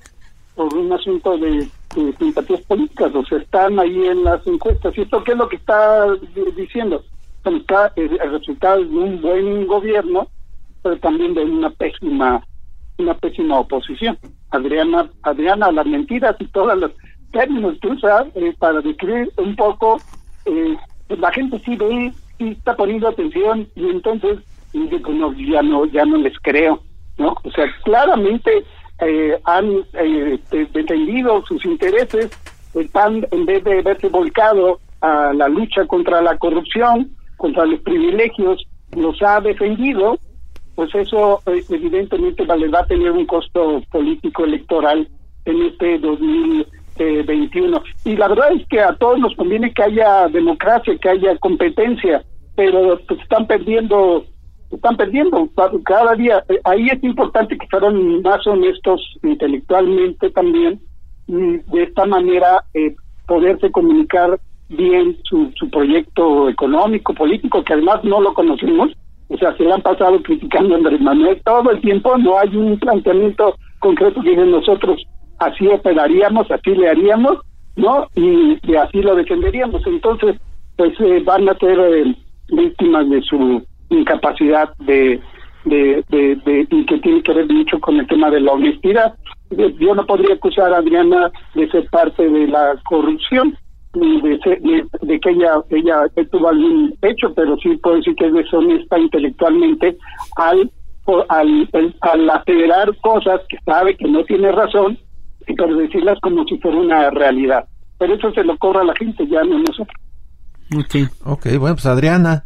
por 0.56 0.74
un 0.74 0.92
asunto 0.92 1.36
de 1.38 1.68
simpatías 2.18 2.62
políticas, 2.62 3.14
o 3.14 3.24
sea, 3.26 3.38
están 3.38 3.78
ahí 3.78 4.06
en 4.06 4.24
las 4.24 4.44
encuestas. 4.46 4.96
¿Y 4.96 5.02
esto 5.02 5.22
qué 5.22 5.32
es 5.32 5.38
lo 5.38 5.48
que 5.48 5.56
está 5.56 6.06
diciendo? 6.56 7.04
Está 7.44 7.92
el 7.94 8.18
resultado 8.18 8.80
de 8.80 8.88
un 8.88 9.20
buen 9.20 9.66
gobierno, 9.66 10.26
pero 10.82 10.98
también 10.98 11.34
de 11.34 11.44
una 11.44 11.70
pésima 11.70 12.42
una 12.98 13.14
pésima 13.14 13.60
oposición. 13.60 14.18
Adriana, 14.50 15.10
Adriana, 15.22 15.70
las 15.72 15.86
mentiras 15.86 16.36
y 16.38 16.46
todos 16.46 16.76
los 16.78 16.92
términos 17.32 17.76
que 17.80 17.88
usa 17.88 18.26
eh, 18.34 18.54
para 18.58 18.80
describir 18.80 19.30
un 19.36 19.54
poco, 19.56 20.00
eh, 20.46 20.76
la 21.08 21.30
gente 21.32 21.60
sí 21.64 21.76
ve, 21.76 22.12
sí 22.38 22.48
está 22.48 22.74
poniendo 22.74 23.08
atención 23.08 23.68
y 23.74 23.90
entonces 23.90 24.38
digo, 24.72 25.12
no, 25.12 25.32
ya 25.32 25.62
no, 25.62 25.84
ya 25.86 26.04
no 26.04 26.16
les 26.18 26.38
creo, 26.40 26.80
¿no? 27.18 27.36
O 27.44 27.50
sea, 27.50 27.66
claramente 27.84 28.64
eh, 29.00 29.38
han 29.44 29.84
eh, 29.94 30.38
defendido 30.50 31.44
sus 31.46 31.64
intereses, 31.64 32.30
están 32.74 33.26
en 33.30 33.46
vez 33.46 33.62
de 33.64 33.82
verse 33.82 34.08
volcado 34.08 34.80
a 35.00 35.32
la 35.34 35.48
lucha 35.48 35.86
contra 35.86 36.22
la 36.22 36.36
corrupción, 36.38 37.10
contra 37.36 37.66
los 37.66 37.80
privilegios, 37.80 38.66
los 38.96 39.20
ha 39.22 39.40
defendido, 39.40 40.18
pues 40.74 40.94
eso 40.94 41.42
eh, 41.46 41.62
evidentemente 41.68 42.44
les 42.44 42.72
va 42.72 42.80
a 42.80 42.86
tener 42.86 43.10
un 43.10 43.26
costo 43.26 43.82
político 43.90 44.44
electoral 44.44 45.08
en 45.44 45.62
este 45.62 45.98
2021. 45.98 47.82
Y 48.04 48.16
la 48.16 48.28
verdad 48.28 48.52
es 48.52 48.66
que 48.68 48.80
a 48.80 48.94
todos 48.94 49.18
nos 49.18 49.34
conviene 49.36 49.72
que 49.72 49.82
haya 49.82 50.28
democracia, 50.28 50.96
que 50.98 51.08
haya 51.08 51.36
competencia, 51.38 52.24
pero 52.54 52.98
pues 53.06 53.20
están 53.20 53.46
perdiendo 53.46 54.24
están 54.76 54.96
perdiendo 54.96 55.48
cada 55.84 56.14
día. 56.14 56.44
Eh, 56.48 56.60
ahí 56.64 56.86
es 56.88 57.02
importante 57.02 57.58
que 57.58 57.66
fueran 57.68 58.22
más 58.22 58.46
honestos 58.46 59.00
intelectualmente 59.22 60.30
también 60.30 60.80
y 61.26 61.58
de 61.58 61.82
esta 61.82 62.06
manera 62.06 62.64
eh, 62.74 62.94
poderse 63.26 63.70
comunicar 63.70 64.38
bien 64.68 65.16
su, 65.24 65.50
su 65.56 65.68
proyecto 65.70 66.48
económico, 66.48 67.14
político, 67.14 67.62
que 67.62 67.72
además 67.72 68.02
no 68.04 68.20
lo 68.20 68.34
conocemos. 68.34 68.92
O 69.28 69.36
sea, 69.36 69.56
se 69.56 69.64
le 69.64 69.72
han 69.72 69.82
pasado 69.82 70.22
criticando 70.22 70.74
a 70.74 70.78
Andrés 70.78 71.00
Manuel 71.00 71.40
todo 71.44 71.70
el 71.70 71.80
tiempo, 71.80 72.16
no 72.16 72.38
hay 72.38 72.56
un 72.56 72.78
planteamiento 72.78 73.56
concreto 73.80 74.22
que 74.22 74.36
nosotros 74.36 75.04
así 75.38 75.66
operaríamos, 75.66 76.50
así 76.50 76.70
le 76.70 76.88
haríamos, 76.88 77.38
¿no? 77.74 78.06
Y, 78.14 78.56
así 78.76 79.02
lo 79.02 79.16
defenderíamos. 79.16 79.84
Entonces, 79.86 80.36
pues 80.76 80.92
eh, 81.00 81.22
van 81.24 81.48
a 81.48 81.58
ser 81.58 82.14
víctimas 82.48 83.10
de 83.10 83.20
su 83.22 83.62
incapacidad 83.90 84.74
de, 84.78 85.20
de, 85.64 86.04
de, 86.08 86.66
y 86.70 86.86
que 86.86 86.98
tiene 86.98 87.22
que 87.22 87.32
ver 87.32 87.46
mucho 87.48 87.78
con 87.80 87.96
el 87.98 88.06
tema 88.06 88.30
de 88.30 88.40
la 88.40 88.52
honestidad. 88.52 89.14
Yo 89.50 89.94
no 89.94 90.06
podría 90.06 90.34
acusar 90.34 90.72
a 90.72 90.78
Adriana 90.78 91.30
de 91.54 91.68
ser 91.70 91.88
parte 91.90 92.28
de 92.28 92.46
la 92.48 92.74
corrupción 92.84 93.56
ni 93.94 94.20
de, 94.20 94.38
de, 95.02 95.20
que 95.20 95.30
ella 95.30 95.62
ella 95.70 96.02
tuvo 96.30 96.48
algún 96.48 96.94
hecho, 97.00 97.32
pero 97.34 97.56
sí 97.56 97.76
puedo 97.78 97.96
decir 97.96 98.14
que 98.16 98.26
es 98.26 98.32
deshonesta 98.34 98.98
intelectualmente 98.98 99.96
al 100.36 100.70
al, 101.28 101.68
al 102.00 102.30
acelerar 102.30 102.94
cosas 102.98 103.40
que 103.48 103.56
sabe 103.64 103.96
que 103.96 104.08
no 104.08 104.24
tiene 104.24 104.50
razón, 104.52 104.98
y 105.46 105.54
pero 105.54 105.76
decirlas 105.76 106.18
como 106.20 106.44
si 106.44 106.58
fuera 106.58 106.76
una 106.78 107.10
realidad. 107.10 107.64
Pero 107.98 108.14
eso 108.14 108.32
se 108.32 108.44
lo 108.44 108.56
cobra 108.58 108.80
a 108.80 108.84
la 108.84 108.94
gente, 108.96 109.26
ya 109.26 109.42
no 109.44 109.58
nosotros. 109.58 109.96
Ok, 110.76 111.10
okay 111.24 111.56
bueno, 111.56 111.76
pues 111.76 111.86
Adriana. 111.86 112.44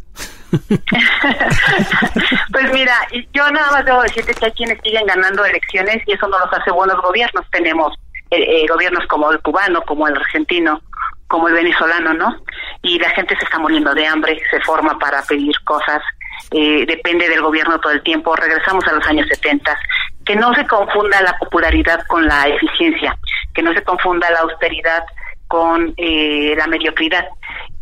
pues 2.52 2.72
mira, 2.72 2.94
yo 3.32 3.50
nada 3.50 3.72
más 3.72 3.84
debo 3.84 4.02
decirte 4.02 4.34
que 4.34 4.46
hay 4.46 4.52
quienes 4.52 4.78
siguen 4.82 5.06
ganando 5.06 5.44
elecciones 5.44 6.02
y 6.06 6.12
eso 6.12 6.28
no 6.28 6.38
los 6.38 6.52
hace 6.52 6.70
buenos 6.70 7.00
gobiernos. 7.02 7.44
Tenemos 7.50 7.92
eh, 8.30 8.38
eh, 8.38 8.66
gobiernos 8.68 9.06
como 9.06 9.30
el 9.30 9.40
cubano, 9.40 9.82
como 9.82 10.08
el 10.08 10.16
argentino, 10.16 10.80
como 11.28 11.48
el 11.48 11.54
venezolano, 11.54 12.14
¿no? 12.14 12.36
Y 12.82 12.98
la 12.98 13.10
gente 13.10 13.36
se 13.36 13.44
está 13.44 13.58
muriendo 13.58 13.94
de 13.94 14.06
hambre, 14.06 14.40
se 14.50 14.60
forma 14.60 14.98
para 14.98 15.22
pedir 15.22 15.54
cosas, 15.64 16.02
eh, 16.50 16.84
depende 16.86 17.28
del 17.28 17.42
gobierno 17.42 17.78
todo 17.78 17.92
el 17.92 18.02
tiempo. 18.02 18.34
Regresamos 18.34 18.86
a 18.86 18.92
los 18.92 19.06
años 19.06 19.26
70. 19.28 19.78
Que 20.24 20.36
no 20.36 20.52
se 20.54 20.66
confunda 20.66 21.20
la 21.22 21.36
popularidad 21.38 22.04
con 22.06 22.26
la 22.26 22.46
eficiencia, 22.46 23.16
que 23.54 23.62
no 23.62 23.72
se 23.72 23.82
confunda 23.82 24.30
la 24.30 24.40
austeridad 24.40 25.04
con 25.48 25.94
eh, 25.96 26.54
la 26.56 26.66
mediocridad. 26.66 27.26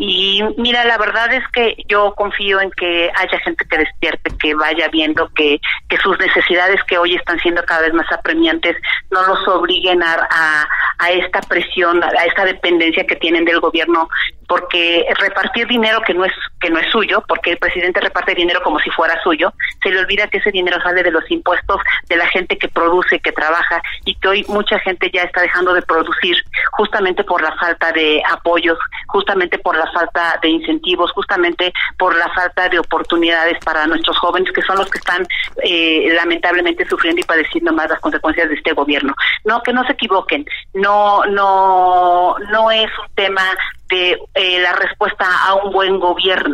Y 0.00 0.40
mira, 0.56 0.84
la 0.84 0.96
verdad 0.96 1.32
es 1.32 1.42
que 1.48 1.74
yo 1.88 2.14
confío 2.14 2.60
en 2.60 2.70
que 2.70 3.10
haya 3.16 3.38
gente 3.40 3.64
que 3.68 3.78
despierte, 3.78 4.30
que 4.38 4.54
vaya 4.54 4.86
viendo 4.88 5.28
que, 5.34 5.60
que 5.88 5.96
sus 5.96 6.16
necesidades 6.20 6.80
que 6.84 6.98
hoy 6.98 7.16
están 7.16 7.40
siendo 7.40 7.64
cada 7.64 7.82
vez 7.82 7.92
más 7.92 8.06
apremiantes 8.12 8.76
no 9.10 9.26
los 9.26 9.48
obliguen 9.48 10.00
a, 10.04 10.28
a, 10.30 10.68
a 10.98 11.10
esta 11.10 11.40
presión, 11.40 12.02
a 12.04 12.24
esta 12.24 12.44
dependencia 12.44 13.04
que 13.08 13.16
tienen 13.16 13.44
del 13.44 13.58
gobierno, 13.58 14.08
porque 14.46 15.04
repartir 15.18 15.66
dinero 15.66 16.00
que 16.06 16.14
no 16.14 16.24
es 16.24 16.32
que 16.60 16.70
no 16.70 16.78
es 16.78 16.90
suyo, 16.90 17.22
porque 17.26 17.52
el 17.52 17.58
presidente 17.58 18.00
reparte 18.00 18.34
dinero 18.34 18.60
como 18.62 18.78
si 18.80 18.90
fuera 18.90 19.20
suyo, 19.22 19.52
se 19.82 19.90
le 19.90 20.00
olvida 20.00 20.28
que 20.28 20.38
ese 20.38 20.50
dinero 20.50 20.80
sale 20.82 21.02
de 21.02 21.10
los 21.10 21.28
impuestos 21.30 21.80
de 22.08 22.16
la 22.16 22.26
gente 22.26 22.58
que 22.58 22.68
produce, 22.68 23.20
que 23.20 23.32
trabaja 23.32 23.80
y 24.04 24.14
que 24.16 24.28
hoy 24.28 24.44
mucha 24.48 24.78
gente 24.80 25.10
ya 25.12 25.22
está 25.22 25.42
dejando 25.42 25.74
de 25.74 25.82
producir 25.82 26.36
justamente 26.72 27.24
por 27.24 27.42
la 27.42 27.54
falta 27.56 27.92
de 27.92 28.22
apoyos, 28.30 28.78
justamente 29.06 29.58
por 29.58 29.76
la 29.76 29.90
falta 29.92 30.38
de 30.42 30.48
incentivos, 30.48 31.12
justamente 31.12 31.72
por 31.96 32.16
la 32.16 32.28
falta 32.30 32.68
de 32.68 32.78
oportunidades 32.78 33.58
para 33.64 33.86
nuestros 33.86 34.18
jóvenes 34.18 34.52
que 34.52 34.62
son 34.62 34.78
los 34.78 34.90
que 34.90 34.98
están 34.98 35.26
eh, 35.62 36.08
lamentablemente 36.14 36.86
sufriendo 36.86 37.20
y 37.20 37.24
padeciendo 37.24 37.72
más 37.72 37.88
las 37.88 38.00
consecuencias 38.00 38.48
de 38.48 38.54
este 38.54 38.72
gobierno. 38.72 39.14
No, 39.44 39.62
que 39.62 39.72
no 39.72 39.84
se 39.84 39.92
equivoquen, 39.92 40.44
no, 40.74 41.24
no, 41.26 42.36
no 42.50 42.70
es 42.70 42.90
un 42.98 43.14
tema 43.14 43.42
de 43.88 44.18
eh, 44.34 44.60
la 44.60 44.72
respuesta 44.74 45.26
a 45.46 45.54
un 45.54 45.72
buen 45.72 45.98
gobierno, 45.98 46.47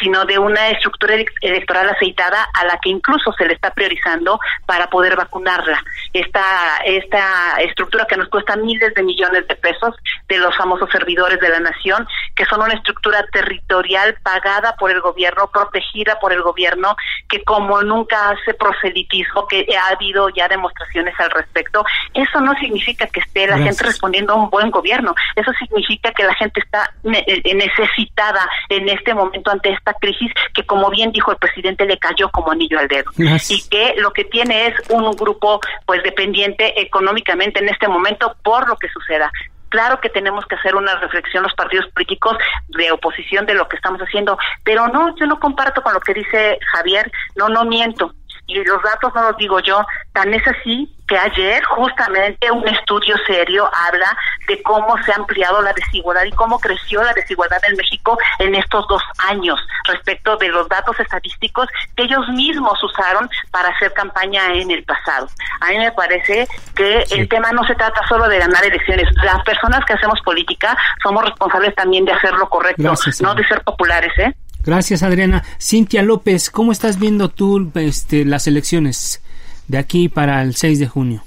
sino 0.00 0.24
de 0.24 0.38
una 0.38 0.68
estructura 0.68 1.14
electoral 1.40 1.88
aceitada 1.88 2.48
a 2.54 2.64
la 2.64 2.78
que 2.78 2.90
incluso 2.90 3.32
se 3.32 3.46
le 3.46 3.54
está 3.54 3.70
priorizando 3.72 4.38
para 4.66 4.88
poder 4.88 5.16
vacunarla. 5.16 5.82
Esta, 6.12 6.78
esta 6.84 7.60
estructura 7.60 8.06
que 8.06 8.16
nos 8.16 8.28
cuesta 8.28 8.56
miles 8.56 8.94
de 8.94 9.02
millones 9.02 9.46
de 9.48 9.56
pesos 9.56 9.94
de 10.28 10.38
los 10.38 10.56
famosos 10.56 10.88
servidores 10.90 11.40
de 11.40 11.48
la 11.48 11.60
nación, 11.60 12.06
que 12.34 12.44
son 12.46 12.62
una 12.62 12.74
estructura 12.74 13.24
territorial 13.32 14.16
pagada 14.22 14.74
por 14.78 14.90
el 14.90 15.00
gobierno, 15.00 15.48
protegida 15.48 16.18
por 16.20 16.32
el 16.32 16.42
gobierno, 16.42 16.96
que 17.28 17.42
como 17.44 17.82
nunca 17.82 18.30
hace 18.30 18.54
proselitismo, 18.54 19.46
que 19.46 19.66
ha 19.76 19.92
habido 19.92 20.28
ya 20.30 20.48
demostraciones 20.48 21.18
al 21.18 21.30
respecto, 21.30 21.84
eso 22.14 22.40
no 22.40 22.54
significa 22.54 23.06
que 23.06 23.20
esté 23.20 23.46
la 23.46 23.58
gente 23.58 23.84
respondiendo 23.84 24.32
a 24.32 24.36
un 24.36 24.50
buen 24.50 24.70
gobierno, 24.70 25.14
eso 25.36 25.52
significa 25.58 26.12
que 26.12 26.24
la 26.24 26.34
gente 26.34 26.60
está 26.60 26.90
eh, 27.04 27.54
necesitada 27.54 28.48
en 28.68 28.88
este 28.88 29.14
momento 29.14 29.37
ante 29.46 29.70
esta 29.70 29.94
crisis 29.94 30.32
que, 30.54 30.64
como 30.64 30.90
bien 30.90 31.12
dijo 31.12 31.30
el 31.30 31.38
presidente, 31.38 31.86
le 31.86 31.98
cayó 31.98 32.30
como 32.30 32.52
anillo 32.52 32.78
al 32.78 32.88
dedo. 32.88 33.10
Y 33.16 33.68
que 33.68 33.94
lo 33.98 34.12
que 34.12 34.24
tiene 34.24 34.68
es 34.68 34.74
un 34.90 35.10
grupo 35.12 35.60
pues 35.86 36.02
dependiente 36.02 36.80
económicamente 36.80 37.60
en 37.60 37.68
este 37.68 37.88
momento 37.88 38.34
por 38.42 38.68
lo 38.68 38.76
que 38.76 38.88
suceda. 38.88 39.30
Claro 39.68 40.00
que 40.00 40.08
tenemos 40.08 40.46
que 40.46 40.54
hacer 40.54 40.74
una 40.76 40.96
reflexión 40.96 41.42
los 41.42 41.54
partidos 41.54 41.86
políticos 41.92 42.38
de 42.68 42.90
oposición 42.90 43.44
de 43.44 43.54
lo 43.54 43.68
que 43.68 43.76
estamos 43.76 44.00
haciendo, 44.00 44.38
pero 44.64 44.88
no, 44.88 45.14
yo 45.16 45.26
no 45.26 45.38
comparto 45.38 45.82
con 45.82 45.92
lo 45.92 46.00
que 46.00 46.14
dice 46.14 46.58
Javier, 46.72 47.10
no, 47.36 47.48
no 47.48 47.64
miento 47.64 48.14
y 48.48 48.64
los 48.64 48.82
datos 48.82 49.14
no 49.14 49.22
los 49.22 49.36
digo 49.36 49.60
yo, 49.60 49.86
tan 50.12 50.32
es 50.32 50.42
así 50.48 50.92
que 51.06 51.16
ayer 51.16 51.62
justamente 51.64 52.50
un 52.50 52.66
estudio 52.66 53.14
serio 53.26 53.70
habla 53.86 54.16
de 54.46 54.62
cómo 54.62 54.96
se 55.04 55.12
ha 55.12 55.16
ampliado 55.16 55.60
la 55.62 55.72
desigualdad 55.74 56.24
y 56.24 56.32
cómo 56.32 56.58
creció 56.58 57.02
la 57.02 57.12
desigualdad 57.12 57.58
en 57.68 57.76
México 57.76 58.18
en 58.38 58.54
estos 58.54 58.86
dos 58.88 59.02
años 59.26 59.60
respecto 59.84 60.36
de 60.36 60.48
los 60.48 60.68
datos 60.68 60.98
estadísticos 60.98 61.68
que 61.94 62.04
ellos 62.04 62.26
mismos 62.30 62.82
usaron 62.82 63.28
para 63.50 63.68
hacer 63.68 63.92
campaña 63.92 64.54
en 64.54 64.70
el 64.70 64.82
pasado. 64.84 65.28
A 65.60 65.68
mí 65.68 65.78
me 65.78 65.92
parece 65.92 66.48
que 66.74 67.04
el 67.10 67.28
tema 67.28 67.52
no 67.52 67.64
se 67.64 67.74
trata 67.74 68.06
solo 68.08 68.28
de 68.28 68.38
ganar 68.38 68.64
elecciones. 68.64 69.08
Las 69.22 69.42
personas 69.44 69.84
que 69.84 69.92
hacemos 69.92 70.20
política 70.22 70.76
somos 71.02 71.24
responsables 71.24 71.74
también 71.74 72.06
de 72.06 72.12
hacer 72.12 72.32
lo 72.32 72.48
correcto, 72.48 72.94
no 73.20 73.34
de 73.34 73.46
ser 73.46 73.62
populares, 73.62 74.12
¿eh? 74.18 74.34
Gracias, 74.68 75.02
Adriana. 75.02 75.42
Cintia 75.58 76.02
López, 76.02 76.50
¿cómo 76.50 76.72
estás 76.72 76.98
viendo 76.98 77.30
tú 77.30 77.72
este, 77.74 78.26
las 78.26 78.46
elecciones 78.46 79.22
de 79.66 79.78
aquí 79.78 80.10
para 80.10 80.42
el 80.42 80.56
6 80.56 80.78
de 80.78 80.86
junio? 80.86 81.24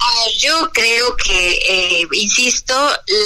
Ah, 0.00 0.24
yo 0.38 0.70
creo 0.72 1.14
que, 1.14 1.58
eh, 1.68 2.08
insisto, 2.12 2.74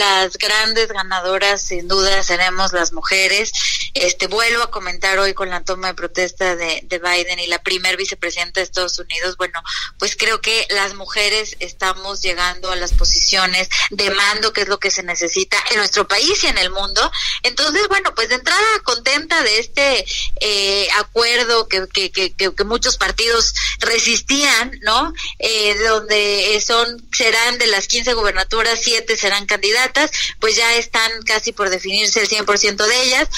las 0.00 0.36
grandes 0.38 0.88
ganadoras 0.88 1.62
sin 1.62 1.86
duda 1.86 2.20
seremos 2.24 2.72
las 2.72 2.92
mujeres. 2.92 3.52
Este 3.94 4.26
vuelvo 4.26 4.62
a 4.62 4.70
comentar 4.70 5.18
hoy 5.18 5.34
con 5.34 5.50
la 5.50 5.64
toma 5.64 5.88
de 5.88 5.94
protesta 5.94 6.56
de, 6.56 6.80
de 6.84 6.98
Biden 6.98 7.38
y 7.38 7.46
la 7.46 7.62
primer 7.62 7.96
vicepresidenta 7.96 8.60
de 8.60 8.64
Estados 8.64 8.98
Unidos. 8.98 9.36
Bueno, 9.36 9.60
pues 9.98 10.16
creo 10.16 10.40
que 10.40 10.66
las 10.70 10.94
mujeres 10.94 11.56
estamos 11.60 12.22
llegando 12.22 12.70
a 12.70 12.76
las 12.76 12.92
posiciones 12.94 13.68
de 13.90 14.10
mando, 14.10 14.52
que 14.52 14.62
es 14.62 14.68
lo 14.68 14.78
que 14.78 14.90
se 14.90 15.02
necesita 15.02 15.56
en 15.70 15.78
nuestro 15.78 16.06
país 16.06 16.42
y 16.44 16.46
en 16.46 16.58
el 16.58 16.70
mundo. 16.70 17.10
Entonces, 17.42 17.88
bueno, 17.88 18.14
pues 18.14 18.28
de 18.28 18.36
entrada 18.36 18.66
contenta 18.84 19.42
de 19.42 19.58
este 19.58 20.04
eh, 20.40 20.88
acuerdo 20.98 21.68
que, 21.68 21.86
que, 21.88 22.10
que, 22.10 22.34
que, 22.34 22.64
muchos 22.64 22.96
partidos 22.96 23.54
resistían, 23.80 24.78
¿no? 24.82 25.12
Eh, 25.38 25.76
donde 25.78 26.62
son 26.64 27.08
serán 27.12 27.58
de 27.58 27.66
las 27.66 27.86
15 27.86 28.12
gubernaturas, 28.14 28.80
7 28.82 29.16
serán 29.16 29.46
candidatas, 29.46 30.10
pues 30.38 30.56
ya 30.56 30.74
están 30.74 31.10
casi 31.22 31.52
por 31.52 31.70
definirse 31.70 32.20
el 32.20 32.28
100% 32.28 32.86
de 32.86 33.02
ellas. 33.02 33.28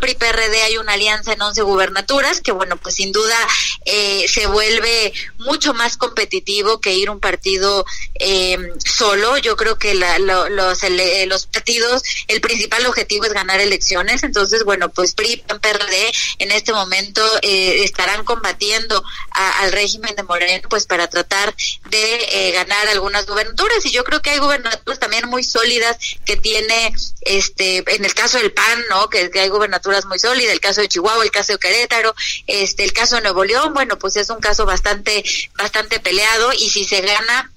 PRI, 0.00 0.14
PRD 0.14 0.62
hay 0.62 0.78
una 0.78 0.92
alianza 0.92 1.32
en 1.32 1.42
11 1.42 1.62
gubernaturas 1.62 2.40
que 2.40 2.52
bueno, 2.52 2.76
pues 2.76 2.96
sin 2.96 3.12
duda 3.12 3.36
eh, 3.84 4.26
se 4.28 4.46
vuelve 4.46 5.12
mucho 5.38 5.74
más 5.74 5.96
competitivo 5.96 6.80
que 6.80 6.94
ir 6.94 7.10
un 7.10 7.20
partido 7.20 7.84
eh, 8.18 8.58
solo. 8.84 9.38
Yo 9.38 9.56
creo 9.56 9.78
que 9.78 9.94
la, 9.94 10.18
los, 10.18 10.48
los 10.50 11.46
partidos, 11.46 12.02
el 12.28 12.40
principal 12.40 12.86
objetivo 12.86 13.24
es 13.24 13.32
ganar 13.32 13.60
elecciones, 13.60 14.22
entonces 14.22 14.64
bueno, 14.64 14.88
pues 14.88 15.14
PRI, 15.14 15.38
PAN, 15.38 15.60
PRD 15.60 16.12
en 16.38 16.52
este 16.52 16.72
momento 16.72 17.22
eh, 17.42 17.84
estarán 17.84 18.24
combatiendo 18.24 19.02
al 19.30 19.72
régimen 19.72 20.14
de 20.16 20.22
Moreno 20.22 20.68
pues 20.68 20.86
para 20.86 21.08
tratar 21.08 21.54
de 21.90 22.52
ganar 22.54 22.88
algunas 22.88 23.26
gubernaturas 23.26 23.84
y 23.86 23.90
yo 23.90 24.04
creo 24.04 24.20
que 24.22 24.30
hay 24.30 24.38
gubernaturas 24.38 24.98
también 24.98 25.28
muy 25.28 25.44
sólidas 25.44 25.96
que 26.24 26.36
tiene 26.36 26.94
este 27.22 27.78
en 27.86 28.04
el 28.04 28.14
caso 28.14 28.38
del 28.38 28.52
PAN, 28.52 28.84
¿no? 28.90 29.08
Que, 29.08 29.30
hay 29.34 29.48
gubernaturas 29.48 29.87
muy 30.06 30.18
sólidas, 30.18 30.52
el 30.52 30.60
caso 30.60 30.80
de 30.80 30.88
Chihuahua, 30.88 31.24
el 31.24 31.30
caso 31.30 31.52
de 31.52 31.58
Querétaro, 31.58 32.14
este 32.46 32.84
el 32.84 32.92
caso 32.92 33.16
de 33.16 33.22
Nuevo 33.22 33.44
León, 33.44 33.74
bueno, 33.74 33.98
pues 33.98 34.16
es 34.16 34.30
un 34.30 34.40
caso 34.40 34.66
bastante 34.66 35.24
bastante 35.56 36.00
peleado 36.00 36.52
y 36.52 36.70
si 36.70 36.84
se 36.84 37.00
gana 37.00 37.50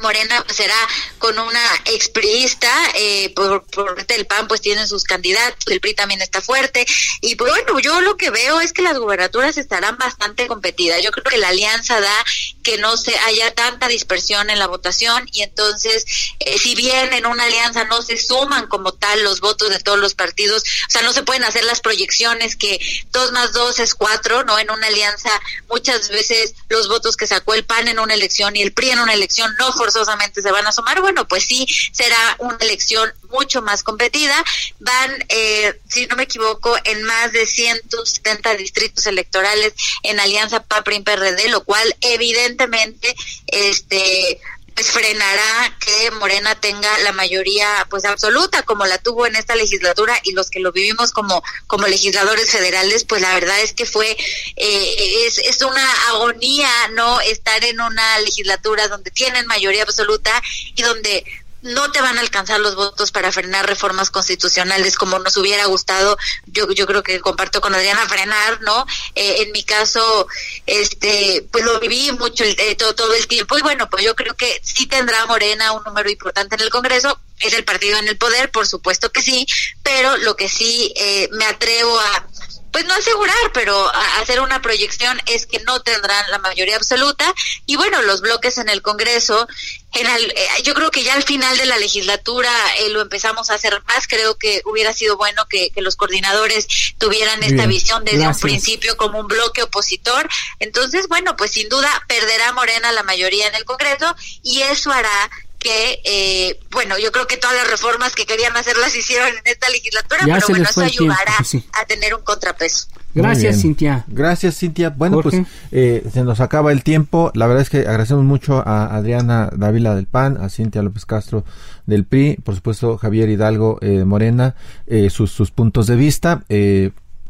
Morena 0.00 0.44
será 0.48 0.76
con 1.18 1.38
una 1.38 1.60
expriista, 1.84 2.72
eh, 2.94 3.32
por, 3.34 3.64
por 3.66 4.06
del 4.06 4.26
PAN 4.26 4.48
pues 4.48 4.60
tienen 4.60 4.88
sus 4.88 5.04
candidatos, 5.04 5.66
el 5.66 5.80
PRI 5.80 5.94
también 5.94 6.22
está 6.22 6.40
fuerte, 6.40 6.86
y 7.20 7.36
pues 7.36 7.52
bueno, 7.52 7.78
yo 7.78 8.00
lo 8.00 8.16
que 8.16 8.30
veo 8.30 8.60
es 8.60 8.72
que 8.72 8.82
las 8.82 8.98
gubernaturas 8.98 9.58
estarán 9.58 9.98
bastante 9.98 10.46
competidas, 10.46 11.02
yo 11.02 11.10
creo 11.10 11.24
que 11.24 11.36
la 11.36 11.48
alianza 11.48 12.00
da 12.00 12.24
que 12.62 12.78
no 12.78 12.96
se 12.96 13.16
haya 13.18 13.54
tanta 13.54 13.88
dispersión 13.88 14.50
en 14.50 14.58
la 14.58 14.66
votación, 14.66 15.28
y 15.32 15.42
entonces, 15.42 16.04
eh, 16.40 16.58
si 16.58 16.74
bien 16.74 17.12
en 17.12 17.26
una 17.26 17.44
alianza 17.44 17.84
no 17.84 18.02
se 18.02 18.16
suman 18.16 18.68
como 18.68 18.92
tal 18.92 19.22
los 19.22 19.40
votos 19.40 19.70
de 19.70 19.78
todos 19.78 19.98
los 19.98 20.14
partidos, 20.14 20.62
o 20.62 20.90
sea, 20.90 21.02
no 21.02 21.12
se 21.12 21.22
pueden 21.22 21.44
hacer 21.44 21.64
las 21.64 21.80
proyecciones 21.80 22.56
que 22.56 22.80
dos 23.12 23.32
más 23.32 23.52
dos 23.52 23.78
es 23.78 23.94
cuatro, 23.94 24.42
¿no? 24.44 24.58
En 24.58 24.70
una 24.70 24.86
alianza 24.86 25.30
muchas 25.68 26.08
veces 26.08 26.54
los 26.68 26.88
votos 26.88 27.16
que 27.16 27.26
sacó 27.26 27.54
el 27.54 27.64
PAN 27.64 27.88
en 27.88 27.98
una 27.98 28.14
elección 28.14 28.56
y 28.56 28.62
el 28.62 28.72
PRI 28.72 28.90
en 28.90 29.00
una 29.00 29.14
elección 29.14 29.54
no 29.58 29.72
forzosamente 29.82 30.42
se 30.42 30.52
van 30.52 30.64
a 30.64 30.70
sumar, 30.70 31.00
bueno, 31.00 31.26
pues 31.26 31.44
sí, 31.44 31.66
será 31.90 32.36
una 32.38 32.56
elección 32.60 33.12
mucho 33.30 33.62
más 33.62 33.82
competida. 33.82 34.44
Van, 34.78 35.24
eh, 35.28 35.80
si 35.88 36.06
no 36.06 36.14
me 36.14 36.22
equivoco, 36.22 36.76
en 36.84 37.02
más 37.02 37.32
de 37.32 37.46
170 37.46 38.54
distritos 38.54 39.06
electorales 39.06 39.72
en 40.04 40.20
Alianza 40.20 40.62
PAPRIN-PRD, 40.62 41.48
lo 41.48 41.64
cual 41.64 41.96
evidentemente 42.00 43.12
este 43.48 44.40
pues 44.74 44.90
frenará 44.90 45.76
que 45.78 46.10
Morena 46.12 46.54
tenga 46.54 46.98
la 46.98 47.12
mayoría 47.12 47.86
pues 47.90 48.04
absoluta 48.04 48.62
como 48.62 48.86
la 48.86 48.98
tuvo 48.98 49.26
en 49.26 49.36
esta 49.36 49.54
legislatura 49.54 50.18
y 50.22 50.32
los 50.32 50.50
que 50.50 50.60
lo 50.60 50.72
vivimos 50.72 51.12
como 51.12 51.42
como 51.66 51.86
legisladores 51.86 52.50
federales 52.50 53.04
pues 53.04 53.20
la 53.20 53.34
verdad 53.34 53.60
es 53.60 53.72
que 53.72 53.86
fue 53.86 54.10
eh, 54.56 55.26
es, 55.26 55.38
es 55.38 55.62
una 55.62 56.08
agonía 56.08 56.70
no 56.92 57.20
estar 57.20 57.64
en 57.64 57.80
una 57.80 58.18
legislatura 58.20 58.88
donde 58.88 59.10
tienen 59.10 59.46
mayoría 59.46 59.82
absoluta 59.82 60.42
y 60.74 60.82
donde 60.82 61.24
no 61.62 61.90
te 61.92 62.00
van 62.00 62.18
a 62.18 62.20
alcanzar 62.20 62.60
los 62.60 62.74
votos 62.74 63.12
para 63.12 63.32
frenar 63.32 63.66
reformas 63.66 64.10
constitucionales 64.10 64.96
como 64.96 65.18
nos 65.18 65.36
hubiera 65.36 65.64
gustado. 65.66 66.18
Yo, 66.46 66.70
yo 66.72 66.86
creo 66.86 67.02
que 67.02 67.20
comparto 67.20 67.60
con 67.60 67.74
Adriana 67.74 68.08
frenar, 68.08 68.60
¿no? 68.62 68.86
Eh, 69.14 69.42
en 69.42 69.52
mi 69.52 69.62
caso, 69.62 70.26
este, 70.66 71.46
pues 71.50 71.64
lo 71.64 71.78
viví 71.80 72.10
mucho 72.12 72.44
el, 72.44 72.56
eh, 72.58 72.74
todo, 72.74 72.94
todo 72.94 73.14
el 73.14 73.26
tiempo 73.26 73.56
y 73.56 73.62
bueno, 73.62 73.88
pues 73.88 74.04
yo 74.04 74.14
creo 74.14 74.34
que 74.34 74.60
sí 74.62 74.86
tendrá 74.86 75.24
Morena 75.26 75.72
un 75.72 75.84
número 75.84 76.10
importante 76.10 76.56
en 76.56 76.62
el 76.62 76.70
Congreso. 76.70 77.18
Es 77.40 77.54
el 77.54 77.64
partido 77.64 77.98
en 77.98 78.08
el 78.08 78.18
poder, 78.18 78.50
por 78.50 78.66
supuesto 78.66 79.10
que 79.10 79.22
sí, 79.22 79.46
pero 79.82 80.16
lo 80.18 80.36
que 80.36 80.48
sí 80.48 80.92
eh, 80.96 81.28
me 81.32 81.44
atrevo 81.44 81.98
a 81.98 82.26
pues 82.72 82.86
no 82.86 82.94
asegurar, 82.94 83.36
pero 83.52 83.92
hacer 84.18 84.40
una 84.40 84.62
proyección 84.62 85.20
es 85.26 85.46
que 85.46 85.60
no 85.60 85.82
tendrán 85.82 86.30
la 86.30 86.38
mayoría 86.38 86.76
absoluta 86.76 87.32
y 87.66 87.76
bueno, 87.76 88.00
los 88.02 88.22
bloques 88.22 88.56
en 88.56 88.70
el 88.70 88.80
Congreso, 88.80 89.46
en 89.92 90.06
eh, 90.06 90.46
yo 90.64 90.74
creo 90.74 90.90
que 90.90 91.02
ya 91.02 91.14
al 91.14 91.22
final 91.22 91.56
de 91.58 91.66
la 91.66 91.76
legislatura 91.76 92.50
eh, 92.80 92.88
lo 92.90 93.00
empezamos 93.00 93.50
a 93.50 93.54
hacer 93.54 93.82
más, 93.86 94.06
creo 94.06 94.36
que 94.36 94.62
hubiera 94.64 94.92
sido 94.92 95.16
bueno 95.16 95.46
que, 95.48 95.70
los 95.76 95.96
coordinadores 95.96 96.66
tuvieran 96.98 97.42
esta 97.42 97.66
visión 97.66 98.04
desde 98.04 98.26
un 98.26 98.38
principio 98.38 98.96
como 98.96 99.18
un 99.18 99.26
bloque 99.26 99.62
opositor, 99.62 100.28
entonces 100.60 101.08
bueno, 101.08 101.36
pues 101.36 101.50
sin 101.50 101.68
duda 101.68 101.90
perderá 102.06 102.52
Morena 102.52 102.92
la 102.92 103.02
mayoría 103.02 103.48
en 103.48 103.54
el 103.54 103.64
Congreso 103.64 104.14
y 104.42 104.62
eso 104.62 104.92
hará 104.92 105.30
que, 105.62 106.00
eh, 106.04 106.60
bueno, 106.70 106.98
yo 106.98 107.12
creo 107.12 107.26
que 107.26 107.36
todas 107.36 107.56
las 107.56 107.70
reformas 107.70 108.14
que 108.14 108.26
querían 108.26 108.56
hacer 108.56 108.76
las 108.76 108.94
hicieron 108.96 109.28
en 109.28 109.42
esta 109.44 109.68
legislatura, 109.70 110.22
pero 110.24 110.46
bueno, 110.48 110.68
eso 110.68 110.80
ayudará 110.80 111.34
a 111.72 111.84
tener 111.86 112.14
un 112.14 112.22
contrapeso. 112.22 112.88
Gracias, 113.14 113.60
Cintia. 113.60 114.04
Gracias, 114.08 114.58
Cintia. 114.58 114.90
Bueno, 114.90 115.20
pues 115.20 115.36
eh, 115.70 116.02
se 116.12 116.24
nos 116.24 116.40
acaba 116.40 116.72
el 116.72 116.82
tiempo. 116.82 117.30
La 117.34 117.46
verdad 117.46 117.62
es 117.62 117.70
que 117.70 117.80
agradecemos 117.80 118.24
mucho 118.24 118.66
a 118.66 118.96
Adriana 118.96 119.50
Dávila 119.54 119.94
del 119.94 120.06
PAN, 120.06 120.38
a 120.40 120.48
Cintia 120.48 120.82
López 120.82 121.04
Castro 121.04 121.44
del 121.86 122.04
PRI, 122.04 122.38
por 122.42 122.54
supuesto 122.54 122.96
Javier 122.96 123.28
Hidalgo 123.28 123.78
eh, 123.82 124.04
Morena, 124.04 124.54
eh, 124.86 125.10
sus, 125.10 125.30
sus 125.30 125.50
puntos 125.50 125.86
de 125.86 125.96
vista. 125.96 126.44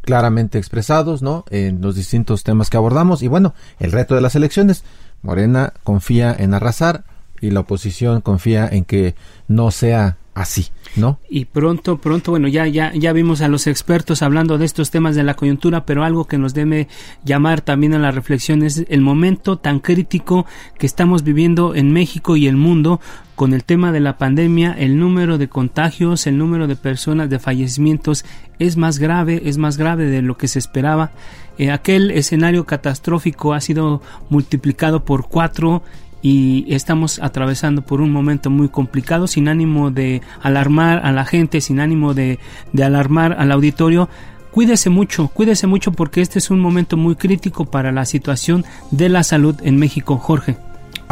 claramente 0.02 0.58
expresados, 0.58 1.22
¿no? 1.22 1.44
En 1.50 1.80
los 1.80 1.96
distintos 1.96 2.44
temas 2.44 2.70
que 2.70 2.76
abordamos. 2.76 3.22
Y 3.22 3.28
bueno, 3.28 3.54
el 3.78 3.92
reto 3.92 4.14
de 4.14 4.20
las 4.20 4.34
elecciones. 4.34 4.84
Morena 5.22 5.72
confía 5.84 6.34
en 6.36 6.52
arrasar 6.54 7.04
y 7.42 7.50
la 7.50 7.60
oposición 7.60 8.22
confía 8.22 8.66
en 8.68 8.84
que 8.84 9.14
no 9.48 9.70
sea 9.70 10.16
así, 10.34 10.68
¿no? 10.96 11.18
Y 11.28 11.44
pronto, 11.44 11.98
pronto, 11.98 12.30
bueno, 12.30 12.48
ya, 12.48 12.66
ya, 12.66 12.92
ya 12.94 13.12
vimos 13.12 13.42
a 13.42 13.48
los 13.48 13.66
expertos 13.66 14.22
hablando 14.22 14.56
de 14.56 14.64
estos 14.64 14.90
temas 14.90 15.14
de 15.14 15.24
la 15.24 15.34
coyuntura, 15.34 15.84
pero 15.84 16.04
algo 16.04 16.24
que 16.24 16.38
nos 16.38 16.54
debe 16.54 16.88
llamar 17.22 17.60
también 17.60 17.92
a 17.92 17.98
la 17.98 18.12
reflexión 18.12 18.62
es 18.62 18.86
el 18.88 19.02
momento 19.02 19.58
tan 19.58 19.80
crítico 19.80 20.46
que 20.78 20.86
estamos 20.86 21.22
viviendo 21.22 21.74
en 21.74 21.92
México 21.92 22.36
y 22.36 22.46
el 22.46 22.56
mundo 22.56 23.00
con 23.34 23.52
el 23.52 23.64
tema 23.64 23.92
de 23.92 24.00
la 24.00 24.16
pandemia, 24.16 24.72
el 24.72 24.98
número 24.98 25.36
de 25.36 25.48
contagios, 25.48 26.26
el 26.26 26.38
número 26.38 26.66
de 26.66 26.76
personas, 26.76 27.28
de 27.28 27.38
fallecimientos 27.38 28.24
es 28.58 28.76
más 28.76 28.98
grave, 28.98 29.42
es 29.46 29.58
más 29.58 29.76
grave 29.76 30.06
de 30.06 30.22
lo 30.22 30.38
que 30.38 30.48
se 30.48 30.58
esperaba. 30.58 31.10
Eh, 31.58 31.70
aquel 31.70 32.10
escenario 32.10 32.64
catastrófico 32.64 33.52
ha 33.52 33.60
sido 33.60 34.00
multiplicado 34.30 35.04
por 35.04 35.28
cuatro 35.28 35.82
y 36.22 36.64
estamos 36.72 37.18
atravesando 37.20 37.82
por 37.82 38.00
un 38.00 38.12
momento 38.12 38.48
muy 38.48 38.68
complicado 38.68 39.26
sin 39.26 39.48
ánimo 39.48 39.90
de 39.90 40.22
alarmar 40.40 41.04
a 41.04 41.12
la 41.12 41.24
gente, 41.24 41.60
sin 41.60 41.80
ánimo 41.80 42.14
de, 42.14 42.38
de 42.72 42.84
alarmar 42.84 43.34
al 43.38 43.50
auditorio. 43.50 44.08
Cuídese 44.52 44.88
mucho, 44.88 45.28
cuídese 45.28 45.66
mucho 45.66 45.92
porque 45.92 46.20
este 46.20 46.38
es 46.38 46.50
un 46.50 46.60
momento 46.60 46.96
muy 46.96 47.16
crítico 47.16 47.64
para 47.64 47.90
la 47.90 48.04
situación 48.04 48.64
de 48.90 49.08
la 49.08 49.24
salud 49.24 49.56
en 49.62 49.76
México, 49.76 50.16
Jorge. 50.18 50.56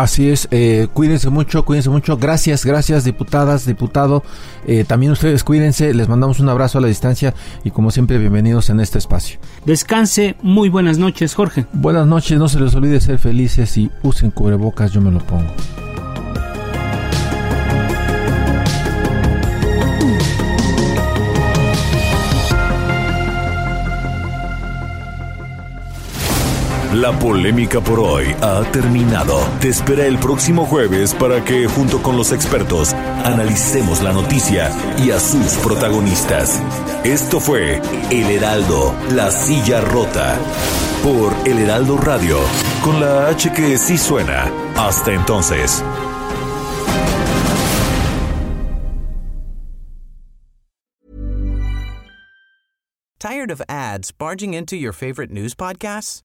Así 0.00 0.30
es, 0.30 0.48
eh, 0.50 0.88
cuídense 0.94 1.28
mucho, 1.28 1.62
cuídense 1.66 1.90
mucho. 1.90 2.16
Gracias, 2.16 2.64
gracias, 2.64 3.04
diputadas, 3.04 3.66
diputado. 3.66 4.22
Eh, 4.66 4.84
también 4.84 5.12
ustedes 5.12 5.44
cuídense, 5.44 5.92
les 5.92 6.08
mandamos 6.08 6.40
un 6.40 6.48
abrazo 6.48 6.78
a 6.78 6.80
la 6.80 6.88
distancia 6.88 7.34
y 7.64 7.70
como 7.70 7.90
siempre, 7.90 8.16
bienvenidos 8.16 8.70
en 8.70 8.80
este 8.80 8.96
espacio. 8.96 9.38
Descanse, 9.66 10.36
muy 10.40 10.70
buenas 10.70 10.96
noches, 10.96 11.34
Jorge. 11.34 11.66
Buenas 11.74 12.06
noches, 12.06 12.38
no 12.38 12.48
se 12.48 12.60
les 12.60 12.74
olvide 12.74 12.98
ser 13.02 13.18
felices 13.18 13.76
y 13.76 13.90
usen 14.02 14.30
cubrebocas, 14.30 14.90
yo 14.90 15.02
me 15.02 15.10
lo 15.10 15.18
pongo. 15.18 15.52
La 26.94 27.16
polémica 27.16 27.80
por 27.80 28.00
hoy 28.00 28.34
ha 28.40 28.64
terminado. 28.72 29.38
Te 29.60 29.68
espera 29.68 30.06
el 30.06 30.18
próximo 30.18 30.66
jueves 30.66 31.14
para 31.14 31.44
que, 31.44 31.68
junto 31.68 32.02
con 32.02 32.16
los 32.16 32.32
expertos, 32.32 32.94
analicemos 33.24 34.02
la 34.02 34.12
noticia 34.12 34.72
y 34.98 35.12
a 35.12 35.20
sus 35.20 35.54
protagonistas. 35.58 36.60
Esto 37.04 37.38
fue 37.38 37.80
El 38.10 38.28
Heraldo, 38.28 38.92
la 39.12 39.30
silla 39.30 39.80
rota. 39.80 40.36
Por 41.04 41.32
El 41.46 41.60
Heraldo 41.60 41.96
Radio, 41.96 42.38
con 42.82 42.98
la 42.98 43.28
H 43.28 43.52
que 43.52 43.78
sí 43.78 43.96
suena. 43.96 44.50
Hasta 44.76 45.12
entonces. 45.12 45.84
¿Tired 53.20 53.52
of 53.52 53.62
ads 53.68 54.10
barging 54.10 54.54
into 54.54 54.76
your 54.76 54.92
favorite 54.92 55.30
news 55.30 55.54
podcasts? 55.54 56.24